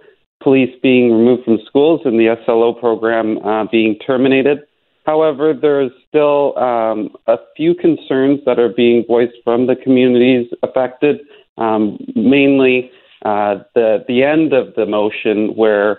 police 0.43 0.75
being 0.83 1.13
removed 1.13 1.45
from 1.45 1.59
schools 1.67 2.01
and 2.05 2.19
the 2.19 2.37
SLO 2.45 2.73
program 2.73 3.39
uh, 3.39 3.67
being 3.71 3.99
terminated. 3.99 4.61
However, 5.05 5.53
there's 5.53 5.91
still 6.09 6.57
um, 6.59 7.11
a 7.27 7.37
few 7.57 7.75
concerns 7.75 8.41
that 8.47 8.59
are 8.59 8.69
being 8.69 9.05
voiced 9.07 9.37
from 9.43 9.67
the 9.67 9.75
communities 9.75 10.49
affected, 10.63 11.21
um, 11.59 11.99
mainly 12.15 12.91
uh, 13.25 13.57
the 13.75 14.05
the 14.07 14.23
end 14.23 14.53
of 14.53 14.75
the 14.75 14.87
motion 14.87 15.55
where 15.57 15.99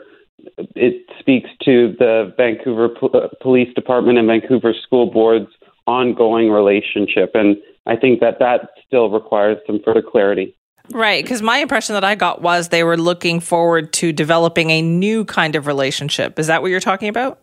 it 0.75 1.05
speaks 1.19 1.49
to 1.63 1.95
the 1.99 2.33
Vancouver 2.37 2.89
P- 2.89 3.09
Police 3.41 3.73
Department 3.75 4.17
and 4.17 4.27
Vancouver 4.27 4.73
School 4.85 5.09
Board's 5.11 5.51
ongoing 5.85 6.49
relationship, 6.49 7.31
and 7.33 7.57
I 7.85 7.95
think 7.95 8.21
that 8.21 8.39
that 8.39 8.69
still 8.87 9.09
requires 9.09 9.57
some 9.67 9.79
further 9.83 10.01
clarity. 10.01 10.55
Right, 10.91 11.23
because 11.23 11.41
my 11.41 11.59
impression 11.59 11.93
that 11.93 12.03
I 12.03 12.15
got 12.15 12.41
was 12.41 12.69
they 12.69 12.83
were 12.83 12.97
looking 12.97 13.39
forward 13.39 13.93
to 13.93 14.11
developing 14.11 14.69
a 14.69 14.81
new 14.81 15.23
kind 15.23 15.55
of 15.55 15.65
relationship. 15.65 16.37
Is 16.39 16.47
that 16.47 16.61
what 16.61 16.71
you're 16.71 16.81
talking 16.81 17.07
about? 17.07 17.39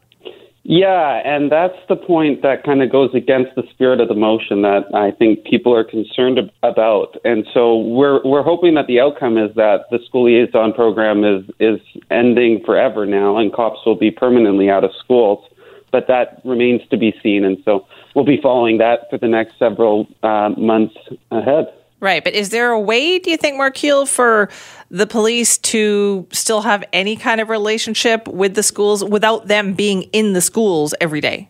Yeah, 0.72 1.20
and 1.24 1.50
that's 1.50 1.74
the 1.88 1.96
point 1.96 2.42
that 2.42 2.62
kind 2.62 2.80
of 2.80 2.92
goes 2.92 3.11
against 3.12 3.56
the 3.56 3.64
spirit 3.72 4.00
of 4.00 4.06
the 4.06 4.14
motion 4.14 4.62
that 4.62 4.85
I 4.94 5.11
think 5.11 5.42
people 5.42 5.74
are 5.74 5.83
concerned 5.83 6.38
about. 6.62 7.16
And 7.24 7.44
so 7.52 7.78
we're 7.78 8.22
we're 8.24 8.44
hoping 8.44 8.74
that 8.74 8.87
the 8.87 9.00
outcome 9.00 9.37
is 9.37 9.52
that 9.56 9.87
the 9.90 9.98
school 10.06 10.26
liaison 10.26 10.72
program 10.72 11.24
is 11.24 11.42
is 11.59 11.80
ending 12.12 12.62
forever 12.64 13.04
now, 13.04 13.37
and 13.37 13.52
cops 13.52 13.80
will 13.85 13.96
be 13.98 14.12
permanently 14.12 14.70
out 14.70 14.85
of 14.85 14.92
schools. 15.02 15.44
But 15.90 16.06
that 16.06 16.40
remains 16.44 16.83
to 16.90 16.96
be 16.96 17.12
seen, 17.20 17.44
and 17.44 17.59
so 17.64 17.85
we'll 18.14 18.24
be 18.24 18.38
following 18.40 18.78
that 18.78 19.11
for 19.11 19.18
the 19.18 19.26
next 19.26 19.59
several 19.59 20.06
uh, 20.22 20.50
months 20.56 20.94
ahead. 21.33 21.66
Right. 22.01 22.25
But 22.25 22.33
is 22.33 22.49
there 22.49 22.71
a 22.71 22.81
way, 22.81 23.19
do 23.19 23.31
you 23.31 23.37
think, 23.37 23.61
Markiel, 23.61 24.09
for 24.09 24.49
the 24.91 25.07
police 25.07 25.59
to 25.59 26.27
still 26.33 26.63
have 26.63 26.83
any 26.93 27.15
kind 27.15 27.41
of 27.41 27.51
relationship 27.51 28.27
with 28.27 28.55
the 28.55 28.63
schools 28.63 29.05
without 29.05 29.49
them 29.49 29.75
being 29.75 30.05
in 30.15 30.33
the 30.33 30.41
schools 30.41 30.95
every 31.01 31.21
day? 31.21 31.49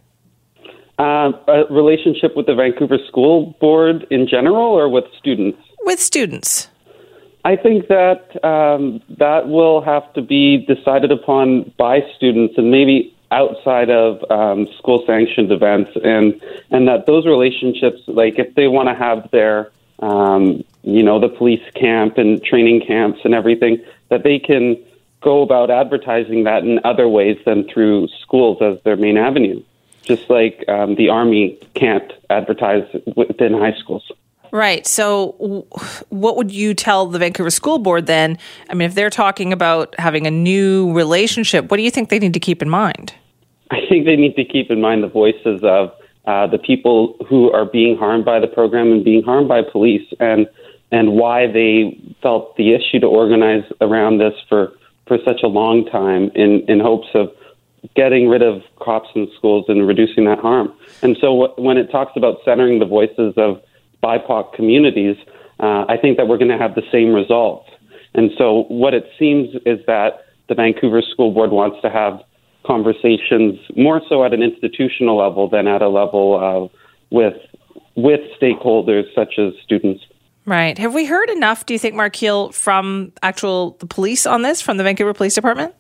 Uh, 0.98 1.32
a 1.48 1.64
relationship 1.70 2.36
with 2.36 2.46
the 2.46 2.54
Vancouver 2.54 2.98
School 3.08 3.56
Board 3.60 4.06
in 4.10 4.26
general 4.26 4.66
or 4.66 4.88
with 4.88 5.04
students? 5.18 5.58
With 5.84 6.00
students. 6.00 6.68
I 7.44 7.56
think 7.56 7.88
that 7.88 8.44
um, 8.44 9.00
that 9.18 9.48
will 9.48 9.80
have 9.80 10.12
to 10.12 10.20
be 10.20 10.58
decided 10.66 11.10
upon 11.10 11.72
by 11.78 12.00
students 12.16 12.54
and 12.58 12.70
maybe 12.70 13.16
outside 13.30 13.88
of 13.88 14.22
um, 14.30 14.66
school 14.76 15.02
sanctioned 15.06 15.50
events 15.52 15.90
and 16.04 16.38
and 16.70 16.88
that 16.88 17.06
those 17.06 17.24
relationships 17.24 18.00
like 18.08 18.38
if 18.38 18.54
they 18.56 18.66
want 18.66 18.88
to 18.88 18.94
have 18.94 19.30
their 19.30 19.70
um, 20.00 20.64
you 20.82 21.02
know, 21.02 21.18
the 21.18 21.28
police 21.28 21.62
camp 21.74 22.18
and 22.18 22.42
training 22.42 22.82
camps 22.86 23.20
and 23.24 23.34
everything, 23.34 23.82
that 24.08 24.22
they 24.22 24.38
can 24.38 24.76
go 25.20 25.42
about 25.42 25.70
advertising 25.70 26.44
that 26.44 26.64
in 26.64 26.80
other 26.84 27.08
ways 27.08 27.38
than 27.44 27.68
through 27.68 28.08
schools 28.20 28.58
as 28.62 28.80
their 28.82 28.96
main 28.96 29.18
avenue, 29.18 29.62
just 30.02 30.30
like 30.30 30.64
um, 30.68 30.94
the 30.94 31.08
Army 31.08 31.58
can't 31.74 32.12
advertise 32.30 32.84
within 33.16 33.52
high 33.52 33.74
schools. 33.74 34.10
Right. 34.52 34.84
So, 34.86 35.66
what 36.08 36.36
would 36.36 36.50
you 36.50 36.74
tell 36.74 37.06
the 37.06 37.18
Vancouver 37.20 37.50
School 37.50 37.78
Board 37.78 38.06
then? 38.06 38.36
I 38.68 38.74
mean, 38.74 38.86
if 38.86 38.94
they're 38.94 39.10
talking 39.10 39.52
about 39.52 39.94
having 39.98 40.26
a 40.26 40.30
new 40.30 40.92
relationship, 40.92 41.70
what 41.70 41.76
do 41.76 41.84
you 41.84 41.90
think 41.90 42.08
they 42.08 42.18
need 42.18 42.34
to 42.34 42.40
keep 42.40 42.60
in 42.60 42.68
mind? 42.68 43.14
I 43.70 43.78
think 43.88 44.06
they 44.06 44.16
need 44.16 44.34
to 44.34 44.44
keep 44.44 44.70
in 44.70 44.80
mind 44.80 45.04
the 45.04 45.08
voices 45.08 45.62
of 45.62 45.92
uh, 46.26 46.46
the 46.46 46.58
people 46.58 47.16
who 47.28 47.50
are 47.52 47.64
being 47.64 47.96
harmed 47.96 48.24
by 48.24 48.38
the 48.38 48.46
program 48.46 48.92
and 48.92 49.04
being 49.04 49.22
harmed 49.22 49.48
by 49.48 49.62
police, 49.62 50.06
and 50.20 50.46
and 50.92 51.12
why 51.12 51.46
they 51.46 51.98
felt 52.22 52.56
the 52.56 52.74
issue 52.74 52.98
to 53.00 53.06
organize 53.06 53.64
around 53.80 54.18
this 54.18 54.34
for 54.48 54.72
for 55.06 55.18
such 55.24 55.42
a 55.42 55.48
long 55.48 55.86
time 55.86 56.30
in 56.34 56.64
in 56.68 56.80
hopes 56.80 57.08
of 57.14 57.30
getting 57.96 58.28
rid 58.28 58.42
of 58.42 58.62
cops 58.80 59.08
in 59.14 59.30
schools 59.36 59.64
and 59.68 59.86
reducing 59.86 60.24
that 60.26 60.38
harm. 60.38 60.72
And 61.02 61.16
so 61.20 61.54
when 61.56 61.78
it 61.78 61.90
talks 61.90 62.12
about 62.14 62.36
centering 62.44 62.78
the 62.78 62.86
voices 62.86 63.32
of 63.36 63.62
BIPOC 64.02 64.52
communities, 64.54 65.16
uh, 65.60 65.84
I 65.88 65.96
think 66.00 66.18
that 66.18 66.28
we're 66.28 66.38
going 66.38 66.50
to 66.50 66.58
have 66.58 66.74
the 66.74 66.82
same 66.92 67.14
results. 67.14 67.70
And 68.14 68.30
so 68.36 68.64
what 68.68 68.92
it 68.92 69.08
seems 69.18 69.54
is 69.64 69.78
that 69.86 70.26
the 70.48 70.54
Vancouver 70.54 71.00
School 71.00 71.32
Board 71.32 71.50
wants 71.50 71.80
to 71.82 71.90
have 71.90 72.20
conversations 72.66 73.58
more 73.76 74.00
so 74.08 74.24
at 74.24 74.32
an 74.32 74.42
institutional 74.42 75.16
level 75.16 75.48
than 75.48 75.66
at 75.66 75.82
a 75.82 75.88
level 75.88 76.70
uh, 76.72 76.78
with 77.10 77.34
with 77.96 78.20
stakeholders 78.40 79.04
such 79.14 79.38
as 79.38 79.52
students. 79.62 80.04
Right. 80.46 80.78
Have 80.78 80.94
we 80.94 81.04
heard 81.04 81.28
enough? 81.30 81.66
Do 81.66 81.74
you 81.74 81.78
think, 81.78 81.94
Markiel, 81.94 82.52
from 82.54 83.12
actual 83.22 83.76
the 83.78 83.86
police 83.86 84.26
on 84.26 84.42
this, 84.42 84.60
from 84.60 84.78
the 84.78 84.84
Vancouver 84.84 85.12
Police 85.12 85.34
Department? 85.34 85.74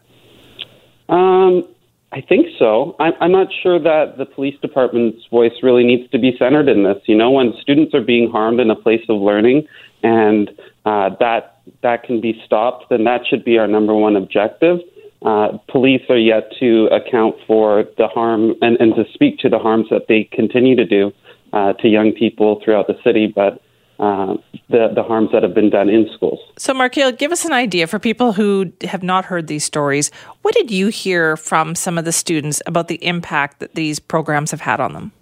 Um, 1.08 1.64
I 2.12 2.20
think 2.20 2.46
so. 2.58 2.96
I'm, 2.98 3.12
I'm 3.20 3.32
not 3.32 3.48
sure 3.62 3.78
that 3.78 4.18
the 4.18 4.26
police 4.26 4.58
department's 4.60 5.24
voice 5.30 5.52
really 5.62 5.84
needs 5.84 6.10
to 6.10 6.18
be 6.18 6.36
centered 6.38 6.68
in 6.68 6.82
this. 6.82 6.98
You 7.06 7.16
know, 7.16 7.30
when 7.30 7.54
students 7.60 7.94
are 7.94 8.02
being 8.02 8.30
harmed 8.30 8.60
in 8.60 8.70
a 8.70 8.76
place 8.76 9.02
of 9.08 9.20
learning, 9.20 9.66
and 10.02 10.50
uh, 10.84 11.10
that 11.20 11.62
that 11.82 12.02
can 12.04 12.20
be 12.20 12.40
stopped, 12.44 12.90
then 12.90 13.04
that 13.04 13.22
should 13.28 13.44
be 13.44 13.58
our 13.58 13.66
number 13.66 13.94
one 13.94 14.16
objective. 14.16 14.78
Uh, 15.22 15.58
police 15.68 16.02
are 16.08 16.18
yet 16.18 16.50
to 16.58 16.86
account 16.86 17.34
for 17.46 17.84
the 17.98 18.08
harm 18.08 18.54
and, 18.62 18.76
and 18.80 18.94
to 18.94 19.04
speak 19.12 19.38
to 19.38 19.48
the 19.48 19.58
harms 19.58 19.86
that 19.90 20.06
they 20.08 20.24
continue 20.32 20.74
to 20.74 20.86
do 20.86 21.12
uh, 21.52 21.74
to 21.74 21.88
young 21.88 22.12
people 22.12 22.60
throughout 22.64 22.86
the 22.86 22.96
city, 23.04 23.26
but 23.26 23.60
uh, 23.98 24.34
the, 24.70 24.88
the 24.94 25.02
harms 25.02 25.28
that 25.30 25.42
have 25.42 25.52
been 25.52 25.68
done 25.68 25.90
in 25.90 26.08
schools. 26.14 26.38
So, 26.56 26.72
Markiel, 26.72 27.16
give 27.16 27.32
us 27.32 27.44
an 27.44 27.52
idea 27.52 27.86
for 27.86 27.98
people 27.98 28.32
who 28.32 28.72
have 28.82 29.02
not 29.02 29.26
heard 29.26 29.46
these 29.46 29.62
stories. 29.62 30.10
What 30.40 30.54
did 30.54 30.70
you 30.70 30.88
hear 30.88 31.36
from 31.36 31.74
some 31.74 31.98
of 31.98 32.06
the 32.06 32.12
students 32.12 32.62
about 32.64 32.88
the 32.88 33.04
impact 33.04 33.60
that 33.60 33.74
these 33.74 34.00
programs 34.00 34.50
have 34.52 34.62
had 34.62 34.80
on 34.80 34.94
them? 34.94 35.12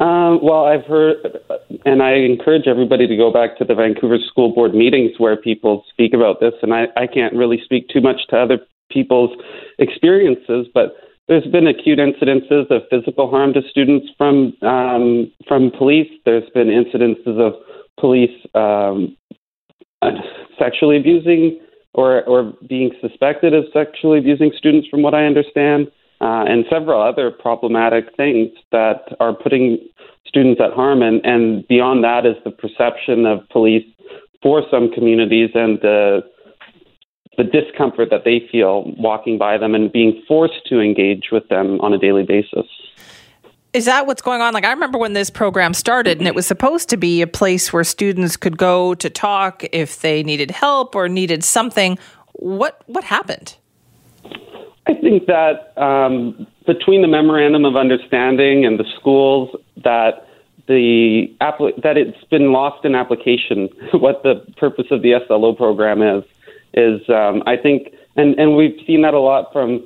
Um, 0.00 0.38
well, 0.42 0.64
I've 0.64 0.84
heard, 0.84 1.16
and 1.84 2.02
I 2.02 2.12
encourage 2.14 2.68
everybody 2.68 3.08
to 3.08 3.16
go 3.16 3.32
back 3.32 3.58
to 3.58 3.64
the 3.64 3.74
Vancouver 3.74 4.18
School 4.30 4.54
Board 4.54 4.72
meetings 4.72 5.12
where 5.18 5.36
people 5.36 5.84
speak 5.90 6.14
about 6.14 6.38
this. 6.38 6.54
And 6.62 6.72
I, 6.72 6.86
I 6.96 7.06
can't 7.08 7.34
really 7.34 7.60
speak 7.64 7.88
too 7.88 8.00
much 8.00 8.20
to 8.30 8.36
other 8.38 8.58
people's 8.90 9.36
experiences, 9.78 10.68
but 10.72 10.94
there's 11.26 11.46
been 11.46 11.66
acute 11.66 11.98
incidences 11.98 12.70
of 12.70 12.82
physical 12.90 13.28
harm 13.28 13.52
to 13.54 13.60
students 13.68 14.06
from 14.16 14.54
um, 14.62 15.30
from 15.46 15.70
police. 15.76 16.08
There's 16.24 16.48
been 16.54 16.68
incidences 16.68 17.38
of 17.38 17.54
police 17.98 18.46
um, 18.54 19.16
sexually 20.58 20.96
abusing 20.96 21.60
or 21.92 22.24
or 22.24 22.54
being 22.66 22.92
suspected 23.00 23.52
of 23.52 23.64
sexually 23.72 24.18
abusing 24.18 24.52
students, 24.56 24.88
from 24.88 25.02
what 25.02 25.12
I 25.12 25.26
understand, 25.26 25.90
uh, 26.20 26.44
and 26.48 26.64
several 26.70 27.00
other 27.00 27.30
problematic 27.30 28.06
things 28.16 28.50
that 28.72 29.16
are 29.20 29.32
putting 29.34 29.78
students 30.26 30.60
at 30.60 30.72
harm. 30.72 31.02
And, 31.02 31.24
and 31.24 31.66
beyond 31.68 32.04
that 32.04 32.26
is 32.26 32.36
the 32.44 32.50
perception 32.50 33.26
of 33.26 33.48
police 33.50 33.86
for 34.42 34.62
some 34.70 34.90
communities 34.90 35.50
and 35.54 35.78
the 35.80 36.22
the 37.36 37.44
discomfort 37.44 38.10
that 38.10 38.24
they 38.24 38.48
feel 38.50 38.92
walking 38.98 39.38
by 39.38 39.56
them 39.56 39.72
and 39.72 39.92
being 39.92 40.20
forced 40.26 40.66
to 40.66 40.80
engage 40.80 41.28
with 41.30 41.48
them 41.48 41.80
on 41.80 41.94
a 41.94 41.98
daily 41.98 42.24
basis. 42.24 42.66
Is 43.72 43.84
that 43.84 44.08
what's 44.08 44.22
going 44.22 44.40
on? 44.40 44.54
Like, 44.54 44.64
I 44.64 44.72
remember 44.72 44.98
when 44.98 45.12
this 45.12 45.30
program 45.30 45.72
started, 45.72 46.18
and 46.18 46.26
it 46.26 46.34
was 46.34 46.46
supposed 46.46 46.88
to 46.88 46.96
be 46.96 47.22
a 47.22 47.28
place 47.28 47.72
where 47.72 47.84
students 47.84 48.36
could 48.36 48.58
go 48.58 48.94
to 48.94 49.08
talk 49.08 49.64
if 49.72 50.00
they 50.00 50.24
needed 50.24 50.50
help 50.50 50.96
or 50.96 51.08
needed 51.08 51.44
something. 51.44 51.96
What 52.32 52.82
what 52.86 53.04
happened? 53.04 53.56
I 54.88 54.94
think 54.94 55.26
that 55.26 55.76
um, 55.80 56.46
between 56.66 57.02
the 57.02 57.08
memorandum 57.08 57.64
of 57.64 57.76
understanding 57.76 58.64
and 58.64 58.78
the 58.78 58.84
schools, 58.98 59.54
that 59.84 60.26
the 60.68 61.26
that 61.82 61.96
it's 61.96 62.22
been 62.30 62.52
lost 62.52 62.84
in 62.84 62.94
application. 62.94 63.68
what 63.92 64.22
the 64.22 64.44
purpose 64.56 64.86
of 64.90 65.02
the 65.02 65.14
SLO 65.26 65.54
program 65.54 66.02
is 66.02 66.24
is 66.74 67.00
um, 67.08 67.42
I 67.46 67.56
think, 67.56 67.94
and 68.16 68.38
and 68.38 68.56
we've 68.56 68.78
seen 68.86 69.02
that 69.02 69.14
a 69.14 69.20
lot 69.20 69.52
from 69.52 69.82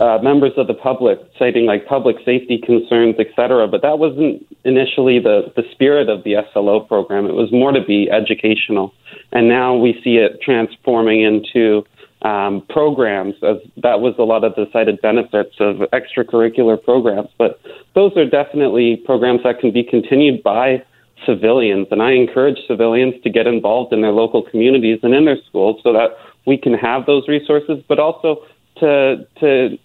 uh, 0.00 0.18
members 0.22 0.52
of 0.56 0.66
the 0.66 0.74
public 0.74 1.18
citing 1.38 1.66
like 1.66 1.86
public 1.86 2.16
safety 2.24 2.58
concerns, 2.64 3.16
et 3.18 3.26
cetera. 3.34 3.66
But 3.66 3.82
that 3.82 3.98
wasn't 3.98 4.46
initially 4.64 5.18
the 5.18 5.52
the 5.56 5.64
spirit 5.72 6.08
of 6.08 6.24
the 6.24 6.36
SLO 6.52 6.80
program. 6.80 7.26
It 7.26 7.34
was 7.34 7.52
more 7.52 7.72
to 7.72 7.84
be 7.84 8.08
educational, 8.10 8.94
and 9.32 9.48
now 9.48 9.74
we 9.76 10.00
see 10.04 10.16
it 10.16 10.40
transforming 10.40 11.22
into 11.22 11.84
um, 12.22 12.62
programs, 12.68 13.34
as 13.42 13.56
that 13.78 14.00
was 14.00 14.14
a 14.18 14.22
lot 14.22 14.44
of 14.44 14.54
the 14.54 14.66
cited 14.72 15.00
benefits 15.00 15.56
of 15.58 15.76
extracurricular 15.92 16.82
programs. 16.82 17.28
But 17.38 17.60
those 17.94 18.16
are 18.16 18.28
definitely 18.28 18.96
programs 19.06 19.42
that 19.44 19.60
can 19.60 19.72
be 19.72 19.82
continued 19.82 20.42
by 20.42 20.82
civilians, 21.26 21.88
and 21.90 22.02
I 22.02 22.12
encourage 22.12 22.58
civilians 22.66 23.14
to 23.22 23.30
get 23.30 23.46
involved 23.46 23.92
in 23.92 24.00
their 24.00 24.12
local 24.12 24.42
communities 24.42 25.00
and 25.02 25.14
in 25.14 25.24
their 25.24 25.38
schools 25.48 25.80
so 25.82 25.92
that 25.92 26.10
we 26.46 26.56
can 26.56 26.74
have 26.74 27.06
those 27.06 27.28
resources, 27.28 27.82
but 27.88 27.98
also 27.98 28.42
to 28.78 29.26
to 29.40 29.78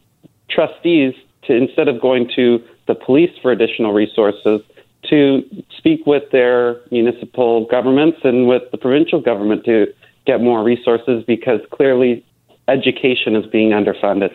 trustees 0.50 1.14
to 1.44 1.54
instead 1.54 1.88
of 1.88 2.02
going 2.02 2.30
to 2.36 2.60
the 2.88 2.96
police 2.96 3.32
for 3.42 3.52
additional 3.52 3.94
resources 3.94 4.62
to 5.10 5.44
speak 5.78 6.06
with 6.06 6.24
their 6.32 6.82
municipal 6.92 7.66
governments 7.66 8.18
and 8.24 8.48
with 8.48 8.64
the 8.72 8.78
provincial 8.78 9.22
government 9.22 9.64
to 9.66 9.86
get 10.26 10.42
more 10.42 10.64
resources 10.64 11.24
because 11.26 11.60
clearly 11.72 12.26
education 12.68 13.36
is 13.36 13.46
being 13.46 13.70
underfunded. 13.70 14.34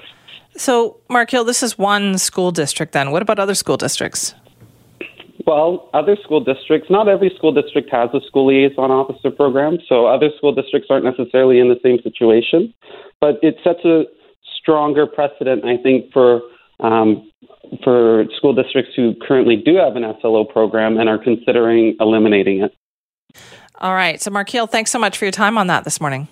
So, 0.56 0.98
Markiel, 1.08 1.46
this 1.46 1.62
is 1.62 1.78
one 1.78 2.18
school 2.18 2.50
district 2.50 2.92
then. 2.92 3.10
What 3.10 3.22
about 3.22 3.38
other 3.38 3.54
school 3.54 3.76
districts? 3.76 4.34
Well, 5.46 5.88
other 5.94 6.16
school 6.22 6.40
districts, 6.40 6.90
not 6.90 7.08
every 7.08 7.32
school 7.36 7.52
district 7.52 7.90
has 7.90 8.10
a 8.12 8.20
school 8.26 8.46
liaison 8.46 8.90
officer 8.90 9.30
program, 9.30 9.78
so 9.88 10.06
other 10.06 10.30
school 10.36 10.54
districts 10.54 10.88
aren't 10.90 11.04
necessarily 11.04 11.58
in 11.58 11.68
the 11.68 11.78
same 11.82 11.98
situation. 12.02 12.74
But 13.20 13.38
it 13.42 13.56
sets 13.64 13.84
a 13.84 14.04
stronger 14.60 15.06
precedent, 15.06 15.64
I 15.64 15.76
think, 15.76 16.12
for 16.12 16.42
um, 16.80 17.30
for 17.84 18.24
school 18.36 18.54
districts 18.54 18.92
who 18.96 19.14
currently 19.26 19.56
do 19.56 19.76
have 19.76 19.96
an 19.96 20.04
SLO 20.20 20.44
program 20.44 20.98
and 20.98 21.08
are 21.08 21.18
considering 21.18 21.96
eliminating 22.00 22.62
it. 22.62 22.74
All 23.80 23.94
right. 23.94 24.20
So, 24.20 24.30
Markiel, 24.30 24.68
thanks 24.70 24.90
so 24.90 24.98
much 24.98 25.16
for 25.16 25.24
your 25.24 25.32
time 25.32 25.56
on 25.56 25.68
that 25.68 25.84
this 25.84 26.00
morning. 26.00 26.28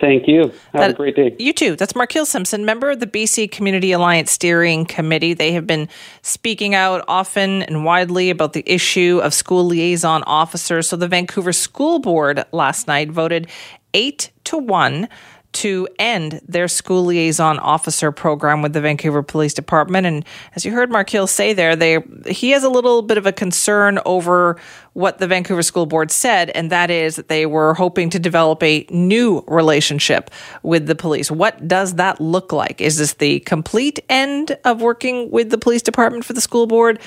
Thank 0.00 0.26
you. 0.28 0.42
Have 0.42 0.72
that, 0.72 0.90
a 0.90 0.94
great 0.94 1.16
day. 1.16 1.34
You 1.38 1.52
too. 1.52 1.76
That's 1.76 1.92
Markiel 1.92 2.26
Simpson, 2.26 2.64
member 2.64 2.90
of 2.90 3.00
the 3.00 3.06
BC 3.06 3.50
Community 3.50 3.92
Alliance 3.92 4.32
Steering 4.32 4.84
Committee. 4.84 5.34
They 5.34 5.52
have 5.52 5.66
been 5.66 5.88
speaking 6.20 6.74
out 6.74 7.04
often 7.08 7.62
and 7.62 7.84
widely 7.84 8.30
about 8.30 8.52
the 8.52 8.64
issue 8.66 9.20
of 9.22 9.32
school 9.32 9.64
liaison 9.64 10.22
officers. 10.24 10.88
So 10.88 10.96
the 10.96 11.08
Vancouver 11.08 11.52
School 11.52 12.00
Board 12.00 12.44
last 12.52 12.86
night 12.86 13.10
voted 13.10 13.48
eight 13.94 14.30
to 14.44 14.58
one 14.58 15.08
to 15.54 15.88
end 15.98 16.40
their 16.46 16.68
school 16.68 17.04
liaison 17.04 17.58
officer 17.58 18.12
program 18.12 18.62
with 18.62 18.72
the 18.72 18.80
Vancouver 18.80 19.22
Police 19.22 19.54
Department. 19.54 20.06
And 20.06 20.24
as 20.54 20.64
you 20.64 20.72
heard 20.72 20.90
Markiel 20.90 21.28
say 21.28 21.52
there, 21.52 21.76
they 21.76 21.98
he 22.26 22.50
has 22.50 22.64
a 22.64 22.68
little 22.68 23.02
bit 23.02 23.18
of 23.18 23.26
a 23.26 23.32
concern 23.32 23.98
over 24.04 24.60
what 24.92 25.18
the 25.18 25.26
Vancouver 25.26 25.62
School 25.62 25.86
Board 25.86 26.10
said, 26.10 26.50
and 26.50 26.70
that 26.70 26.90
is 26.90 27.16
that 27.16 27.28
they 27.28 27.46
were 27.46 27.74
hoping 27.74 28.10
to 28.10 28.18
develop 28.18 28.62
a 28.62 28.86
new 28.90 29.42
relationship 29.46 30.30
with 30.62 30.86
the 30.86 30.94
police. 30.94 31.30
What 31.30 31.66
does 31.66 31.94
that 31.94 32.20
look 32.20 32.52
like? 32.52 32.80
Is 32.80 32.98
this 32.98 33.14
the 33.14 33.40
complete 33.40 33.98
end 34.08 34.56
of 34.64 34.80
working 34.82 35.30
with 35.30 35.50
the 35.50 35.58
police 35.58 35.82
department 35.82 36.24
for 36.24 36.32
the 36.32 36.40
school 36.40 36.66
board? 36.66 37.00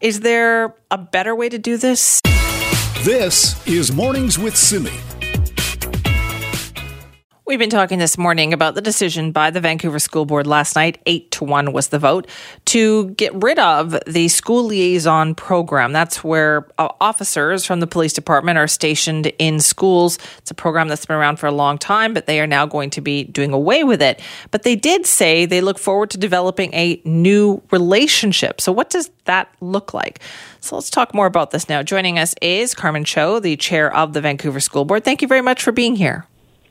Is 0.00 0.20
there 0.20 0.74
a 0.90 0.98
better 0.98 1.34
way 1.34 1.48
to 1.48 1.58
do 1.58 1.76
this? 1.76 2.20
This 3.02 3.66
is 3.66 3.92
Mornings 3.92 4.38
with 4.38 4.56
Simi. 4.56 4.92
We've 7.54 7.60
been 7.60 7.70
talking 7.70 8.00
this 8.00 8.18
morning 8.18 8.52
about 8.52 8.74
the 8.74 8.80
decision 8.80 9.30
by 9.30 9.52
the 9.52 9.60
Vancouver 9.60 10.00
School 10.00 10.26
Board 10.26 10.44
last 10.44 10.74
night, 10.74 11.00
8 11.06 11.30
to 11.30 11.44
1 11.44 11.72
was 11.72 11.86
the 11.86 12.00
vote, 12.00 12.26
to 12.64 13.10
get 13.10 13.32
rid 13.32 13.60
of 13.60 13.96
the 14.08 14.26
school 14.26 14.64
liaison 14.64 15.36
program. 15.36 15.92
That's 15.92 16.24
where 16.24 16.66
uh, 16.78 16.88
officers 17.00 17.64
from 17.64 17.78
the 17.78 17.86
police 17.86 18.12
department 18.12 18.58
are 18.58 18.66
stationed 18.66 19.28
in 19.38 19.60
schools. 19.60 20.18
It's 20.38 20.50
a 20.50 20.54
program 20.54 20.88
that's 20.88 21.06
been 21.06 21.14
around 21.14 21.36
for 21.36 21.46
a 21.46 21.52
long 21.52 21.78
time, 21.78 22.12
but 22.12 22.26
they 22.26 22.40
are 22.40 22.46
now 22.48 22.66
going 22.66 22.90
to 22.90 23.00
be 23.00 23.22
doing 23.22 23.52
away 23.52 23.84
with 23.84 24.02
it. 24.02 24.20
But 24.50 24.64
they 24.64 24.74
did 24.74 25.06
say 25.06 25.46
they 25.46 25.60
look 25.60 25.78
forward 25.78 26.10
to 26.10 26.18
developing 26.18 26.74
a 26.74 27.00
new 27.04 27.62
relationship. 27.70 28.60
So, 28.60 28.72
what 28.72 28.90
does 28.90 29.10
that 29.26 29.48
look 29.60 29.94
like? 29.94 30.18
So, 30.58 30.74
let's 30.74 30.90
talk 30.90 31.14
more 31.14 31.26
about 31.26 31.52
this 31.52 31.68
now. 31.68 31.84
Joining 31.84 32.18
us 32.18 32.34
is 32.42 32.74
Carmen 32.74 33.04
Cho, 33.04 33.38
the 33.38 33.56
chair 33.56 33.94
of 33.94 34.12
the 34.12 34.20
Vancouver 34.20 34.58
School 34.58 34.84
Board. 34.84 35.04
Thank 35.04 35.22
you 35.22 35.28
very 35.28 35.40
much 35.40 35.62
for 35.62 35.70
being 35.70 35.94
here. 35.94 36.26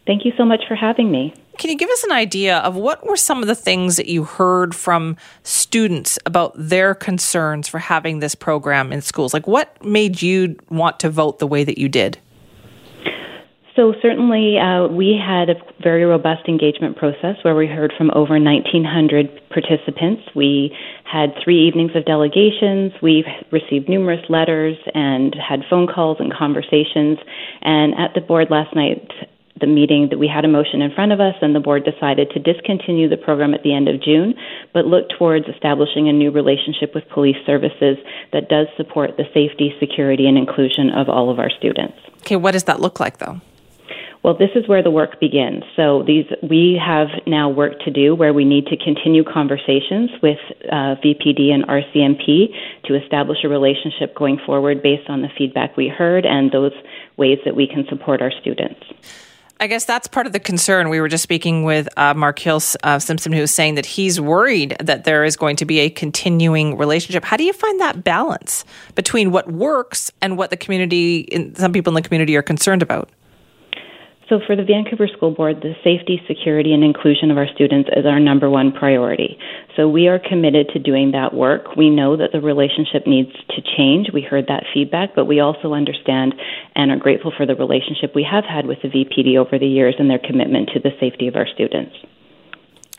Thank 0.06 0.26
you 0.26 0.34
so 0.38 0.44
much 0.44 0.64
for 0.68 0.76
having 0.76 1.12
me. 1.12 1.34
Can 1.58 1.70
you 1.70 1.78
give 1.78 1.90
us 1.90 2.04
an 2.04 2.12
idea 2.12 2.58
of 2.60 2.76
what 2.76 3.06
were 3.08 3.16
some 3.16 3.42
of 3.42 3.48
the 3.48 3.56
things 3.56 3.96
that 3.98 4.08
you 4.08 4.24
heard 4.24 4.74
from 4.74 5.18
students 5.44 6.18
about 6.26 6.54
their 6.58 6.96
concerns 6.96 7.68
for 7.68 7.78
having 7.78 8.20
this 8.20 8.36
program 8.36 8.92
in 8.92 9.02
schools? 9.02 9.34
Like, 9.34 9.48
what 9.48 9.84
made 9.84 10.22
you 10.22 10.58
want 10.70 11.00
to 11.02 11.10
vote 11.10 11.40
the 11.40 11.48
way 11.48 11.64
that 11.64 11.78
you 11.78 11.88
did? 11.88 12.18
So, 13.76 13.94
certainly, 14.04 14.60
uh, 14.60 14.88
we 14.88 15.20
had 15.20 15.50
a 15.50 15.56
very 15.82 16.06
robust 16.06 16.48
engagement 16.48 16.96
process 16.96 17.38
where 17.42 17.56
we 17.56 17.66
heard 17.66 17.92
from 17.98 18.12
over 18.14 18.34
1,900 18.34 19.50
participants. 19.50 20.22
We 20.36 20.76
had 21.06 21.34
three 21.44 21.68
evenings 21.68 21.92
of 21.96 22.06
delegations. 22.06 22.94
We've 23.02 23.26
received 23.52 23.90
numerous 23.90 24.24
letters 24.30 24.78
and 24.94 25.36
had 25.36 25.62
phone 25.72 25.88
calls 25.88 26.18
and 26.20 26.32
conversations. 26.32 27.18
And 27.64 27.96
at 27.96 28.14
the 28.14 28.22
board 28.22 28.52
last 28.52 28.76
night, 28.76 29.10
the 29.60 29.68
meeting 29.68 30.08
that 30.10 30.18
we 30.18 30.28
had 30.28 30.46
a 30.46 30.48
motion 30.48 30.82
in 30.82 30.92
front 30.92 31.12
of 31.12 31.20
us, 31.20 31.36
and 31.42 31.56
the 31.56 31.60
board 31.60 31.84
decided 31.86 32.30
to 32.32 32.40
discontinue 32.40 33.08
the 33.08 33.18
program 33.18 33.54
at 33.54 33.64
the 33.64 33.74
end 33.74 33.88
of 33.88 34.02
June, 34.02 34.34
but 34.74 34.86
look 34.86 35.10
towards 35.18 35.46
establishing 35.48 36.10
a 36.10 36.14
new 36.14 36.32
relationship 36.32 36.94
with 36.96 37.08
police 37.10 37.38
services 37.46 37.98
that 38.32 38.50
does 38.50 38.68
support 38.78 39.18
the 39.18 39.26
safety, 39.34 39.74
security, 39.80 40.28
and 40.28 40.38
inclusion 40.38 40.90
of 40.90 41.08
all 41.10 41.30
of 41.30 41.40
our 41.40 41.50
students. 41.50 41.98
Okay, 42.22 42.36
what 42.36 42.52
does 42.52 42.64
that 42.66 42.80
look 42.80 43.00
like 43.00 43.20
though? 43.20 43.42
Well, 44.24 44.38
this 44.38 44.52
is 44.56 44.70
where 44.70 44.82
the 44.82 44.90
work 44.90 45.20
begins. 45.20 45.64
So 45.76 46.02
these 46.08 46.26
we 46.42 46.80
have 46.84 47.08
now 47.28 47.50
work 47.50 47.80
to 47.82 47.92
do 47.92 48.16
where 48.16 48.34
we 48.34 48.46
need 48.46 48.68
to 48.68 48.78
continue 48.78 49.26
conversations 49.26 50.12
with 50.22 50.40
uh, 50.72 50.96
VPD 51.04 51.52
and 51.52 51.68
RCMP 51.68 52.56
to 52.86 52.96
establish 52.96 53.40
a 53.44 53.50
relationship 53.50 54.16
going 54.16 54.40
forward 54.46 54.82
based 54.82 55.10
on 55.10 55.22
the 55.22 55.30
feedback 55.38 55.76
we 55.76 55.90
heard 55.90 56.26
and 56.26 56.54
those 56.54 56.72
ways 57.18 57.40
that 57.44 57.54
we 57.54 57.68
can 57.68 57.86
support 57.90 58.22
our 58.22 58.32
students. 58.40 58.80
I 59.64 59.68
guess 59.68 59.86
that's 59.86 60.10
part 60.10 60.28
of 60.28 60.34
the 60.34 60.42
concern. 60.42 60.90
We 60.90 61.00
were 61.00 61.08
just 61.08 61.24
speaking 61.24 61.64
with 61.64 61.88
uh, 61.96 62.14
Markiel 62.16 62.76
uh, 62.84 63.00
Simpson, 63.00 63.32
who 63.32 63.40
was 63.40 63.52
saying 63.54 63.76
that 63.76 63.86
he's 63.86 64.20
worried 64.20 64.76
that 64.82 65.06
there 65.06 65.24
is 65.24 65.38
going 65.38 65.56
to 65.56 65.64
be 65.64 65.80
a 65.80 65.90
continuing 65.90 66.78
relationship. 66.78 67.24
How 67.24 67.38
do 67.38 67.46
you 67.46 67.54
find 67.54 67.80
that 67.80 68.04
balance 68.04 68.66
between 68.96 69.32
what 69.32 69.50
works 69.50 70.12
and 70.22 70.38
what 70.38 70.50
the 70.50 70.58
community, 70.58 71.30
some 71.56 71.72
people 71.72 71.92
in 71.92 71.96
the 71.96 72.02
community, 72.02 72.36
are 72.36 72.42
concerned 72.42 72.82
about? 72.82 73.10
So, 74.30 74.40
for 74.48 74.56
the 74.56 74.64
Vancouver 74.64 75.08
School 75.08 75.32
Board, 75.32 75.58
the 75.62 75.74
safety, 75.84 76.22
security, 76.28 76.74
and 76.74 76.84
inclusion 76.84 77.30
of 77.30 77.38
our 77.38 77.48
students 77.54 77.90
is 77.96 78.06
our 78.06 78.20
number 78.20 78.50
one 78.50 78.72
priority. 78.72 79.38
So, 79.76 79.90
we 79.90 80.08
are 80.08 80.18
committed 80.18 80.70
to 80.70 80.80
doing 80.80 81.12
that 81.12 81.34
work. 81.34 81.76
We 81.76 81.90
know 81.90 82.16
that 82.16 82.32
the 82.32 82.40
relationship 82.40 83.06
needs 83.06 83.32
to 83.50 83.62
change. 83.78 84.08
We 84.14 84.22
heard 84.22 84.48
that 84.48 84.64
feedback, 84.74 85.14
but 85.14 85.26
we 85.26 85.42
also 85.42 85.74
understand 85.74 86.36
and 86.76 86.90
are 86.90 86.98
grateful 86.98 87.34
for 87.36 87.46
the 87.46 87.56
relationship 87.56 88.16
we 88.16 88.24
have 88.24 88.46
had 88.46 88.66
with 88.66 88.80
the 88.82 88.88
VPD 88.88 89.38
over 89.38 89.60
the 89.60 89.68
years 89.68 89.96
and 90.00 90.10
their 90.10 90.20
commitment 90.20 90.70
to 90.74 90.80
the 90.80 90.92
safety 91.00 91.28
of 91.28 91.36
our 91.36 91.48
students. 91.54 91.96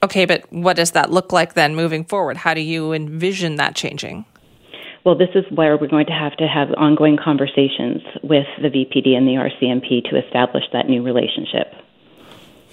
Okay, 0.03 0.27
but 0.27 0.45
what 0.53 0.77
does 0.77 0.91
that 0.91 1.11
look 1.11 1.33
like 1.33 1.55
then 1.55 1.75
moving 1.75 2.05
forward? 2.05 2.37
How 2.37 2.53
do 2.53 2.61
you 2.61 2.93
envision 2.93 3.57
that 3.57 3.75
changing? 3.75 4.27
Well, 5.05 5.17
this 5.17 5.29
is 5.35 5.45
where 5.55 5.77
we're 5.77 5.89
going 5.89 6.07
to 6.07 6.13
have 6.13 6.37
to 6.39 6.47
have 6.47 6.69
ongoing 6.77 7.19
conversations 7.23 8.03
with 8.23 8.47
the 8.61 8.69
VPD 8.69 9.15
and 9.15 9.29
the 9.29 9.35
RCMP 9.35 10.09
to 10.11 10.17
establish 10.17 10.65
that 10.73 10.89
new 10.89 11.03
relationship. 11.03 11.75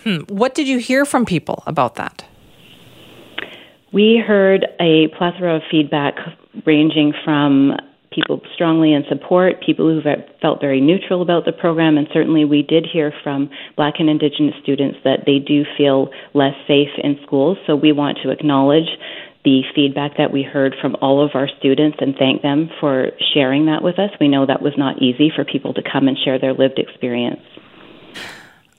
Hmm. 0.04 0.20
What 0.34 0.56
did 0.56 0.67
you 0.67 0.78
hear 0.78 1.06
from 1.06 1.26
people 1.26 1.63
about 1.67 1.96
that? 1.96 2.24
We 3.91 4.24
heard 4.26 4.65
a 4.80 5.10
plethora 5.17 5.58
of 5.58 5.63
feedback 5.70 6.15
ranging 6.65 7.13
from 7.26 7.74
people 8.12 8.41
strongly 8.54 8.94
in 8.94 9.04
support, 9.10 9.63
people 9.65 9.88
who 9.88 10.02
felt 10.41 10.60
very 10.60 10.82
neutral 10.82 11.22
about 11.22 11.46
the 11.46 11.52
program, 11.52 11.98
and 11.98 12.08
certainly 12.13 12.46
we 12.46 12.62
did 12.62 12.86
hear 12.86 13.13
from 13.24 13.50
Black 13.76 13.96
and 14.00 14.10
Indigenous 14.10 14.56
students 14.62 14.98
that 15.04 15.20
they 15.26 15.39
do 15.39 15.63
feel 15.78 16.10
less 16.34 16.56
safe 16.67 16.89
in 16.98 17.17
schools. 17.26 17.58
So 17.67 17.76
we 17.76 17.91
want 17.91 18.20
to 18.24 18.30
acknowledge 18.30 18.89
the 19.43 19.62
feedback 19.73 20.17
that 20.17 20.32
we 20.32 20.43
heard 20.43 20.75
from 20.82 20.95
all 21.01 21.23
of 21.23 21.32
our 21.34 21.47
students 21.60 21.97
and 21.99 22.15
thank 22.17 22.41
them 22.41 22.69
for 22.80 23.12
sharing 23.34 23.65
that 23.65 23.84
with 23.84 23.97
us. 23.97 24.12
We 24.19 24.27
know 24.27 24.45
that 24.45 24.62
was 24.62 24.73
not 24.77 25.01
easy 25.01 25.32
for 25.36 25.43
people 25.43 25.73
to 25.73 25.82
come 25.82 26.08
and 26.08 26.17
share 26.17 26.39
their 26.39 26.54
lived 26.54 26.77
experience. 26.77 27.41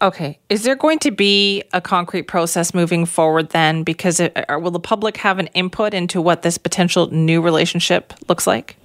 Okay. 0.01 0.39
Is 0.49 0.65
there 0.65 0.75
going 0.75 0.99
to 1.01 1.13
be 1.13 1.63
a 1.73 1.81
concrete 1.81 2.25
process 2.25 2.75
moving 2.75 3.07
forward 3.07 3.51
then? 3.51 3.85
Because 3.85 4.19
it, 4.19 4.37
or 4.49 4.59
will 4.59 4.73
the 4.73 4.81
public 4.81 5.17
have 5.19 5.39
an 5.39 5.47
input 5.49 5.95
into 5.95 6.21
what 6.21 6.43
this 6.43 6.59
potential 6.59 7.09
new 7.13 7.41
relationship 7.41 8.13
looks 8.29 8.47
like? 8.47 8.77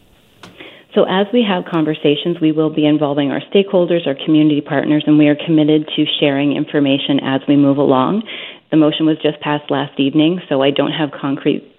So, 0.94 1.04
as 1.04 1.28
we 1.32 1.44
have 1.48 1.66
conversations, 1.66 2.38
we 2.42 2.52
will 2.52 2.74
be 2.74 2.86
involving 2.86 3.30
our 3.32 3.42
stakeholders, 3.54 4.08
our 4.08 4.16
community 4.26 4.62
partners, 4.62 5.04
and 5.06 5.18
we 5.18 5.28
are 5.28 5.36
committed 5.36 5.88
to 5.96 6.06
sharing 6.20 6.56
information 6.56 7.20
as 7.22 7.42
we 7.48 7.56
move 7.56 7.78
along. 7.78 8.24
The 8.72 8.78
motion 8.78 9.06
was 9.06 9.18
just 9.24 9.40
passed 9.40 9.72
last 9.72 10.00
evening, 10.00 10.42
so 10.50 10.62
I 10.62 10.72
don't 10.72 10.92
have 10.92 11.12
concrete 11.12 11.74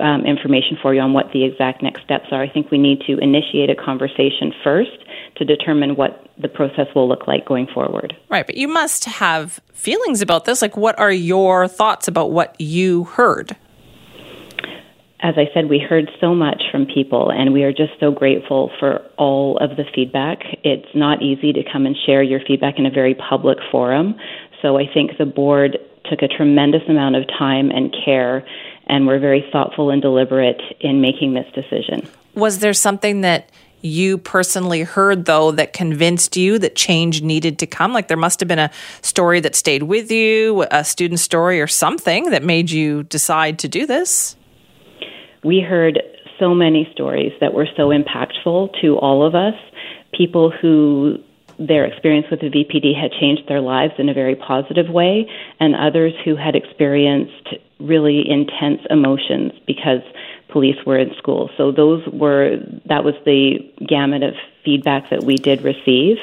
um, 0.00 0.24
information 0.24 0.78
for 0.80 0.94
you 0.94 1.00
on 1.00 1.12
what 1.12 1.32
the 1.32 1.44
exact 1.44 1.82
next 1.82 2.04
steps 2.04 2.26
are. 2.30 2.42
I 2.42 2.48
think 2.48 2.70
we 2.70 2.78
need 2.78 3.00
to 3.06 3.18
initiate 3.18 3.70
a 3.70 3.74
conversation 3.74 4.52
first 4.62 4.90
to 5.36 5.44
determine 5.44 5.96
what 5.96 6.28
the 6.38 6.48
process 6.48 6.86
will 6.94 7.08
look 7.08 7.26
like 7.26 7.46
going 7.46 7.66
forward. 7.66 8.14
Right, 8.28 8.46
but 8.46 8.56
you 8.56 8.68
must 8.68 9.04
have 9.06 9.60
feelings 9.72 10.22
about 10.22 10.44
this. 10.44 10.62
Like, 10.62 10.76
what 10.76 10.98
are 10.98 11.12
your 11.12 11.66
thoughts 11.66 12.06
about 12.06 12.30
what 12.30 12.54
you 12.60 13.04
heard? 13.04 13.56
As 15.22 15.34
I 15.36 15.52
said, 15.52 15.68
we 15.68 15.78
heard 15.78 16.10
so 16.18 16.34
much 16.34 16.62
from 16.70 16.86
people, 16.86 17.30
and 17.30 17.52
we 17.52 17.62
are 17.64 17.72
just 17.72 17.92
so 18.00 18.10
grateful 18.10 18.70
for 18.78 19.02
all 19.18 19.58
of 19.58 19.76
the 19.76 19.84
feedback. 19.94 20.38
It's 20.64 20.88
not 20.94 21.22
easy 21.22 21.52
to 21.52 21.62
come 21.70 21.84
and 21.84 21.94
share 22.06 22.22
your 22.22 22.40
feedback 22.46 22.78
in 22.78 22.86
a 22.86 22.90
very 22.90 23.14
public 23.14 23.58
forum. 23.70 24.14
So 24.62 24.78
I 24.78 24.84
think 24.92 25.18
the 25.18 25.26
board 25.26 25.76
took 26.10 26.22
a 26.22 26.28
tremendous 26.28 26.82
amount 26.88 27.16
of 27.16 27.26
time 27.28 27.70
and 27.70 27.94
care 28.04 28.44
and 28.86 29.06
were 29.06 29.18
very 29.18 29.44
thoughtful 29.52 29.90
and 29.90 30.02
deliberate 30.02 30.60
in 30.80 31.00
making 31.00 31.34
this 31.34 31.46
decision. 31.54 32.06
Was 32.34 32.58
there 32.58 32.74
something 32.74 33.20
that 33.22 33.50
you 33.82 34.18
personally 34.18 34.82
heard, 34.82 35.24
though, 35.24 35.52
that 35.52 35.72
convinced 35.72 36.36
you 36.36 36.58
that 36.58 36.74
change 36.74 37.22
needed 37.22 37.58
to 37.60 37.66
come? 37.66 37.92
Like 37.92 38.08
there 38.08 38.16
must 38.16 38.40
have 38.40 38.48
been 38.48 38.58
a 38.58 38.70
story 39.00 39.40
that 39.40 39.54
stayed 39.54 39.84
with 39.84 40.10
you, 40.10 40.66
a 40.70 40.84
student 40.84 41.20
story 41.20 41.60
or 41.60 41.66
something 41.66 42.30
that 42.30 42.42
made 42.42 42.70
you 42.70 43.04
decide 43.04 43.58
to 43.60 43.68
do 43.68 43.86
this? 43.86 44.36
We 45.42 45.60
heard 45.60 46.02
so 46.38 46.54
many 46.54 46.88
stories 46.92 47.32
that 47.40 47.54
were 47.54 47.68
so 47.76 47.88
impactful 47.88 48.80
to 48.82 48.98
all 48.98 49.26
of 49.26 49.34
us. 49.34 49.54
People 50.12 50.50
who 50.50 51.18
their 51.60 51.84
experience 51.84 52.26
with 52.30 52.40
the 52.40 52.48
VPD 52.48 52.98
had 52.98 53.12
changed 53.12 53.42
their 53.46 53.60
lives 53.60 53.92
in 53.98 54.08
a 54.08 54.14
very 54.14 54.34
positive 54.34 54.88
way, 54.88 55.30
and 55.60 55.76
others 55.76 56.14
who 56.24 56.34
had 56.34 56.56
experienced 56.56 57.54
really 57.78 58.24
intense 58.28 58.80
emotions 58.88 59.52
because 59.66 60.00
police 60.48 60.76
were 60.86 60.98
in 60.98 61.14
school. 61.18 61.50
So 61.56 61.70
those 61.70 62.02
were 62.12 62.56
that 62.86 63.04
was 63.04 63.14
the 63.24 63.58
gamut 63.86 64.22
of 64.22 64.34
feedback 64.64 65.10
that 65.10 65.22
we 65.22 65.36
did 65.36 65.62
receive, 65.62 66.16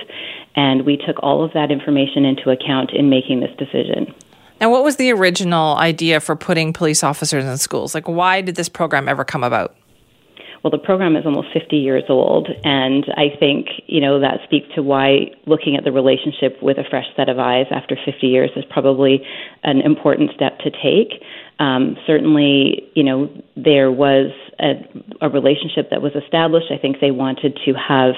and 0.55 0.85
we 0.85 0.97
took 0.97 1.21
all 1.21 1.43
of 1.43 1.53
that 1.53 1.71
information 1.71 2.25
into 2.25 2.49
account 2.49 2.91
in 2.91 3.09
making 3.09 3.39
this 3.39 3.55
decision. 3.57 4.13
Now, 4.59 4.71
what 4.71 4.83
was 4.83 4.95
the 4.95 5.11
original 5.11 5.77
idea 5.77 6.19
for 6.19 6.35
putting 6.35 6.73
police 6.73 7.03
officers 7.03 7.45
in 7.45 7.57
schools? 7.57 7.93
Like, 7.93 8.07
why 8.07 8.41
did 8.41 8.55
this 8.55 8.69
program 8.69 9.07
ever 9.07 9.23
come 9.23 9.43
about? 9.43 9.76
Well, 10.63 10.71
the 10.71 10.77
program 10.77 11.15
is 11.15 11.25
almost 11.25 11.49
50 11.53 11.77
years 11.77 12.03
old, 12.09 12.49
and 12.63 13.05
I 13.15 13.35
think 13.39 13.67
you 13.87 14.01
know 14.01 14.19
that 14.19 14.39
speaks 14.43 14.67
to 14.75 14.83
why 14.83 15.31
looking 15.45 15.75
at 15.75 15.83
the 15.83 15.91
relationship 15.91 16.57
with 16.61 16.77
a 16.77 16.83
fresh 16.89 17.05
set 17.15 17.29
of 17.29 17.39
eyes 17.39 17.67
after 17.71 17.97
50 18.03 18.27
years 18.27 18.49
is 18.55 18.65
probably 18.69 19.21
an 19.63 19.81
important 19.81 20.31
step 20.35 20.59
to 20.59 20.71
take. 20.71 21.21
Um, 21.59 21.97
certainly, 22.05 22.87
you 22.93 23.03
know, 23.03 23.29
there 23.55 23.91
was 23.91 24.31
a, 24.59 24.73
a, 25.21 25.29
relationship 25.29 25.89
that 25.89 26.03
was 26.03 26.13
established. 26.13 26.67
I 26.71 26.77
think 26.77 26.97
they 27.01 27.09
wanted 27.09 27.57
to 27.65 27.73
have 27.73 28.13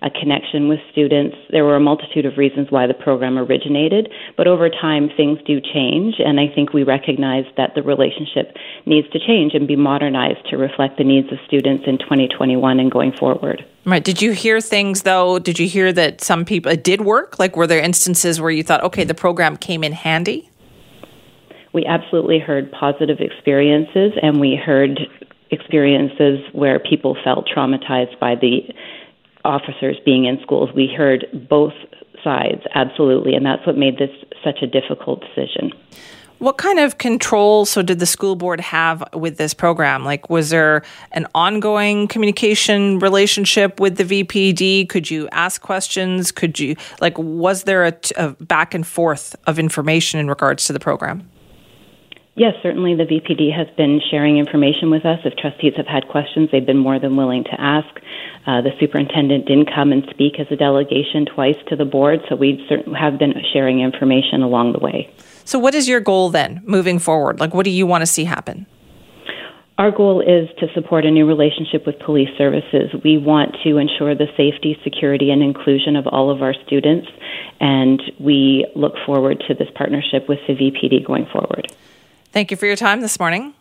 a 0.00 0.10
connection 0.10 0.68
with 0.68 0.78
students. 0.92 1.36
There 1.50 1.64
were 1.64 1.74
a 1.74 1.80
multitude 1.80 2.24
of 2.24 2.38
reasons 2.38 2.70
why 2.70 2.86
the 2.86 2.94
program 2.94 3.36
originated, 3.36 4.12
but 4.36 4.46
over 4.46 4.68
time, 4.68 5.10
things 5.16 5.40
do 5.44 5.60
change, 5.60 6.16
and 6.18 6.38
I 6.38 6.46
think 6.54 6.72
we 6.72 6.84
recognize 6.84 7.46
that 7.56 7.74
the 7.74 7.82
relationship 7.82 8.54
needs 8.86 9.08
to 9.10 9.18
change 9.18 9.54
and 9.54 9.66
be 9.66 9.76
modernized 9.76 10.48
to 10.50 10.56
reflect 10.56 10.98
the 10.98 11.04
needs 11.04 11.32
of 11.32 11.38
students 11.46 11.84
in 11.88 11.98
2021 11.98 12.78
and 12.78 12.90
going 12.92 13.12
forward. 13.12 13.64
Right. 13.86 14.02
Did 14.02 14.22
you 14.22 14.32
hear 14.32 14.60
things 14.60 15.02
though? 15.02 15.38
Did 15.38 15.58
you 15.58 15.68
hear 15.68 15.92
that 15.92 16.22
some 16.22 16.44
people 16.44 16.72
it 16.72 16.84
did 16.84 17.02
work? 17.02 17.38
Like, 17.38 17.56
were 17.56 17.66
there 17.66 17.80
instances 17.80 18.40
where 18.40 18.50
you 18.50 18.62
thought, 18.62 18.82
okay, 18.84 19.04
the 19.04 19.14
program 19.14 19.56
came 19.56 19.84
in 19.84 19.92
handy? 19.92 20.50
We 21.74 21.84
absolutely 21.84 22.38
heard 22.38 22.70
positive 22.72 23.18
experiences 23.18 24.12
and 24.22 24.40
we 24.40 24.54
heard 24.54 25.00
experiences 25.50 26.38
where 26.52 26.78
people 26.78 27.16
felt 27.22 27.46
traumatized 27.54 28.18
by 28.20 28.36
the 28.36 28.60
officers 29.44 29.96
being 30.04 30.24
in 30.24 30.38
schools. 30.40 30.70
We 30.74 30.86
heard 30.86 31.26
both 31.48 31.74
sides, 32.22 32.62
absolutely, 32.74 33.34
and 33.34 33.44
that's 33.44 33.66
what 33.66 33.76
made 33.76 33.98
this 33.98 34.10
such 34.42 34.62
a 34.62 34.66
difficult 34.66 35.22
decision. 35.22 35.72
What 36.38 36.58
kind 36.58 36.78
of 36.78 36.98
control 36.98 37.64
so 37.64 37.80
did 37.82 38.00
the 38.00 38.06
school 38.06 38.36
board 38.36 38.60
have 38.60 39.02
with 39.12 39.36
this 39.36 39.54
program? 39.54 40.04
Like 40.04 40.28
was 40.30 40.50
there 40.50 40.82
an 41.12 41.26
ongoing 41.34 42.06
communication 42.06 42.98
relationship 42.98 43.80
with 43.80 43.96
the 43.96 44.04
VPD? 44.04 44.88
Could 44.88 45.10
you 45.10 45.28
ask 45.32 45.60
questions? 45.60 46.32
Could 46.32 46.58
you 46.58 46.76
like 47.00 47.16
was 47.18 47.64
there 47.64 47.84
a, 47.84 47.94
a 48.16 48.30
back 48.44 48.74
and 48.74 48.86
forth 48.86 49.36
of 49.46 49.58
information 49.58 50.20
in 50.20 50.28
regards 50.28 50.64
to 50.64 50.72
the 50.72 50.80
program? 50.80 51.28
Yes, 52.36 52.54
certainly 52.64 52.96
the 52.96 53.04
VPD 53.04 53.54
has 53.56 53.68
been 53.76 54.00
sharing 54.10 54.38
information 54.38 54.90
with 54.90 55.06
us. 55.06 55.20
If 55.24 55.36
trustees 55.36 55.74
have 55.76 55.86
had 55.86 56.08
questions, 56.08 56.48
they've 56.50 56.66
been 56.66 56.78
more 56.78 56.98
than 56.98 57.14
willing 57.14 57.44
to 57.44 57.60
ask. 57.60 57.88
Uh, 58.44 58.60
the 58.60 58.72
superintendent 58.80 59.46
didn't 59.46 59.70
come 59.72 59.92
and 59.92 60.04
speak 60.10 60.40
as 60.40 60.48
a 60.50 60.56
delegation 60.56 61.26
twice 61.26 61.56
to 61.68 61.76
the 61.76 61.84
board, 61.84 62.20
so 62.28 62.34
we 62.34 62.64
certainly 62.68 62.98
have 62.98 63.18
been 63.20 63.34
sharing 63.52 63.80
information 63.80 64.42
along 64.42 64.72
the 64.72 64.80
way. 64.80 65.14
So, 65.44 65.60
what 65.60 65.76
is 65.76 65.86
your 65.88 66.00
goal 66.00 66.28
then 66.30 66.60
moving 66.64 66.98
forward? 66.98 67.38
Like, 67.38 67.54
what 67.54 67.64
do 67.64 67.70
you 67.70 67.86
want 67.86 68.02
to 68.02 68.06
see 68.06 68.24
happen? 68.24 68.66
Our 69.78 69.92
goal 69.92 70.20
is 70.20 70.48
to 70.58 70.66
support 70.74 71.04
a 71.04 71.10
new 71.10 71.26
relationship 71.26 71.86
with 71.86 71.98
police 72.00 72.30
services. 72.36 72.90
We 73.04 73.16
want 73.18 73.56
to 73.64 73.76
ensure 73.76 74.14
the 74.14 74.28
safety, 74.36 74.76
security, 74.82 75.30
and 75.30 75.42
inclusion 75.42 75.94
of 75.94 76.08
all 76.08 76.30
of 76.30 76.42
our 76.42 76.54
students, 76.66 77.08
and 77.60 78.02
we 78.18 78.66
look 78.74 78.94
forward 79.06 79.42
to 79.46 79.54
this 79.54 79.68
partnership 79.76 80.28
with 80.28 80.40
the 80.48 80.54
VPD 80.54 81.06
going 81.06 81.26
forward. 81.26 81.72
Thank 82.34 82.50
you 82.50 82.56
for 82.56 82.66
your 82.66 82.74
time 82.74 83.00
this 83.00 83.20
morning. 83.20 83.54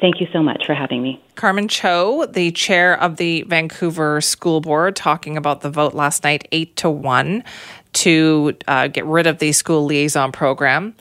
Thank 0.00 0.18
you 0.18 0.26
so 0.32 0.42
much 0.42 0.64
for 0.64 0.72
having 0.72 1.02
me. 1.02 1.22
Carmen 1.34 1.68
Cho, 1.68 2.24
the 2.24 2.52
chair 2.52 2.98
of 2.98 3.16
the 3.18 3.42
Vancouver 3.42 4.22
School 4.22 4.62
Board, 4.62 4.96
talking 4.96 5.36
about 5.36 5.60
the 5.60 5.68
vote 5.68 5.92
last 5.92 6.24
night, 6.24 6.48
8 6.50 6.74
to 6.76 6.88
1, 6.88 7.44
to 7.92 8.56
uh, 8.66 8.86
get 8.88 9.04
rid 9.04 9.26
of 9.26 9.40
the 9.40 9.52
school 9.52 9.84
liaison 9.84 10.32
program. 10.32 10.94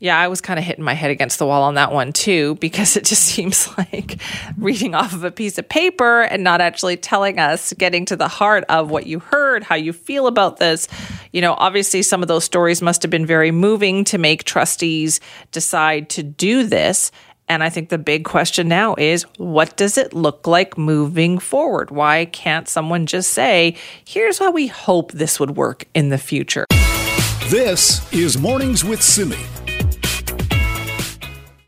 Yeah, 0.00 0.18
I 0.18 0.26
was 0.26 0.40
kind 0.40 0.58
of 0.58 0.64
hitting 0.64 0.84
my 0.84 0.94
head 0.94 1.12
against 1.12 1.38
the 1.38 1.46
wall 1.46 1.62
on 1.62 1.74
that 1.74 1.92
one 1.92 2.12
too, 2.12 2.56
because 2.56 2.96
it 2.96 3.04
just 3.04 3.22
seems 3.34 3.68
like 3.78 4.20
reading 4.58 4.94
off 4.94 5.12
of 5.14 5.24
a 5.24 5.30
piece 5.30 5.56
of 5.56 5.68
paper 5.68 6.22
and 6.22 6.42
not 6.42 6.60
actually 6.60 6.96
telling 6.96 7.38
us, 7.38 7.72
getting 7.74 8.04
to 8.06 8.16
the 8.16 8.28
heart 8.28 8.64
of 8.68 8.90
what 8.90 9.06
you 9.06 9.20
heard, 9.20 9.62
how 9.62 9.76
you 9.76 9.92
feel 9.92 10.26
about 10.26 10.58
this. 10.58 10.88
You 11.32 11.40
know, 11.40 11.54
obviously, 11.56 12.02
some 12.02 12.22
of 12.22 12.28
those 12.28 12.44
stories 12.44 12.82
must 12.82 13.02
have 13.02 13.10
been 13.10 13.26
very 13.26 13.52
moving 13.52 14.04
to 14.04 14.18
make 14.18 14.44
trustees 14.44 15.20
decide 15.52 16.08
to 16.10 16.22
do 16.22 16.64
this. 16.64 17.12
And 17.48 17.62
I 17.62 17.68
think 17.68 17.90
the 17.90 17.98
big 17.98 18.24
question 18.24 18.68
now 18.68 18.94
is 18.96 19.24
what 19.36 19.76
does 19.76 19.98
it 19.98 20.12
look 20.12 20.46
like 20.46 20.78
moving 20.78 21.38
forward? 21.38 21.90
Why 21.90 22.24
can't 22.24 22.68
someone 22.68 23.06
just 23.06 23.30
say, 23.30 23.76
here's 24.04 24.38
how 24.38 24.50
we 24.50 24.66
hope 24.66 25.12
this 25.12 25.38
would 25.38 25.56
work 25.56 25.84
in 25.94 26.08
the 26.08 26.18
future? 26.18 26.64
This 27.48 28.10
is 28.12 28.38
Mornings 28.38 28.82
with 28.82 29.02
Simi. 29.02 29.36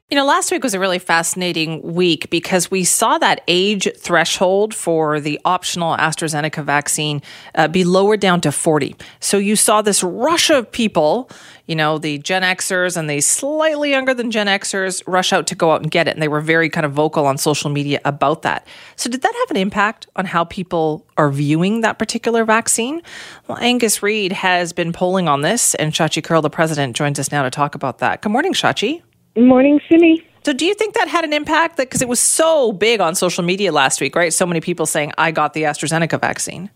You 0.08 0.14
know, 0.14 0.24
last 0.24 0.52
week 0.52 0.62
was 0.62 0.72
a 0.72 0.78
really 0.78 1.00
fascinating 1.00 1.82
week 1.82 2.30
because 2.30 2.70
we 2.70 2.84
saw 2.84 3.18
that 3.18 3.40
age 3.48 3.88
threshold 3.96 4.72
for 4.72 5.18
the 5.18 5.40
optional 5.44 5.96
AstraZeneca 5.96 6.62
vaccine 6.62 7.20
uh, 7.56 7.66
be 7.66 7.82
lowered 7.82 8.20
down 8.20 8.40
to 8.42 8.52
40. 8.52 8.94
So 9.18 9.36
you 9.36 9.56
saw 9.56 9.82
this 9.82 10.04
rush 10.04 10.48
of 10.48 10.70
people, 10.70 11.28
you 11.66 11.74
know, 11.74 11.98
the 11.98 12.18
Gen 12.18 12.42
Xers 12.42 12.96
and 12.96 13.10
the 13.10 13.20
slightly 13.20 13.90
younger 13.90 14.14
than 14.14 14.30
Gen 14.30 14.46
Xers 14.46 15.02
rush 15.08 15.32
out 15.32 15.48
to 15.48 15.56
go 15.56 15.72
out 15.72 15.82
and 15.82 15.90
get 15.90 16.06
it. 16.06 16.12
And 16.12 16.22
they 16.22 16.28
were 16.28 16.40
very 16.40 16.70
kind 16.70 16.86
of 16.86 16.92
vocal 16.92 17.26
on 17.26 17.36
social 17.36 17.68
media 17.68 18.00
about 18.04 18.42
that. 18.42 18.64
So 18.94 19.10
did 19.10 19.22
that 19.22 19.34
have 19.34 19.50
an 19.50 19.56
impact 19.56 20.06
on 20.14 20.26
how 20.26 20.44
people 20.44 21.04
are 21.16 21.30
viewing 21.30 21.80
that 21.80 21.98
particular 21.98 22.44
vaccine? 22.44 23.02
Well, 23.48 23.58
Angus 23.58 24.04
Reid 24.04 24.30
has 24.30 24.72
been 24.72 24.92
polling 24.92 25.26
on 25.26 25.40
this, 25.40 25.74
and 25.74 25.92
Shachi 25.92 26.22
Kurl, 26.22 26.42
the 26.42 26.48
president, 26.48 26.94
joins 26.94 27.18
us 27.18 27.32
now 27.32 27.42
to 27.42 27.50
talk 27.50 27.74
about 27.74 27.98
that. 27.98 28.22
Good 28.22 28.30
morning, 28.30 28.52
Shachi. 28.52 29.02
Morning, 29.36 29.80
Simi. 29.88 30.26
So, 30.44 30.52
do 30.52 30.64
you 30.64 30.74
think 30.74 30.94
that 30.94 31.08
had 31.08 31.24
an 31.24 31.32
impact? 31.32 31.76
Because 31.76 32.00
it 32.00 32.08
was 32.08 32.20
so 32.20 32.72
big 32.72 33.00
on 33.00 33.14
social 33.14 33.44
media 33.44 33.72
last 33.72 34.00
week, 34.00 34.14
right? 34.14 34.32
So 34.32 34.46
many 34.46 34.60
people 34.60 34.86
saying, 34.86 35.12
I 35.18 35.30
got 35.30 35.54
the 35.54 35.64
AstraZeneca 35.64 36.20
vaccine. 36.20 36.70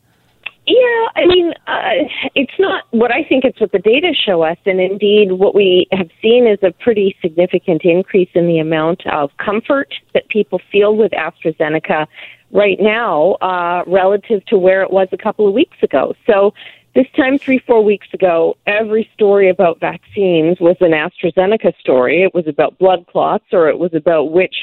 Yeah, 0.67 1.07
I 1.17 1.27
mean, 1.27 1.53
uh, 1.67 2.29
it's 2.35 2.53
not 2.59 2.85
what 2.91 3.11
I 3.11 3.25
think 3.25 3.45
it's 3.45 3.61
what 3.61 3.73
the 3.73 3.79
data 3.79 4.13
show 4.15 4.43
us. 4.43 4.59
And 4.67 4.81
indeed, 4.81 5.33
what 5.33 5.55
we 5.55 5.87
have 5.91 6.11
seen 6.21 6.47
is 6.47 6.59
a 6.63 6.71
pretty 6.71 7.17
significant 7.23 7.83
increase 7.85 8.29
in 8.35 8.47
the 8.47 8.59
amount 8.59 9.07
of 9.07 9.31
comfort 9.39 9.93
that 10.15 10.29
people 10.29 10.61
feel 10.71 10.97
with 10.97 11.13
AstraZeneca 11.13 12.07
right 12.53 12.79
now 12.81 13.33
uh, 13.41 13.85
relative 13.87 14.45
to 14.47 14.59
where 14.59 14.83
it 14.83 14.93
was 14.93 15.09
a 15.13 15.17
couple 15.17 15.49
of 15.49 15.55
weeks 15.55 15.77
ago. 15.83 16.15
So 16.27 16.53
This 16.95 17.07
time, 17.17 17.39
three, 17.39 17.61
four 17.67 17.85
weeks 17.85 18.09
ago, 18.13 18.57
every 18.67 19.09
story 19.15 19.49
about 19.49 19.79
vaccines 19.79 20.59
was 20.61 20.77
an 20.81 20.91
AstraZeneca 20.91 21.73
story. 21.79 22.23
It 22.23 22.35
was 22.35 22.49
about 22.49 22.79
blood 22.79 23.07
clots, 23.07 23.45
or 23.53 23.69
it 23.69 23.79
was 23.79 23.95
about 23.95 24.33
which 24.33 24.55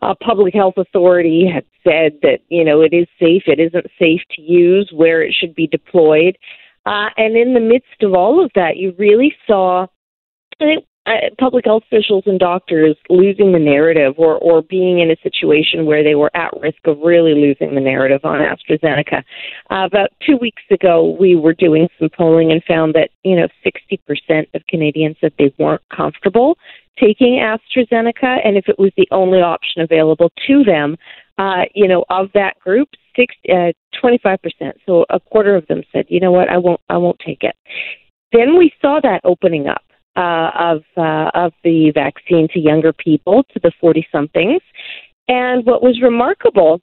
uh, 0.00 0.14
public 0.22 0.54
health 0.54 0.74
authority 0.76 1.44
had 1.52 1.64
said 1.82 2.18
that 2.22 2.38
you 2.48 2.64
know 2.64 2.82
it 2.82 2.92
is 2.92 3.08
safe, 3.18 3.42
it 3.46 3.58
isn't 3.58 3.86
safe 3.98 4.20
to 4.36 4.42
use, 4.42 4.90
where 4.94 5.22
it 5.22 5.34
should 5.34 5.56
be 5.56 5.66
deployed. 5.66 6.38
Uh, 6.86 7.08
and 7.16 7.36
in 7.36 7.54
the 7.54 7.60
midst 7.60 8.02
of 8.02 8.14
all 8.14 8.44
of 8.44 8.50
that, 8.54 8.76
you 8.76 8.94
really 8.96 9.34
saw 9.46 9.86
I 10.60 10.64
think 10.64 10.84
uh, 11.06 11.10
public 11.38 11.64
health 11.64 11.82
officials 11.90 12.22
and 12.26 12.38
doctors 12.38 12.96
losing 13.08 13.52
the 13.52 13.58
narrative 13.58 14.14
or, 14.18 14.36
or 14.38 14.62
being 14.62 15.00
in 15.00 15.10
a 15.10 15.16
situation 15.22 15.84
where 15.84 16.04
they 16.04 16.14
were 16.14 16.30
at 16.34 16.52
risk 16.60 16.78
of 16.84 16.98
really 17.00 17.34
losing 17.34 17.74
the 17.74 17.80
narrative 17.80 18.20
on 18.24 18.38
AstraZeneca. 18.38 19.22
Uh, 19.70 19.84
about 19.84 20.10
two 20.24 20.36
weeks 20.36 20.62
ago, 20.70 21.16
we 21.18 21.34
were 21.34 21.54
doing 21.54 21.88
some 21.98 22.08
polling 22.16 22.52
and 22.52 22.62
found 22.64 22.94
that, 22.94 23.10
you 23.24 23.34
know, 23.34 23.48
60% 23.66 24.46
of 24.54 24.62
Canadians 24.68 25.16
said 25.20 25.32
they 25.38 25.52
weren't 25.58 25.82
comfortable 25.94 26.56
taking 27.00 27.40
AstraZeneca. 27.40 28.40
And 28.44 28.56
if 28.56 28.68
it 28.68 28.78
was 28.78 28.92
the 28.96 29.08
only 29.10 29.40
option 29.40 29.82
available 29.82 30.30
to 30.46 30.62
them, 30.62 30.96
uh, 31.38 31.64
you 31.74 31.88
know, 31.88 32.04
of 32.10 32.28
that 32.34 32.58
group, 32.60 32.88
six, 33.16 33.34
uh, 33.48 33.72
25%, 34.02 34.38
so 34.86 35.04
a 35.10 35.18
quarter 35.18 35.56
of 35.56 35.66
them 35.66 35.82
said, 35.92 36.04
you 36.08 36.20
know 36.20 36.30
what, 36.30 36.48
I 36.48 36.58
won't, 36.58 36.80
I 36.88 36.98
won't 36.98 37.18
take 37.18 37.42
it. 37.42 37.56
Then 38.32 38.56
we 38.56 38.72
saw 38.80 39.00
that 39.02 39.20
opening 39.24 39.66
up 39.66 39.82
uh, 40.16 40.50
of 40.58 40.82
uh, 40.96 41.30
of 41.34 41.52
the 41.64 41.90
vaccine 41.92 42.48
to 42.52 42.60
younger 42.60 42.92
people, 42.92 43.44
to 43.52 43.60
the 43.60 43.72
40 43.80 44.06
somethings. 44.12 44.62
And 45.28 45.64
what 45.64 45.82
was 45.82 46.00
remarkable 46.02 46.80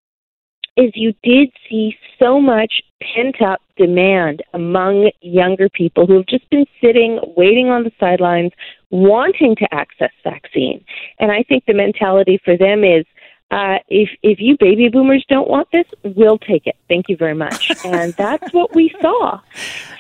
is 0.77 0.91
you 0.95 1.13
did 1.23 1.49
see 1.69 1.95
so 2.17 2.39
much 2.39 2.81
pent 3.01 3.41
up 3.41 3.61
demand 3.77 4.41
among 4.53 5.11
younger 5.21 5.69
people 5.69 6.05
who 6.05 6.15
have 6.15 6.25
just 6.25 6.49
been 6.49 6.65
sitting, 6.81 7.19
waiting 7.35 7.67
on 7.69 7.83
the 7.83 7.91
sidelines, 7.99 8.51
wanting 8.89 9.55
to 9.57 9.73
access 9.73 10.11
vaccine. 10.23 10.83
And 11.19 11.31
I 11.31 11.43
think 11.43 11.65
the 11.65 11.73
mentality 11.73 12.39
for 12.43 12.57
them 12.57 12.83
is, 12.83 13.05
uh, 13.51 13.77
if 13.87 14.09
if 14.21 14.39
you 14.39 14.55
baby 14.59 14.89
boomers 14.89 15.25
don't 15.27 15.49
want 15.49 15.67
this, 15.71 15.85
we'll 16.03 16.37
take 16.37 16.67
it. 16.67 16.75
Thank 16.87 17.09
you 17.09 17.17
very 17.17 17.33
much. 17.33 17.71
and 17.85 18.13
that's 18.13 18.53
what 18.53 18.75
we 18.75 18.93
saw. 19.01 19.39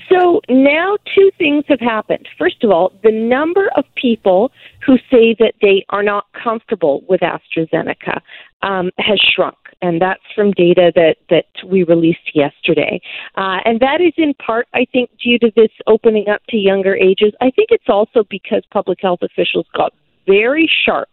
So 0.09 0.41
now 0.49 0.97
two 1.15 1.31
things 1.37 1.65
have 1.67 1.79
happened. 1.79 2.27
First 2.37 2.63
of 2.63 2.71
all, 2.71 2.93
the 3.03 3.11
number 3.11 3.69
of 3.75 3.85
people 3.95 4.51
who 4.85 4.97
say 5.11 5.35
that 5.39 5.53
they 5.61 5.85
are 5.89 6.03
not 6.03 6.25
comfortable 6.33 7.03
with 7.07 7.21
AstraZeneca 7.21 8.21
um, 8.61 8.91
has 8.97 9.19
shrunk, 9.19 9.57
and 9.81 10.01
that's 10.01 10.23
from 10.35 10.51
data 10.51 10.91
that 10.95 11.17
that 11.29 11.45
we 11.65 11.83
released 11.83 12.35
yesterday. 12.35 13.01
Uh, 13.35 13.57
and 13.65 13.79
that 13.79 14.01
is 14.01 14.13
in 14.17 14.33
part, 14.35 14.67
I 14.73 14.85
think, 14.91 15.09
due 15.23 15.39
to 15.39 15.51
this 15.55 15.71
opening 15.87 16.27
up 16.27 16.41
to 16.49 16.57
younger 16.57 16.95
ages. 16.95 17.33
I 17.41 17.51
think 17.51 17.69
it's 17.71 17.89
also 17.89 18.23
because 18.29 18.63
public 18.71 18.99
health 19.01 19.19
officials 19.21 19.65
got 19.75 19.93
very 20.27 20.69
sharp 20.85 21.09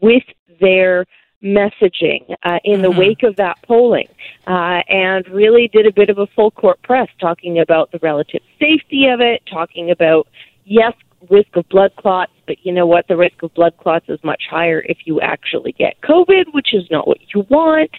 with 0.00 0.24
their 0.60 1.06
messaging 1.42 2.34
uh, 2.42 2.58
in 2.64 2.82
the 2.82 2.88
mm-hmm. 2.88 2.98
wake 2.98 3.22
of 3.22 3.36
that 3.36 3.56
polling 3.62 4.08
uh, 4.46 4.80
and 4.88 5.28
really 5.28 5.68
did 5.72 5.86
a 5.86 5.92
bit 5.92 6.10
of 6.10 6.18
a 6.18 6.26
full 6.28 6.50
court 6.50 6.80
press 6.82 7.08
talking 7.20 7.58
about 7.58 7.92
the 7.92 7.98
relative 8.02 8.40
safety 8.58 9.06
of 9.06 9.20
it, 9.20 9.42
talking 9.50 9.90
about, 9.90 10.26
yes, 10.64 10.92
risk 11.30 11.54
of 11.56 11.68
blood 11.68 11.92
clots, 11.96 12.32
but 12.46 12.56
you 12.64 12.72
know 12.72 12.86
what? 12.86 13.06
The 13.08 13.16
risk 13.16 13.42
of 13.42 13.52
blood 13.54 13.76
clots 13.78 14.06
is 14.08 14.18
much 14.22 14.44
higher 14.48 14.80
if 14.80 14.98
you 15.04 15.20
actually 15.20 15.72
get 15.72 16.00
COVID, 16.02 16.52
which 16.52 16.74
is 16.74 16.84
not 16.90 17.06
what 17.06 17.18
you 17.34 17.46
want. 17.48 17.90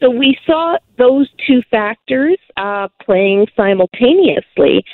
So 0.00 0.10
we 0.10 0.36
saw 0.46 0.76
those 0.98 1.30
two 1.46 1.62
factors 1.70 2.36
uh, 2.56 2.88
playing 3.02 3.46
simultaneously 3.56 4.84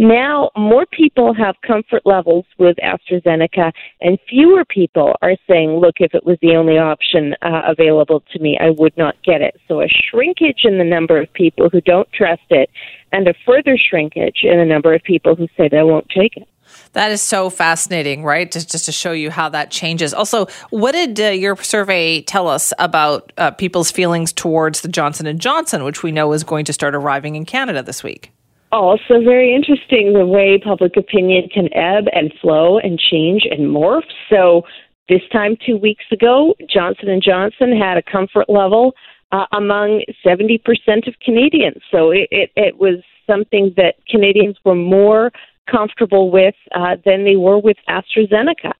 now, 0.00 0.50
more 0.56 0.86
people 0.86 1.34
have 1.34 1.56
comfort 1.60 2.06
levels 2.06 2.46
with 2.56 2.78
AstraZeneca, 2.78 3.70
and 4.00 4.18
fewer 4.30 4.64
people 4.64 5.14
are 5.20 5.36
saying, 5.46 5.72
look, 5.72 5.96
if 5.98 6.14
it 6.14 6.24
was 6.24 6.38
the 6.40 6.56
only 6.56 6.78
option 6.78 7.34
uh, 7.42 7.60
available 7.66 8.22
to 8.32 8.38
me, 8.38 8.58
I 8.58 8.70
would 8.70 8.96
not 8.96 9.22
get 9.22 9.42
it. 9.42 9.60
So, 9.68 9.82
a 9.82 9.88
shrinkage 9.88 10.60
in 10.64 10.78
the 10.78 10.84
number 10.84 11.20
of 11.20 11.30
people 11.34 11.68
who 11.68 11.82
don't 11.82 12.10
trust 12.14 12.40
it, 12.48 12.70
and 13.12 13.28
a 13.28 13.34
further 13.44 13.76
shrinkage 13.76 14.38
in 14.42 14.56
the 14.56 14.64
number 14.64 14.94
of 14.94 15.02
people 15.02 15.36
who 15.36 15.48
say 15.54 15.68
they 15.68 15.82
won't 15.82 16.08
take 16.08 16.34
it. 16.34 16.48
That 16.94 17.10
is 17.10 17.20
so 17.20 17.50
fascinating, 17.50 18.24
right? 18.24 18.50
Just, 18.50 18.72
just 18.72 18.86
to 18.86 18.92
show 18.92 19.12
you 19.12 19.30
how 19.30 19.50
that 19.50 19.70
changes. 19.70 20.14
Also, 20.14 20.46
what 20.70 20.92
did 20.92 21.20
uh, 21.20 21.24
your 21.24 21.56
survey 21.56 22.22
tell 22.22 22.48
us 22.48 22.72
about 22.78 23.34
uh, 23.36 23.50
people's 23.50 23.90
feelings 23.90 24.32
towards 24.32 24.80
the 24.80 24.88
Johnson 24.88 25.26
and 25.26 25.38
Johnson, 25.42 25.84
which 25.84 26.02
we 26.02 26.10
know 26.10 26.32
is 26.32 26.42
going 26.42 26.64
to 26.64 26.72
start 26.72 26.94
arriving 26.94 27.36
in 27.36 27.44
Canada 27.44 27.82
this 27.82 28.02
week? 28.02 28.32
Also 28.72 29.20
very 29.22 29.54
interesting 29.54 30.12
the 30.12 30.26
way 30.26 30.58
public 30.62 30.96
opinion 30.96 31.48
can 31.52 31.72
ebb 31.74 32.04
and 32.12 32.32
flow 32.40 32.78
and 32.78 32.98
change 32.98 33.42
and 33.50 33.68
morph. 33.68 34.04
So 34.28 34.62
this 35.08 35.22
time 35.32 35.56
two 35.66 35.76
weeks 35.76 36.04
ago, 36.12 36.54
Johnson 36.72 37.08
and 37.08 37.22
Johnson 37.22 37.76
had 37.76 37.96
a 37.96 38.02
comfort 38.02 38.48
level 38.48 38.94
uh, 39.32 39.46
among 39.52 40.02
70% 40.24 40.60
of 41.06 41.14
Canadians. 41.20 41.82
So 41.90 42.10
it, 42.10 42.28
it, 42.30 42.50
it 42.56 42.78
was 42.78 43.02
something 43.28 43.72
that 43.76 43.94
Canadians 44.08 44.56
were 44.64 44.74
more 44.74 45.30
comfortable 45.70 46.30
with 46.30 46.54
uh, 46.74 46.96
than 47.04 47.24
they 47.24 47.36
were 47.36 47.58
with 47.58 47.76
AstraZeneca. 47.88 48.72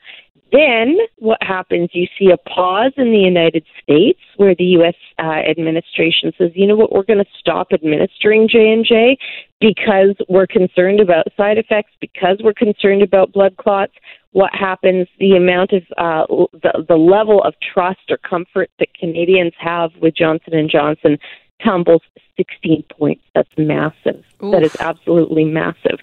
Then 0.53 0.99
what 1.19 1.39
happens? 1.43 1.91
You 1.93 2.07
see 2.19 2.31
a 2.31 2.37
pause 2.37 2.93
in 2.97 3.13
the 3.13 3.19
United 3.19 3.65
States 3.83 4.21
where 4.37 4.55
the 4.55 4.65
U.S. 4.65 4.95
Uh, 5.19 5.43
administration 5.49 6.33
says, 6.37 6.51
you 6.55 6.67
know 6.67 6.77
what, 6.77 6.93
we're 6.93 7.05
going 7.05 7.19
to 7.19 7.31
stop 7.39 7.69
administering 7.73 8.49
J 8.49 8.73
and 8.73 8.85
J 8.85 9.17
because 9.61 10.17
we're 10.29 10.47
concerned 10.47 11.01
about 11.01 11.27
side 11.37 11.59
effects, 11.59 11.93
because 12.01 12.39
we're 12.43 12.55
concerned 12.55 13.03
about 13.03 13.33
blood 13.33 13.57
clots. 13.59 13.93
What 14.33 14.55
happens? 14.55 15.07
The 15.19 15.33
amount 15.33 15.73
of 15.73 15.83
uh, 15.99 16.27
the, 16.53 16.85
the 16.89 16.97
level 16.97 17.43
of 17.43 17.55
trust 17.73 18.11
or 18.11 18.17
comfort 18.17 18.71
that 18.79 18.95
Canadians 18.95 19.53
have 19.59 19.91
with 20.01 20.17
Johnson 20.17 20.55
and 20.55 20.71
Johnson 20.71 21.19
tumbles 21.63 22.03
16 22.37 22.85
points. 22.91 23.23
That's 23.35 23.51
massive. 23.59 24.25
Oof. 24.43 24.53
That 24.53 24.63
is 24.63 24.77
absolutely 24.81 25.45
massive. 25.45 25.99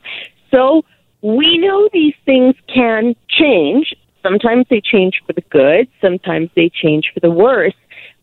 So 0.52 0.84
we 1.22 1.58
know 1.58 1.90
these 1.92 2.14
things 2.26 2.56
can 2.74 3.16
change 3.30 3.96
Sometimes 4.28 4.66
they 4.70 4.82
change 4.82 5.22
for 5.26 5.32
the 5.32 5.42
good, 5.42 5.88
sometimes 6.02 6.50
they 6.54 6.70
change 6.70 7.12
for 7.14 7.22
the 7.22 7.32
worse. 7.32 7.74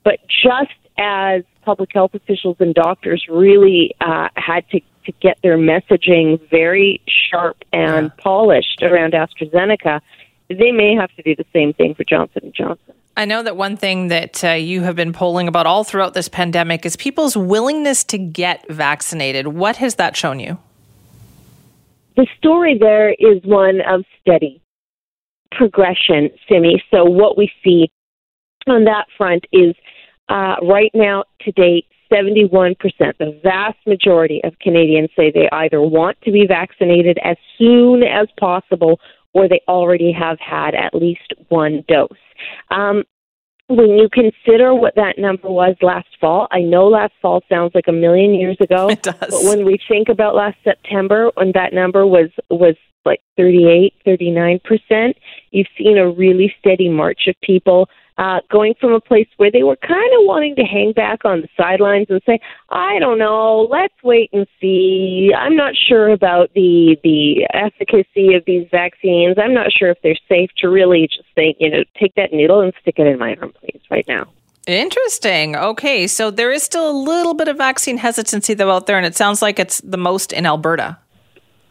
But 0.03 0.21
just 0.29 0.73
as 0.99 1.45
public 1.63 1.91
health 1.95 2.15
officials 2.15 2.57
and 2.61 2.75
doctors 2.75 3.25
really 3.31 3.95
uh, 4.03 4.29
had 4.37 4.69
to, 4.71 4.81
to 5.07 5.13
get 5.23 5.39
their 5.43 5.57
messaging 5.57 6.39
very 6.51 7.01
sharp 7.07 7.57
and 7.73 8.07
yeah. 8.07 8.23
polished 8.23 8.83
around 8.83 9.15
AstraZeneca, 9.15 10.03
they 10.51 10.73
may 10.73 10.95
have 10.95 11.11
to 11.17 11.23
do 11.23 11.35
the 11.35 11.47
same 11.55 11.73
thing 11.73 11.95
for 11.95 12.05
Johnson 12.05 12.43
and 12.45 12.55
Johnson. 12.55 12.95
I 13.17 13.25
know 13.25 13.43
that 13.43 13.57
one 13.57 13.79
thing 13.79 14.09
that 14.09 14.45
uh, 14.45 14.51
you 14.51 14.83
have 14.83 14.97
been 14.97 15.15
polling 15.15 15.49
about 15.49 15.67
all 15.67 15.85
throughout 15.85 16.13
this 16.13 16.29
pandemic 16.29 16.85
is 16.85 16.97
people's 16.97 17.35
willingness 17.35 18.05
to 18.05 18.19
get 18.19 18.69
vaccinated. 18.69 19.47
What 19.47 19.77
has 19.77 19.95
that 19.95 20.17
shown 20.19 20.39
you? 20.39 20.59
The 22.17 22.27
story 22.37 22.77
there 22.77 23.13
is 23.13 23.43
one 23.45 23.81
of 23.81 24.05
steady 24.21 24.61
progression, 25.57 26.31
Simi. 26.49 26.83
So 26.93 27.05
what 27.05 27.37
we 27.37 27.51
see 27.63 27.91
on 28.67 28.85
that 28.85 29.07
front 29.17 29.45
is 29.53 29.75
uh, 30.29 30.57
right 30.63 30.91
now, 30.95 31.25
to 31.41 31.53
date, 31.53 31.87
71%, 32.13 32.77
the 33.19 33.39
vast 33.43 33.79
majority 33.87 34.41
of 34.45 34.59
Canadians 34.61 35.11
say 35.17 35.31
they 35.31 35.49
either 35.53 35.81
want 35.81 36.21
to 36.23 36.31
be 36.31 36.47
vaccinated 36.47 37.19
as 37.25 37.37
soon 37.59 38.03
as 38.03 38.29
possible 38.39 39.01
or 39.33 39.49
they 39.49 39.61
already 39.67 40.13
have 40.13 40.39
had 40.39 40.75
at 40.75 40.95
least 40.95 41.33
one 41.49 41.85
dose. 41.89 42.09
Um, 42.71 43.03
when 43.69 43.91
you 43.99 44.09
consider 44.13 44.75
what 44.75 44.95
that 44.97 45.19
number 45.19 45.49
was 45.49 45.75
last 45.81 46.09
fall, 46.21 46.47
I 46.51 46.61
know 46.61 46.87
last 46.87 47.15
fall 47.23 47.43
sounds 47.49 47.73
like 47.75 47.89
a 47.89 47.93
million 47.93 48.35
years 48.35 48.59
ago. 48.61 48.89
It 48.91 49.03
does. 49.03 49.17
But 49.19 49.45
when 49.45 49.65
we 49.65 49.79
think 49.89 50.09
about 50.09 50.35
last 50.35 50.57
September, 50.63 51.31
when 51.35 51.53
that 51.55 51.73
number 51.73 52.07
was 52.07 52.29
was 52.51 52.77
like 53.05 53.21
38, 53.37 53.95
39%, 54.07 55.15
you've 55.51 55.67
seen 55.77 55.99
a 55.99 56.11
really 56.11 56.55
steady 56.61 56.89
march 56.89 57.27
of 57.27 57.35
people 57.43 57.89
uh, 58.17 58.41
going 58.51 58.75
from 58.81 58.93
a 58.93 59.01
place 59.01 59.27
where 59.39 59.51
they 59.51 59.63
were 59.63 59.77
kind 59.77 60.13
of 60.15 60.25
wanting 60.25 60.55
to 60.57 60.63
hang 60.63 60.93
back 60.93 61.25
on 61.25 61.41
the 61.41 61.49
sidelines 61.57 62.07
and 62.11 62.21
say, 62.25 62.39
I 62.71 62.99
don't 63.01 63.19
know, 63.19 63.67
let's 63.71 63.95
wait 64.03 64.31
and 64.33 64.47
see. 64.61 65.33
I'm 65.37 65.57
not 65.57 65.75
sure 65.77 66.11
about 66.11 66.51
the 66.55 66.97
the 67.03 67.47
efficacy 67.53 68.35
of 68.35 68.45
these 68.47 68.69
vaccines. 68.71 69.37
I'm 69.37 69.55
not 69.55 69.73
sure 69.73 69.91
if 69.91 69.99
they're 70.03 70.15
safe 70.29 70.51
to 70.59 70.69
really 70.69 71.09
just 71.09 71.29
think, 71.35 71.57
you 71.59 71.71
know, 71.71 71.85
take 71.99 72.15
that 72.15 72.33
needle 72.33 72.61
and 72.61 72.73
stick 72.81 72.99
it 72.99 73.07
in 73.07 73.19
my 73.19 73.35
arm, 73.37 73.53
please, 73.61 73.81
right 73.91 74.07
now. 74.07 74.29
Interesting. 74.67 75.57
Okay, 75.57 76.07
so 76.07 76.31
there 76.31 76.51
is 76.51 76.63
still 76.63 76.89
a 76.89 76.97
little 76.97 77.35
bit 77.35 77.49
of 77.49 77.59
vaccine 77.59 77.99
hesitancy 77.99 78.55
though 78.55 78.71
out 78.71 78.87
there, 78.87 78.97
and 78.97 79.07
it 79.07 79.17
sounds 79.17 79.43
like 79.43 79.59
it's 79.59 79.81
the 79.81 79.99
most 79.99 80.33
in 80.33 80.47
Alberta. 80.47 80.99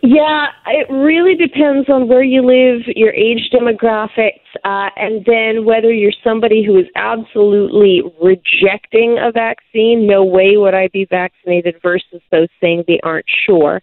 Yeah, 0.05 0.47
it 0.67 0.91
really 0.91 1.33
depends 1.33 1.87
on 1.87 2.09
where 2.09 2.23
you 2.23 2.41
live, 2.41 2.81
your 2.93 3.13
age 3.13 3.49
demographics, 3.53 4.43
uh, 4.65 4.89
and 4.97 5.23
then 5.25 5.63
whether 5.63 5.93
you're 5.93 6.11
somebody 6.21 6.61
who 6.61 6.77
is 6.77 6.87
absolutely 6.97 8.01
rejecting 8.21 9.17
a 9.17 9.31
vaccine, 9.31 10.05
no 10.05 10.25
way 10.25 10.57
would 10.57 10.73
I 10.73 10.89
be 10.89 11.05
vaccinated, 11.09 11.75
versus 11.81 12.21
those 12.33 12.49
saying 12.59 12.83
they 12.85 12.99
aren't 13.01 13.27
sure. 13.45 13.81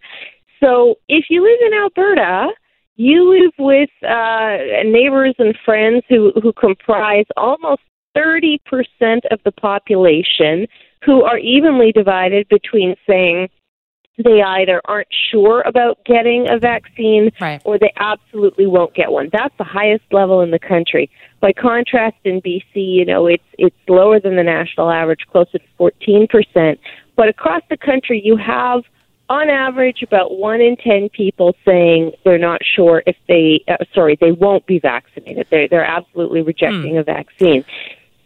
So 0.63 0.97
if 1.09 1.25
you 1.31 1.43
live 1.43 1.73
in 1.73 1.79
Alberta, 1.79 2.49
you 2.97 3.31
live 3.31 3.53
with 3.59 3.89
uh, 4.07 4.59
neighbors 4.85 5.35
and 5.39 5.57
friends 5.65 6.03
who, 6.11 6.33
who 6.43 6.53
comprise 6.53 7.25
almost 7.39 7.81
30% 8.15 8.59
of 9.31 9.41
the 9.47 9.53
population 9.53 10.67
who 11.03 11.23
are 11.23 11.39
evenly 11.39 11.93
divided 11.93 12.47
between 12.51 12.95
saying 13.09 13.49
they 14.25 14.43
either 14.43 14.81
aren't 14.85 15.09
sure 15.31 15.63
about 15.63 16.05
getting 16.05 16.49
a 16.49 16.59
vaccine 16.59 17.31
Right. 17.41 17.61
or 17.65 17.79
they 17.79 17.93
absolutely 17.97 18.67
won't 18.67 18.95
get 18.95 19.11
one. 19.13 19.29
That's 19.33 19.55
the 19.59 19.65
highest 19.65 20.05
level 20.13 20.41
in 20.41 20.51
the 20.51 20.59
country. 20.59 21.11
By 21.41 21.53
contrast, 21.53 22.17
in 22.25 22.41
BC, 22.41 22.65
you 22.75 23.05
know, 23.05 23.27
it's 23.27 23.45
it's 23.59 23.77
lower 23.89 24.21
than 24.21 24.37
the 24.37 24.43
national 24.43 24.91
average, 24.91 25.27
closer 25.31 25.59
to 25.59 25.65
14%. 25.79 26.79
But 27.17 27.29
across 27.29 27.63
the 27.69 27.77
country, 27.77 28.21
you 28.25 28.37
have 28.37 28.83
on 29.29 29.49
average 29.49 30.03
about 30.03 30.37
one 30.39 30.61
in 30.61 30.77
ten 30.77 31.09
people 31.09 31.55
saying 31.65 32.13
they're 32.25 32.37
not 32.39 32.61
sure 32.65 33.03
if 33.07 33.17
they 33.29 33.63
uh, 33.69 33.77
sorry 33.95 34.19
they 34.21 34.33
won't 34.33 34.67
be 34.67 34.81
vaccinated 34.81 35.47
they're 35.51 35.69
they're 35.69 35.85
absolutely 35.85 36.43
rejecting 36.43 36.99
a 36.99 37.05
vaccine 37.05 37.65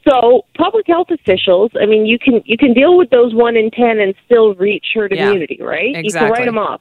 so 0.09 0.45
public 0.57 0.87
health 0.87 1.09
officials 1.11 1.71
i 1.81 1.87
mean 1.87 2.07
you 2.07 2.19
can 2.19 2.43
you 2.45 2.57
can 2.57 2.73
deal 2.75 2.97
with 2.97 3.11
those 3.11 3.35
one 3.35 3.57
in 3.57 3.71
ten 3.71 3.99
and 4.01 4.15
still 4.27 4.55
reach 4.55 4.87
herd 4.95 5.13
Yeah, 5.15 5.27
immunity 5.29 5.59
right 5.61 6.05
you 6.05 6.13
can 6.13 6.31
write 6.31 6.45
them 6.45 6.59
off 6.59 6.81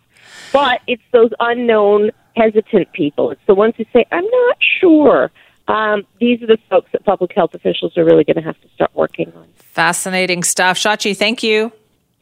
but 0.52 0.82
it's 0.88 1.04
those 1.12 1.32
unknown 1.40 2.12
hesitant 2.36 2.92
people 2.94 3.32
it's 3.32 3.42
the 3.48 3.56
ones 3.56 3.74
who 3.78 3.86
say 3.94 4.06
i'm 4.12 4.26
not 4.26 4.58
sure 4.80 5.32
um, 5.66 6.04
these 6.20 6.42
are 6.42 6.48
the 6.48 6.58
folks 6.70 6.92
that 6.92 7.06
public 7.06 7.32
health 7.34 7.54
officials 7.54 7.98
are 7.98 8.04
really 8.04 8.26
going 8.26 8.36
to 8.36 8.42
have 8.42 8.60
to 8.62 8.68
start 8.76 8.92
working 8.94 9.32
on 9.34 9.48
Fascinating 9.56 10.44
stuff. 10.44 10.78
Shachi, 10.78 11.18
thank 11.18 11.42
you. 11.42 11.72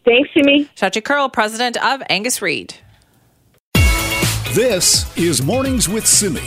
thanks 0.06 0.30
Jimmy. 0.34 0.70
Shachi 0.78 1.04
Kurl, 1.04 1.28
president 1.28 1.76
of 1.84 2.02
Angus 2.10 2.42
Reid. 2.42 2.76
This 4.54 5.18
is 5.18 5.42
Mornings 5.42 5.90
with 5.90 6.06
Simi. 6.08 6.40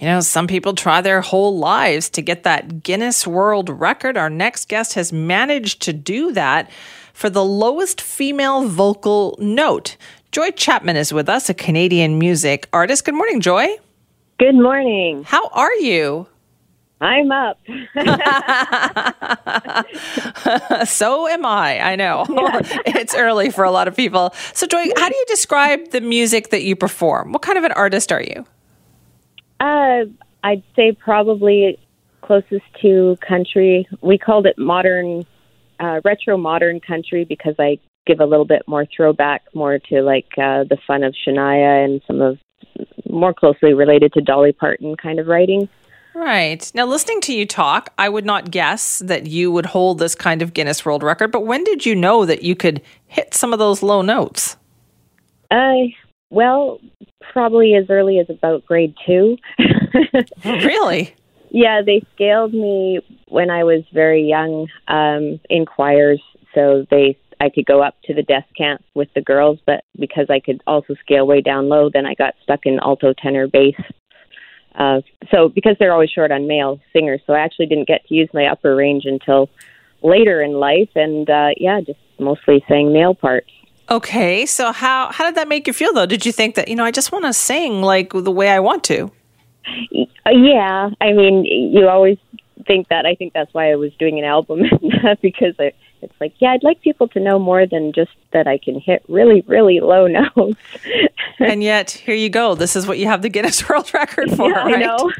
You 0.00 0.06
know, 0.06 0.20
some 0.20 0.46
people 0.46 0.72
try 0.72 1.02
their 1.02 1.20
whole 1.20 1.58
lives 1.58 2.08
to 2.10 2.22
get 2.22 2.44
that 2.44 2.82
Guinness 2.82 3.26
World 3.26 3.68
Record. 3.68 4.16
Our 4.16 4.30
next 4.30 4.70
guest 4.70 4.94
has 4.94 5.12
managed 5.12 5.82
to 5.82 5.92
do 5.92 6.32
that 6.32 6.70
for 7.12 7.28
the 7.28 7.44
lowest 7.44 8.00
female 8.00 8.66
vocal 8.66 9.36
note. 9.38 9.98
Joy 10.32 10.52
Chapman 10.52 10.96
is 10.96 11.12
with 11.12 11.28
us, 11.28 11.50
a 11.50 11.54
Canadian 11.54 12.18
music 12.18 12.66
artist. 12.72 13.04
Good 13.04 13.14
morning, 13.14 13.42
Joy. 13.42 13.76
Good 14.38 14.54
morning. 14.54 15.22
How 15.24 15.48
are 15.48 15.74
you? 15.74 16.26
I'm 17.02 17.30
up. 17.30 17.58
so 20.88 21.28
am 21.28 21.44
I. 21.44 21.78
I 21.78 21.96
know. 21.96 22.24
it's 22.86 23.14
early 23.14 23.50
for 23.50 23.64
a 23.64 23.70
lot 23.70 23.86
of 23.86 23.94
people. 23.94 24.32
So, 24.54 24.66
Joy, 24.66 24.86
how 24.96 25.10
do 25.10 25.14
you 25.14 25.24
describe 25.28 25.90
the 25.90 26.00
music 26.00 26.48
that 26.50 26.62
you 26.62 26.74
perform? 26.74 27.32
What 27.32 27.42
kind 27.42 27.58
of 27.58 27.64
an 27.64 27.72
artist 27.72 28.12
are 28.12 28.22
you? 28.22 28.46
Uh, 29.60 30.06
I'd 30.42 30.62
say 30.74 30.92
probably 30.92 31.78
closest 32.22 32.64
to 32.82 33.16
country. 33.20 33.86
We 34.00 34.18
called 34.18 34.46
it 34.46 34.58
modern, 34.58 35.26
uh, 35.78 36.00
retro 36.04 36.36
modern 36.36 36.80
country 36.80 37.24
because 37.24 37.54
I 37.58 37.78
give 38.06 38.20
a 38.20 38.26
little 38.26 38.44
bit 38.44 38.62
more 38.66 38.86
throwback, 38.86 39.42
more 39.54 39.78
to 39.78 40.02
like 40.02 40.26
uh, 40.38 40.64
the 40.64 40.78
fun 40.86 41.02
of 41.02 41.14
Shania 41.14 41.84
and 41.84 42.00
some 42.06 42.20
of 42.20 42.38
more 43.08 43.34
closely 43.34 43.74
related 43.74 44.12
to 44.14 44.20
Dolly 44.20 44.52
Parton 44.52 44.96
kind 44.96 45.18
of 45.18 45.26
writing. 45.26 45.68
Right. 46.14 46.70
Now, 46.74 46.86
listening 46.86 47.20
to 47.22 47.32
you 47.32 47.46
talk, 47.46 47.92
I 47.96 48.08
would 48.08 48.24
not 48.24 48.50
guess 48.50 48.98
that 49.00 49.26
you 49.26 49.52
would 49.52 49.66
hold 49.66 49.98
this 49.98 50.14
kind 50.14 50.42
of 50.42 50.52
Guinness 50.52 50.84
World 50.84 51.02
Record, 51.02 51.30
but 51.30 51.46
when 51.46 51.62
did 51.64 51.86
you 51.86 51.94
know 51.94 52.24
that 52.24 52.42
you 52.42 52.56
could 52.56 52.82
hit 53.06 53.34
some 53.34 53.52
of 53.52 53.58
those 53.58 53.82
low 53.82 54.02
notes? 54.02 54.56
Uh, 55.50 55.74
well, 56.30 56.80
probably 57.32 57.74
as 57.74 57.86
early 57.90 58.18
as 58.18 58.30
about 58.30 58.64
grade 58.64 58.94
two. 59.06 59.36
really? 60.44 61.14
Yeah, 61.50 61.82
they 61.84 62.02
scaled 62.14 62.54
me 62.54 63.00
when 63.28 63.50
I 63.50 63.64
was 63.64 63.82
very 63.92 64.22
young 64.22 64.68
um, 64.88 65.40
in 65.50 65.66
choirs, 65.66 66.22
so 66.54 66.86
they 66.90 67.18
I 67.40 67.48
could 67.48 67.64
go 67.64 67.82
up 67.82 67.94
to 68.04 68.14
the 68.14 68.22
descant 68.22 68.84
with 68.94 69.08
the 69.14 69.22
girls, 69.22 69.58
but 69.66 69.82
because 69.98 70.26
I 70.28 70.40
could 70.40 70.60
also 70.66 70.94
scale 71.02 71.26
way 71.26 71.40
down 71.40 71.68
low, 71.70 71.88
then 71.90 72.04
I 72.04 72.14
got 72.14 72.34
stuck 72.42 72.66
in 72.66 72.78
alto, 72.80 73.14
tenor, 73.14 73.48
bass. 73.48 73.74
Uh, 74.74 75.00
so 75.32 75.48
because 75.48 75.74
they're 75.78 75.92
always 75.92 76.10
short 76.10 76.30
on 76.30 76.46
male 76.46 76.80
singers, 76.92 77.20
so 77.26 77.32
I 77.32 77.40
actually 77.40 77.66
didn't 77.66 77.88
get 77.88 78.06
to 78.06 78.14
use 78.14 78.28
my 78.34 78.46
upper 78.46 78.76
range 78.76 79.04
until 79.06 79.48
later 80.02 80.42
in 80.42 80.52
life, 80.52 80.90
and 80.94 81.28
uh, 81.28 81.50
yeah, 81.56 81.80
just 81.80 81.98
mostly 82.18 82.62
sang 82.68 82.92
male 82.92 83.14
parts. 83.14 83.50
Okay. 83.90 84.46
So, 84.46 84.72
how, 84.72 85.10
how 85.12 85.24
did 85.24 85.34
that 85.34 85.48
make 85.48 85.66
you 85.66 85.72
feel, 85.72 85.92
though? 85.92 86.06
Did 86.06 86.24
you 86.24 86.32
think 86.32 86.54
that, 86.54 86.68
you 86.68 86.76
know, 86.76 86.84
I 86.84 86.90
just 86.90 87.10
want 87.12 87.24
to 87.24 87.32
sing 87.32 87.82
like 87.82 88.12
the 88.12 88.30
way 88.30 88.48
I 88.50 88.60
want 88.60 88.84
to? 88.84 89.10
Yeah, 90.30 90.90
I 91.00 91.12
mean, 91.12 91.44
you 91.44 91.88
always 91.88 92.18
think 92.66 92.88
that. 92.88 93.04
I 93.06 93.14
think 93.14 93.32
that's 93.32 93.52
why 93.52 93.70
I 93.72 93.76
was 93.76 93.92
doing 93.98 94.18
an 94.18 94.24
album 94.24 94.60
because 95.22 95.54
I, 95.58 95.72
it's 96.02 96.14
like, 96.20 96.34
yeah, 96.38 96.52
I'd 96.52 96.62
like 96.62 96.80
people 96.82 97.08
to 97.08 97.20
know 97.20 97.38
more 97.38 97.66
than 97.66 97.92
just 97.92 98.10
that 98.32 98.46
I 98.46 98.58
can 98.58 98.78
hit 98.80 99.02
really, 99.08 99.42
really 99.46 99.80
low 99.80 100.06
notes. 100.36 100.58
and 101.38 101.62
yet, 101.62 101.90
here 101.90 102.14
you 102.14 102.28
go. 102.30 102.54
This 102.54 102.76
is 102.76 102.86
what 102.86 102.98
you 102.98 103.06
have 103.06 103.22
the 103.22 103.28
Guinness 103.28 103.68
World 103.68 103.92
Record 103.92 104.30
for, 104.30 104.48
Yeah, 104.48 104.60
I 104.62 104.64
right? 104.72 104.80
know. 104.86 105.10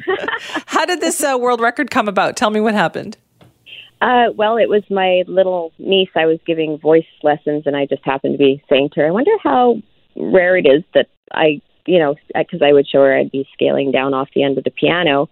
how 0.67 0.85
did 0.87 1.01
this 1.01 1.23
uh, 1.23 1.37
world 1.41 1.61
record 1.61 1.91
come 1.91 2.09
about? 2.09 2.37
Tell 2.37 2.51
me 2.51 2.61
what 2.61 2.75
happened. 2.75 3.17
Uh, 4.01 4.33
well, 4.35 4.57
it 4.57 4.69
was 4.69 4.83
my 4.91 5.23
little 5.27 5.73
niece. 5.79 6.09
I 6.17 6.27
was 6.27 6.39
giving 6.47 6.79
voice 6.79 7.05
lessons, 7.23 7.65
and 7.67 7.77
I 7.77 7.87
just 7.87 8.05
happened 8.05 8.35
to 8.35 8.39
be 8.39 8.63
saying 8.69 8.91
to 8.95 9.01
her, 9.01 9.07
"I 9.07 9.11
wonder 9.11 9.33
how 9.43 9.83
rare 10.17 10.57
it 10.57 10.67
is 10.67 10.83
that 10.95 11.09
I, 11.33 11.61
you 11.87 11.99
know, 11.99 12.15
because 12.35 12.63
I 12.63 12.73
would 12.73 12.89
show 12.89 13.01
her 13.03 13.17
I'd 13.17 13.31
be 13.31 13.47
scaling 13.53 13.93
down 13.93 14.15
off 14.15 14.29
the 14.35 14.43
end 14.43 14.59
of 14.59 14.65
the 14.65 14.71
piano, 14.71 15.29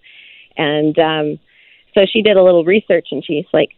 and 0.57 0.99
um, 0.99 1.39
so 1.95 2.03
she 2.11 2.21
did 2.23 2.37
a 2.37 2.43
little 2.43 2.65
research, 2.65 3.09
and 3.11 3.25
she's 3.25 3.47
like, 3.53 3.71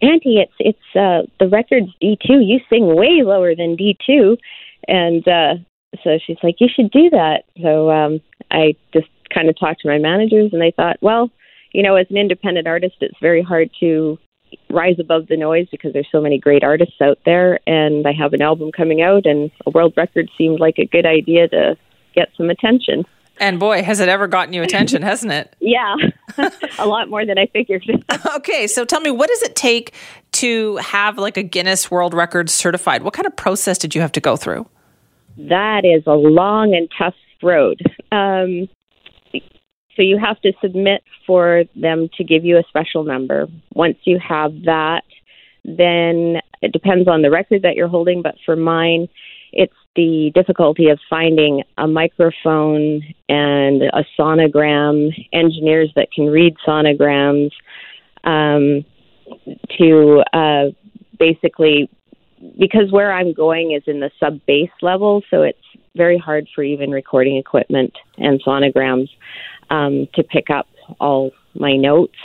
"Auntie, 0.00 0.38
it's 0.38 0.52
it's 0.58 0.96
uh, 0.96 1.28
the 1.38 1.48
record's 1.48 1.92
D 2.00 2.16
two. 2.26 2.40
You 2.40 2.60
sing 2.70 2.94
way 2.96 3.22
lower 3.22 3.54
than 3.54 3.76
D 3.76 3.98
two, 4.06 4.38
and 4.86 5.28
uh, 5.28 5.54
so 6.02 6.18
she's 6.24 6.38
like, 6.42 6.56
you 6.60 6.68
should 6.74 6.90
do 6.90 7.10
that. 7.10 7.44
So 7.62 7.90
um, 7.90 8.20
I 8.50 8.74
just 8.92 9.08
kind 9.32 9.48
of 9.48 9.58
talked 9.58 9.80
to 9.82 9.88
my 9.88 9.98
managers, 9.98 10.50
and 10.52 10.60
they 10.60 10.72
thought, 10.74 10.96
well, 11.00 11.30
you 11.72 11.82
know, 11.82 11.96
as 11.96 12.06
an 12.10 12.16
independent 12.16 12.66
artist, 12.66 12.96
it's 13.00 13.18
very 13.20 13.42
hard 13.42 13.70
to 13.80 14.18
rise 14.70 14.98
above 14.98 15.28
the 15.28 15.36
noise 15.36 15.66
because 15.70 15.92
there's 15.92 16.08
so 16.10 16.20
many 16.20 16.38
great 16.38 16.64
artists 16.64 17.00
out 17.00 17.18
there 17.24 17.60
and 17.66 18.06
I 18.06 18.12
have 18.12 18.32
an 18.32 18.42
album 18.42 18.72
coming 18.72 19.02
out 19.02 19.26
and 19.26 19.50
a 19.66 19.70
world 19.70 19.94
record 19.96 20.30
seemed 20.36 20.60
like 20.60 20.78
a 20.78 20.86
good 20.86 21.06
idea 21.06 21.48
to 21.48 21.76
get 22.14 22.28
some 22.36 22.50
attention. 22.50 23.04
And 23.40 23.60
boy, 23.60 23.82
has 23.84 24.00
it 24.00 24.08
ever 24.08 24.26
gotten 24.26 24.52
you 24.52 24.62
attention, 24.62 25.02
hasn't 25.02 25.32
it? 25.32 25.54
Yeah. 25.60 25.96
a 26.78 26.86
lot 26.86 27.08
more 27.08 27.24
than 27.26 27.38
I 27.38 27.46
figured. 27.46 27.84
okay, 28.36 28.66
so 28.66 28.84
tell 28.84 29.00
me 29.00 29.10
what 29.10 29.28
does 29.28 29.42
it 29.42 29.56
take 29.56 29.94
to 30.32 30.76
have 30.76 31.18
like 31.18 31.36
a 31.36 31.42
Guinness 31.42 31.90
World 31.90 32.14
Record 32.14 32.50
certified? 32.50 33.02
What 33.02 33.14
kind 33.14 33.26
of 33.26 33.36
process 33.36 33.78
did 33.78 33.94
you 33.94 34.00
have 34.00 34.12
to 34.12 34.20
go 34.20 34.36
through? 34.36 34.66
that 35.38 35.84
is 35.84 36.02
a 36.06 36.14
long 36.14 36.74
and 36.74 36.90
tough 36.98 37.14
road. 37.42 37.80
Um, 38.10 38.68
so 39.98 40.04
you 40.04 40.16
have 40.16 40.40
to 40.42 40.52
submit 40.62 41.02
for 41.26 41.64
them 41.74 42.08
to 42.16 42.22
give 42.22 42.44
you 42.44 42.56
a 42.56 42.62
special 42.68 43.02
number. 43.02 43.48
Once 43.74 43.96
you 44.04 44.20
have 44.20 44.52
that, 44.64 45.02
then 45.64 46.36
it 46.62 46.72
depends 46.72 47.08
on 47.08 47.22
the 47.22 47.30
record 47.30 47.62
that 47.62 47.74
you're 47.74 47.88
holding, 47.88 48.22
but 48.22 48.36
for 48.46 48.54
mine, 48.54 49.08
it's 49.52 49.74
the 49.96 50.30
difficulty 50.36 50.88
of 50.88 51.00
finding 51.10 51.64
a 51.78 51.88
microphone 51.88 53.02
and 53.28 53.82
a 53.82 54.04
sonogram, 54.16 55.10
engineers 55.32 55.90
that 55.96 56.12
can 56.12 56.26
read 56.26 56.54
sonograms 56.64 57.50
um, 58.22 58.84
to 59.76 60.22
uh, 60.32 60.66
basically 61.18 61.90
because 62.56 62.92
where 62.92 63.12
I'm 63.12 63.32
going 63.32 63.72
is 63.72 63.82
in 63.88 63.98
the 63.98 64.12
sub 64.20 64.38
bass 64.46 64.70
level, 64.80 65.22
so 65.28 65.42
it's 65.42 65.58
very 65.96 66.18
hard 66.18 66.48
for 66.54 66.62
even 66.62 66.90
recording 66.90 67.36
equipment 67.36 67.92
and 68.16 68.42
sonograms 68.42 69.08
um, 69.70 70.08
to 70.14 70.22
pick 70.22 70.50
up 70.50 70.66
all 71.00 71.32
my 71.54 71.76
notes. 71.76 72.16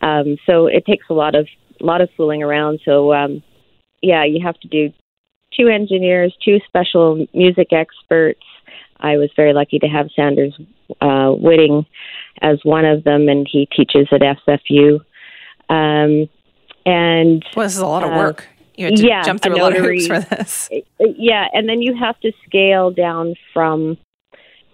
Um, 0.00 0.36
so 0.46 0.66
it 0.66 0.86
takes 0.86 1.06
a 1.10 1.14
lot 1.14 1.34
of 1.34 1.48
lot 1.80 2.00
of 2.00 2.08
fooling 2.16 2.42
around. 2.42 2.80
So 2.84 3.12
um, 3.12 3.42
yeah, 4.02 4.24
you 4.24 4.40
have 4.44 4.58
to 4.60 4.68
do 4.68 4.92
two 5.58 5.68
engineers, 5.68 6.36
two 6.44 6.58
special 6.66 7.26
music 7.34 7.68
experts. 7.72 8.42
I 9.00 9.16
was 9.16 9.30
very 9.36 9.52
lucky 9.52 9.78
to 9.78 9.86
have 9.86 10.08
Sanders 10.14 10.58
uh, 11.00 11.30
Whitting 11.30 11.86
as 12.42 12.58
one 12.62 12.84
of 12.84 13.04
them, 13.04 13.28
and 13.28 13.46
he 13.50 13.66
teaches 13.66 14.08
at 14.12 14.20
SFU. 14.20 15.00
Um, 15.68 16.28
and 16.86 17.44
well, 17.54 17.66
this 17.66 17.74
is 17.74 17.80
a 17.80 17.86
lot 17.86 18.02
of 18.02 18.12
uh, 18.12 18.16
work. 18.16 18.48
You 18.78 18.84
had 18.84 18.96
to 18.96 19.06
yeah, 19.06 19.24
jump 19.24 19.42
through 19.42 19.56
a, 19.56 19.58
lot 19.58 19.76
of 19.76 19.84
hoops 19.84 20.06
for 20.06 20.20
this. 20.20 20.70
Uh, 20.72 20.76
uh, 21.02 21.06
yeah, 21.16 21.46
and 21.52 21.68
then 21.68 21.82
you 21.82 21.96
have 21.96 22.18
to 22.20 22.30
scale 22.46 22.92
down 22.92 23.34
from 23.52 23.98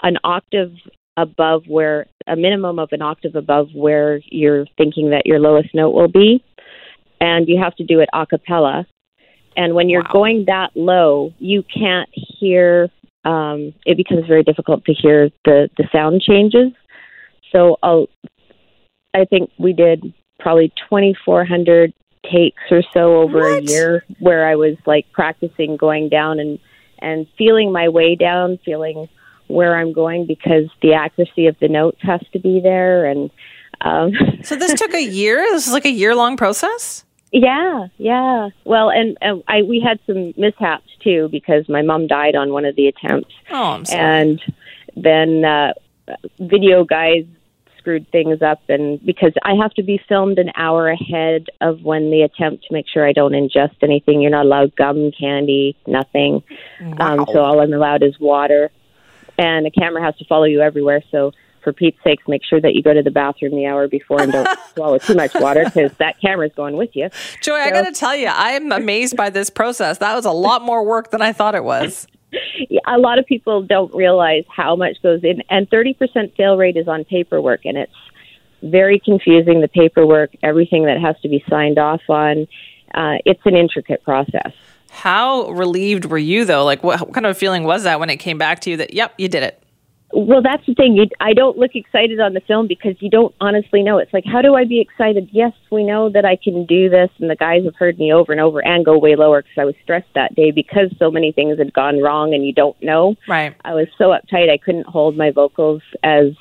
an 0.03 0.19
octave 0.23 0.73
above 1.17 1.63
where 1.67 2.07
a 2.27 2.37
minimum 2.37 2.79
of 2.79 2.91
an 2.93 3.01
octave 3.01 3.35
above 3.35 3.69
where 3.75 4.21
you're 4.27 4.67
thinking 4.77 5.11
that 5.11 5.25
your 5.25 5.39
lowest 5.39 5.75
note 5.75 5.95
will 5.95 6.09
be, 6.09 6.45
and 7.19 7.49
you 7.49 7.59
have 7.59 7.75
to 7.77 7.85
do 7.85 8.01
it 8.01 8.11
a 8.13 8.27
cappella. 8.27 8.87
And 9.57 9.75
when 9.75 9.89
you're 9.89 10.03
Wow. 10.03 10.13
going 10.13 10.45
that 10.49 10.73
low, 10.75 11.33
you 11.39 11.63
can't 11.63 12.11
hear. 12.13 12.91
Um, 13.25 13.73
it 13.87 13.97
becomes 13.97 14.27
very 14.27 14.43
difficult 14.43 14.85
to 14.85 14.93
hear 14.93 15.31
the 15.47 15.71
the 15.79 15.89
sound 15.91 16.21
changes. 16.21 16.73
So 17.53 17.79
I'll, 17.83 18.09
I 19.15 19.25
think 19.25 19.51
we 19.59 19.73
did 19.73 20.13
probably 20.41 20.75
2,400 20.91 21.95
takes 22.33 22.63
or 22.71 22.83
so 22.93 23.17
over 23.23 23.41
a 23.57 23.61
year, 23.61 24.05
where 24.21 24.47
I 24.47 24.57
was 24.57 24.77
like 24.87 25.07
practicing 25.13 25.77
going 25.77 26.09
down 26.09 26.39
and 26.41 26.59
and 27.01 27.27
feeling 27.37 27.73
my 27.73 27.89
way 27.89 28.15
down, 28.17 28.59
feeling 28.65 29.09
where 29.49 29.77
I'm 29.77 29.93
going 29.93 30.27
because 30.27 30.65
the 30.83 30.95
accuracy 30.95 31.47
of 31.49 31.57
the 31.61 31.69
notes 31.69 31.99
has 32.03 32.21
to 32.33 32.39
be 32.39 32.61
there 32.61 33.05
and. 33.07 33.31
Um, 33.81 34.13
So 34.43 34.57
this 34.57 34.73
took 34.81 34.95
a 34.95 35.03
year. 35.03 35.37
This 35.53 35.67
is 35.67 35.73
like 35.73 35.85
a 35.85 35.91
year 35.91 36.15
long 36.15 36.37
process. 36.37 37.05
Yeah, 37.33 37.89
yeah. 37.99 38.49
Well, 38.65 38.89
and, 38.91 39.19
and 39.21 39.43
I 39.49 39.63
we 39.63 39.81
had 39.81 39.99
some 40.07 40.33
mishaps 40.37 40.89
too 41.03 41.29
because 41.33 41.69
my 41.69 41.83
mom 41.83 42.07
died 42.07 42.37
on 42.37 42.53
one 42.53 42.65
of 42.65 42.77
the 42.77 42.87
attempts, 42.87 43.35
Oh, 43.51 43.73
I'm 43.73 43.85
sorry. 43.85 44.01
and 44.01 44.43
then 44.97 45.45
uh, 45.45 45.73
video 46.39 46.85
guys 46.85 47.25
screwed 47.85 48.11
things 48.11 48.41
up, 48.41 48.63
and 48.69 49.05
because 49.05 49.33
I 49.43 49.55
have 49.61 49.75
to 49.75 49.83
be 49.83 50.01
filmed 50.09 50.39
an 50.39 50.51
hour 50.57 50.89
ahead 50.89 51.47
of 51.61 51.83
when 51.83 52.11
the 52.11 52.23
attempt 52.23 52.65
to 52.65 52.73
make 52.73 52.87
sure 52.89 53.07
I 53.07 53.13
don't 53.13 53.33
ingest 53.33 53.77
anything. 53.83 54.23
You're 54.23 54.31
not 54.31 54.47
allowed 54.47 54.75
gum, 54.75 55.13
candy, 55.19 55.77
nothing. 55.87 56.43
Um, 56.99 57.27
so 57.31 57.41
all 57.41 57.61
I'm 57.61 57.73
allowed 57.75 58.03
is 58.03 58.19
water, 58.19 58.71
and 59.37 59.67
a 59.67 59.71
camera 59.71 60.03
has 60.03 60.17
to 60.17 60.25
follow 60.25 60.45
you 60.45 60.61
everywhere. 60.61 61.03
So. 61.11 61.33
For 61.63 61.73
Pete's 61.73 61.97
sakes, 62.05 62.23
make 62.29 62.43
sure 62.45 62.61
that 62.61 62.75
you 62.75 62.83
go 62.83 62.93
to 62.93 63.03
the 63.03 63.11
bathroom 63.11 63.57
the 63.57 63.65
hour 63.65 63.89
before 63.89 64.21
and 64.21 64.31
don't 64.31 64.47
swallow 64.75 64.99
too 64.99 65.15
much 65.15 65.33
water 65.33 65.65
because 65.65 65.95
that 65.95 66.21
camera's 66.21 66.53
going 66.55 66.77
with 66.77 66.95
you. 66.95 67.09
Joy, 67.41 67.55
I 67.55 67.71
got 67.71 67.87
to 67.87 67.93
tell 67.93 68.15
you, 68.15 68.27
I'm 68.31 68.71
amazed 68.71 69.17
by 69.17 69.31
this 69.31 69.49
process. 69.49 69.97
That 69.97 70.15
was 70.15 70.27
a 70.27 70.31
lot 70.31 70.61
more 70.61 70.85
work 70.85 71.11
than 71.11 71.23
I 71.23 71.33
thought 71.33 71.55
it 71.55 71.65
was. 71.65 72.07
A 72.87 72.99
lot 72.99 73.19
of 73.19 73.27
people 73.27 73.63
don't 73.63 73.95
realize 73.95 74.45
how 74.49 74.77
much 74.77 75.03
goes 75.03 75.23
in, 75.25 75.43
and 75.51 75.69
30% 75.71 76.37
fail 76.37 76.57
rate 76.57 76.77
is 76.77 76.89
on 76.89 77.05
paperwork, 77.05 77.65
and 77.65 77.77
it's 77.77 77.93
very 78.63 78.99
confusing. 78.99 79.61
The 79.61 79.69
paperwork, 79.69 80.31
everything 80.43 80.85
that 80.87 81.01
has 81.01 81.17
to 81.23 81.29
be 81.29 81.45
signed 81.49 81.79
off 81.79 82.03
on, 82.09 82.47
uh, 82.95 83.17
it's 83.25 83.41
an 83.45 83.57
intricate 83.57 84.03
process. 84.03 84.53
How 84.91 85.51
relieved 85.51 86.05
were 86.05 86.19
you, 86.19 86.45
though? 86.45 86.65
Like, 86.65 86.85
what, 86.85 87.01
what 87.01 87.13
kind 87.13 87.27
of 87.27 87.37
feeling 87.37 87.65
was 87.65 87.83
that 87.83 87.99
when 87.99 88.11
it 88.11 88.19
came 88.19 88.39
back 88.39 88.61
to 88.61 88.71
you 88.71 88.77
that, 88.77 88.95
yep, 88.95 89.13
you 89.19 89.29
did 89.29 89.43
it? 89.43 89.64
Well, 90.13 90.43
that's 90.43 90.65
the 90.65 90.75
thing. 90.75 90.97
You, 90.97 91.07
I 91.19 91.33
don't 91.33 91.59
look 91.59 91.75
excited 91.75 92.21
on 92.21 92.35
the 92.35 92.41
film 92.41 92.69
because 92.69 92.95
you 93.01 93.11
don't 93.11 93.35
honestly 93.41 93.83
know. 93.83 93.99
It's 93.99 94.13
like, 94.13 94.25
how 94.25 94.43
do 94.43 94.55
I 94.55 94.65
be 94.65 94.81
excited? 94.81 95.29
Yes, 95.33 95.53
we 95.73 95.83
know 95.83 96.09
that 96.09 96.25
I 96.25 96.37
can 96.37 96.67
do 96.67 96.89
this, 96.89 97.11
and 97.19 97.29
the 97.29 97.35
guys 97.35 97.65
have 97.65 97.75
heard 97.75 97.99
me 97.99 98.13
over 98.13 98.31
and 98.31 98.41
over 98.41 98.65
and 98.65 98.85
go 98.85 98.97
way 98.97 99.17
lower 99.17 99.43
because 99.43 99.59
I 99.59 99.65
was 99.65 99.75
stressed 99.83 100.13
that 100.15 100.37
day 100.37 100.53
because 100.53 100.95
so 100.99 101.11
many 101.11 101.33
things 101.33 101.59
had 101.59 101.73
gone 101.73 102.01
wrong 102.01 102.33
and 102.33 102.47
you 102.47 102.53
don't 102.53 102.81
know. 102.81 103.17
Right. 103.27 103.57
I 103.65 103.75
was 103.75 103.89
so 103.99 104.11
uptight 104.11 104.51
I 104.51 104.59
couldn't 104.59 104.87
hold 104.87 105.17
my 105.17 105.33
vocals 105.33 105.83
as 106.05 106.33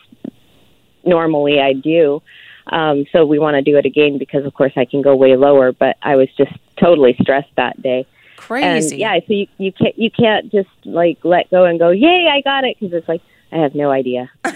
normally 1.04 1.60
I 1.60 1.74
do. 1.74 2.22
Um, 2.68 3.06
so 3.12 3.26
we 3.26 3.40
want 3.40 3.56
to 3.56 3.62
do 3.62 3.78
it 3.78 3.86
again 3.86 4.20
because, 4.20 4.46
of 4.46 4.54
course, 4.54 4.74
I 4.76 4.86
can 4.86 5.02
go 5.02 5.16
way 5.16 5.36
lower. 5.36 5.72
But 5.72 5.98
I 6.02 6.16
was 6.16 6.30
just 6.38 6.54
totally 6.78 7.16
stressed 7.22 7.56
that 7.56 7.82
day. 7.82 8.06
Crazy. 8.38 8.92
And 8.92 9.00
yeah, 9.00 9.20
so 9.26 9.34
you 9.34 9.48
you 9.58 9.72
can't 9.72 9.98
you 9.98 10.12
can't 10.12 10.52
just 10.52 10.70
like 10.86 11.18
let 11.24 11.50
go 11.50 11.66
and 11.66 11.80
go, 11.80 11.90
yay, 11.90 12.30
I 12.32 12.42
got 12.42 12.66
it, 12.66 12.78
because 12.80 12.94
it's 12.94 13.08
like 13.08 13.22
I 13.54 13.58
have 13.60 13.76
no 13.76 13.92
idea. 13.92 14.32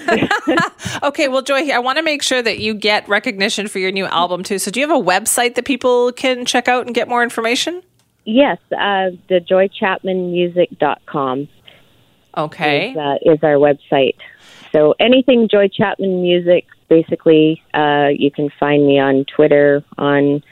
Okay, 1.03 1.27
well, 1.27 1.43
Joy, 1.43 1.69
I 1.69 1.77
want 1.79 1.97
to 1.97 2.03
make 2.03 2.23
sure 2.23 2.41
that 2.41 2.57
you 2.59 2.73
get 2.73 3.07
recognition 3.07 3.67
for 3.67 3.77
your 3.77 3.91
new 3.91 4.05
album, 4.05 4.41
too. 4.43 4.57
So, 4.57 4.71
do 4.71 4.79
you 4.79 4.87
have 4.87 4.99
a 4.99 5.03
website 5.03 5.53
that 5.55 5.65
people 5.65 6.11
can 6.11 6.43
check 6.45 6.67
out 6.67 6.85
and 6.87 6.95
get 6.95 7.07
more 7.07 7.21
information? 7.23 7.83
yes, 8.25 8.57
uh, 8.71 9.11
the 9.29 9.39
joychapmanmusic.com 9.39 11.47
Okay. 12.37 12.91
is, 12.91 12.97
uh, 12.97 13.17
is 13.21 13.43
our 13.43 13.55
website. 13.55 14.15
So 14.71 14.95
anything 14.99 15.47
Joy 15.47 15.69
Chapman 15.69 16.21
Music, 16.21 16.65
basically, 16.89 17.63
uh, 17.73 18.09
you 18.11 18.29
can 18.31 18.49
find 18.59 18.85
me 18.85 18.99
on 18.99 19.25
Twitter, 19.25 19.83
on 19.97 20.43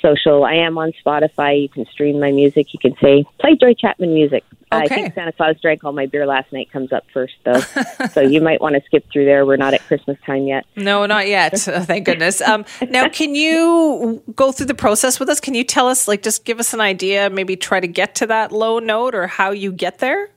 social. 0.00 0.44
I 0.44 0.54
am 0.54 0.78
on 0.78 0.92
Spotify. 1.04 1.62
You 1.62 1.68
can 1.68 1.86
stream 1.86 2.20
my 2.20 2.30
music. 2.30 2.72
You 2.72 2.78
can 2.78 2.94
say, 3.00 3.24
play 3.38 3.56
Joy 3.60 3.74
Chapman 3.74 4.14
Music. 4.14 4.44
Okay. 4.70 4.84
I 4.84 4.86
think 4.88 5.14
Santa 5.14 5.32
Claus 5.32 5.56
drank 5.60 5.82
all 5.82 5.92
my 5.92 6.06
beer 6.06 6.26
last 6.26 6.52
night 6.52 6.70
comes 6.70 6.92
up 6.92 7.04
first, 7.12 7.34
though. 7.44 7.60
so 8.12 8.20
you 8.20 8.40
might 8.40 8.60
want 8.60 8.74
to 8.74 8.82
skip 8.84 9.04
through 9.10 9.24
there. 9.24 9.46
We're 9.46 9.56
not 9.56 9.72
at 9.72 9.80
Christmas 9.86 10.18
time 10.26 10.46
yet. 10.46 10.66
No, 10.76 11.06
not 11.06 11.26
yet. 11.26 11.66
Uh, 11.66 11.80
Thank 11.84 12.04
goodness. 12.04 12.40
Um, 12.42 12.64
now, 12.90 13.08
can 13.08 13.34
you 13.34 14.22
go 14.34 14.52
through 14.52 14.66
the 14.66 14.74
process 14.74 15.18
with 15.18 15.28
us? 15.28 15.40
Can 15.40 15.54
you 15.54 15.64
tell 15.64 15.88
us, 15.88 16.06
like, 16.06 16.22
just 16.22 16.44
give 16.44 16.60
us 16.60 16.74
an 16.74 16.80
idea, 16.80 17.30
maybe 17.30 17.56
try 17.56 17.80
to 17.80 17.88
get 17.88 18.14
to 18.16 18.26
that 18.26 18.52
low 18.52 18.78
note 18.78 19.14
or 19.14 19.26
how 19.26 19.50
you 19.52 19.72
get 19.72 20.00
there? 20.00 20.28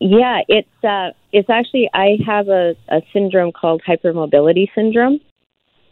Yeah, 0.00 0.40
it's 0.48 0.84
uh, 0.84 1.10
it's 1.30 1.50
actually 1.50 1.90
I 1.92 2.16
have 2.26 2.48
a, 2.48 2.74
a 2.88 3.02
syndrome 3.12 3.52
called 3.52 3.82
hypermobility 3.86 4.68
syndrome, 4.74 5.20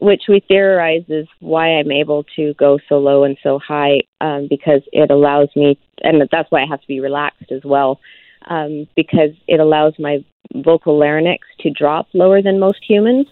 which 0.01 0.23
we 0.29 0.43
theorize 0.47 1.05
is 1.09 1.27
why 1.41 1.69
I'm 1.69 1.91
able 1.91 2.25
to 2.37 2.55
go 2.55 2.79
so 2.89 2.99
low 2.99 3.25
and 3.25 3.37
so 3.43 3.59
high 3.59 4.01
um, 4.21 4.47
because 4.49 4.83
it 4.93 5.11
allows 5.11 5.49
me, 5.57 5.79
and 6.03 6.23
that's 6.31 6.51
why 6.51 6.63
I 6.63 6.67
have 6.67 6.81
to 6.81 6.87
be 6.87 7.01
relaxed 7.01 7.51
as 7.51 7.63
well, 7.65 8.01
um, 8.49 8.87
because 8.97 9.31
it 9.47 9.61
allows 9.61 9.95
my 9.99 10.25
vocal 10.55 10.99
larynx 10.99 11.47
to 11.61 11.71
drop 11.71 12.09
lower 12.15 12.43
than 12.43 12.59
most 12.59 12.79
humans. 12.87 13.27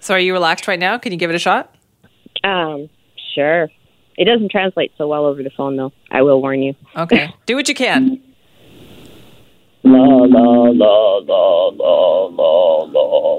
So, 0.00 0.14
are 0.14 0.20
you 0.20 0.32
relaxed 0.32 0.68
right 0.68 0.78
now? 0.78 0.96
Can 0.98 1.12
you 1.12 1.18
give 1.18 1.30
it 1.30 1.36
a 1.36 1.40
shot? 1.40 1.74
Um, 2.44 2.88
sure. 3.34 3.68
It 4.16 4.24
doesn't 4.24 4.50
translate 4.50 4.92
so 4.96 5.08
well 5.08 5.26
over 5.26 5.42
the 5.42 5.50
phone, 5.56 5.76
though. 5.76 5.92
I 6.10 6.22
will 6.22 6.40
warn 6.40 6.62
you. 6.62 6.74
Okay. 6.96 7.34
Do 7.46 7.56
what 7.56 7.68
you 7.68 7.74
can. 7.74 8.20
La 9.84 9.98
la 9.98 10.70
la 10.70 11.18
la 11.18 11.68
la 11.68 12.26
la 12.26 12.26
la 12.26 12.84
la 12.84 13.37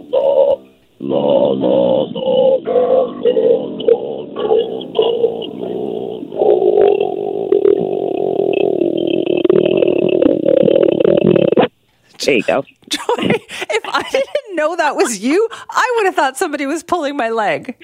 There 12.29 12.37
you 12.37 12.43
go. 12.43 12.61
Joy, 12.89 12.99
if 13.17 13.83
I 13.85 14.03
didn't 14.11 14.55
know 14.55 14.75
that 14.75 14.95
was 14.95 15.17
you, 15.17 15.49
I 15.67 15.93
would 15.97 16.05
have 16.05 16.15
thought 16.15 16.37
somebody 16.37 16.67
was 16.67 16.83
pulling 16.83 17.17
my 17.17 17.29
leg. 17.31 17.75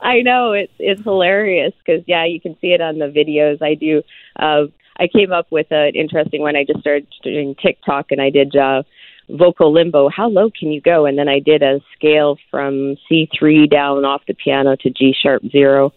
I 0.00 0.20
know 0.22 0.52
it's 0.52 0.72
it's 0.78 1.02
hilarious 1.02 1.72
because 1.84 2.04
yeah, 2.06 2.24
you 2.24 2.40
can 2.40 2.56
see 2.60 2.68
it 2.68 2.80
on 2.80 2.98
the 2.98 3.06
videos. 3.06 3.60
I 3.60 3.74
do. 3.74 4.02
Uh, 4.38 4.66
I 5.00 5.08
came 5.08 5.32
up 5.32 5.48
with 5.50 5.66
an 5.72 5.96
interesting 5.96 6.42
one. 6.42 6.54
I 6.54 6.62
just 6.62 6.78
started 6.78 7.08
doing 7.24 7.56
TikTok 7.60 8.12
and 8.12 8.20
I 8.20 8.30
did 8.30 8.54
uh, 8.54 8.84
vocal 9.28 9.72
limbo. 9.72 10.10
How 10.10 10.28
low 10.28 10.48
can 10.48 10.70
you 10.70 10.80
go? 10.80 11.04
And 11.04 11.18
then 11.18 11.28
I 11.28 11.40
did 11.40 11.64
a 11.64 11.80
scale 11.96 12.38
from 12.52 12.96
C 13.08 13.28
three 13.36 13.66
down 13.66 14.04
off 14.04 14.22
the 14.28 14.34
piano 14.34 14.76
to 14.76 14.90
G 14.90 15.12
sharp 15.20 15.42
zero. 15.50 15.92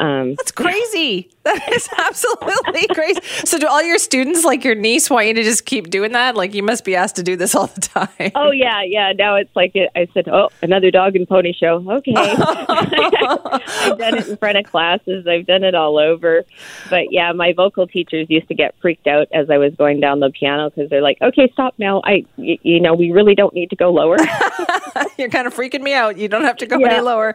Um, 0.00 0.34
That's 0.34 0.50
crazy. 0.50 1.30
That 1.46 1.72
is 1.72 1.88
absolutely 1.98 2.86
crazy. 2.88 3.20
So, 3.44 3.58
do 3.58 3.66
all 3.68 3.82
your 3.82 3.98
students, 3.98 4.44
like 4.44 4.64
your 4.64 4.74
niece, 4.74 5.08
want 5.08 5.28
you 5.28 5.34
to 5.34 5.42
just 5.44 5.64
keep 5.64 5.90
doing 5.90 6.12
that? 6.12 6.34
Like, 6.34 6.54
you 6.54 6.62
must 6.62 6.84
be 6.84 6.96
asked 6.96 7.16
to 7.16 7.22
do 7.22 7.36
this 7.36 7.54
all 7.54 7.68
the 7.68 7.80
time. 7.80 8.32
oh 8.34 8.50
yeah, 8.50 8.82
yeah. 8.82 9.12
Now 9.12 9.36
it's 9.36 9.54
like 9.54 9.72
it, 9.76 9.90
I 9.94 10.08
said, 10.12 10.28
oh, 10.28 10.48
another 10.62 10.90
dog 10.90 11.14
and 11.16 11.28
pony 11.28 11.52
show. 11.52 11.84
Okay, 11.88 12.12
I've 12.16 13.98
done 13.98 14.18
it 14.18 14.26
in 14.28 14.36
front 14.36 14.58
of 14.58 14.64
classes. 14.64 15.26
I've 15.26 15.46
done 15.46 15.64
it 15.64 15.74
all 15.74 15.98
over. 15.98 16.44
But 16.90 17.12
yeah, 17.12 17.32
my 17.32 17.52
vocal 17.52 17.86
teachers 17.86 18.26
used 18.28 18.48
to 18.48 18.54
get 18.54 18.74
freaked 18.80 19.06
out 19.06 19.28
as 19.32 19.48
I 19.50 19.58
was 19.58 19.74
going 19.74 20.00
down 20.00 20.20
the 20.20 20.30
piano 20.30 20.70
because 20.70 20.90
they're 20.90 21.02
like, 21.02 21.18
okay, 21.22 21.48
stop 21.52 21.74
now. 21.78 22.00
I, 22.04 22.24
y- 22.36 22.58
you 22.62 22.80
know, 22.80 22.94
we 22.94 23.12
really 23.12 23.34
don't 23.34 23.54
need 23.54 23.70
to 23.70 23.76
go 23.76 23.90
lower. 23.92 24.16
You're 25.18 25.28
kind 25.30 25.46
of 25.46 25.54
freaking 25.54 25.82
me 25.82 25.94
out. 25.94 26.18
You 26.18 26.28
don't 26.28 26.44
have 26.44 26.56
to 26.58 26.66
go 26.66 26.78
Yeah. 26.78 26.92
any 26.94 27.00
lower. 27.00 27.34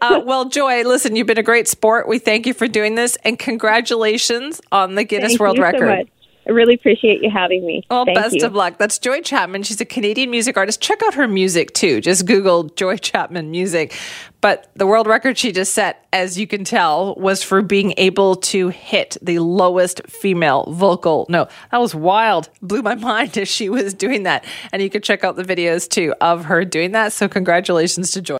Uh, 0.00 0.20
well, 0.24 0.46
Joy, 0.46 0.82
listen, 0.84 1.16
you've 1.16 1.26
been 1.26 1.38
a 1.38 1.42
great 1.42 1.68
sport. 1.68 2.08
We 2.08 2.18
thank 2.18 2.46
you 2.46 2.54
for 2.54 2.66
doing 2.68 2.94
this 2.94 3.16
and 3.24 3.38
congratulations 3.52 4.60
on 4.70 4.94
the 4.94 5.04
Guinness 5.04 5.32
Thank 5.32 5.40
World 5.40 5.56
you 5.58 5.62
Record. 5.62 5.80
So 5.80 5.96
much. 5.96 6.08
I 6.46 6.50
really 6.50 6.74
appreciate 6.74 7.22
you 7.22 7.30
having 7.30 7.64
me. 7.64 7.84
Well, 7.88 8.04
Thank 8.04 8.18
best 8.18 8.34
you. 8.34 8.46
of 8.46 8.54
luck. 8.54 8.76
That's 8.76 8.98
Joy 8.98 9.20
Chapman. 9.20 9.62
She's 9.62 9.80
a 9.80 9.84
Canadian 9.84 10.30
music 10.30 10.56
artist. 10.56 10.80
Check 10.80 11.00
out 11.04 11.14
her 11.14 11.28
music 11.28 11.72
too. 11.72 12.00
Just 12.00 12.26
Google 12.26 12.64
Joy 12.64 12.96
Chapman 12.96 13.52
music. 13.52 13.96
But 14.40 14.68
the 14.74 14.88
world 14.88 15.06
record 15.06 15.38
she 15.38 15.52
just 15.52 15.72
set, 15.72 16.04
as 16.12 16.36
you 16.36 16.48
can 16.48 16.64
tell, 16.64 17.14
was 17.14 17.44
for 17.44 17.62
being 17.62 17.94
able 17.96 18.34
to 18.36 18.70
hit 18.70 19.16
the 19.22 19.38
lowest 19.38 20.00
female 20.08 20.64
vocal. 20.72 21.26
No, 21.28 21.46
that 21.70 21.78
was 21.78 21.94
wild. 21.94 22.48
Blew 22.60 22.82
my 22.82 22.94
mind 22.96 23.38
as 23.38 23.46
she 23.46 23.68
was 23.68 23.94
doing 23.94 24.24
that. 24.24 24.44
And 24.72 24.82
you 24.82 24.90
can 24.90 25.00
check 25.00 25.22
out 25.22 25.36
the 25.36 25.44
videos 25.44 25.88
too 25.88 26.12
of 26.20 26.46
her 26.46 26.64
doing 26.64 26.90
that. 26.90 27.12
So, 27.12 27.28
congratulations 27.28 28.10
to 28.12 28.20
Joy. 28.20 28.30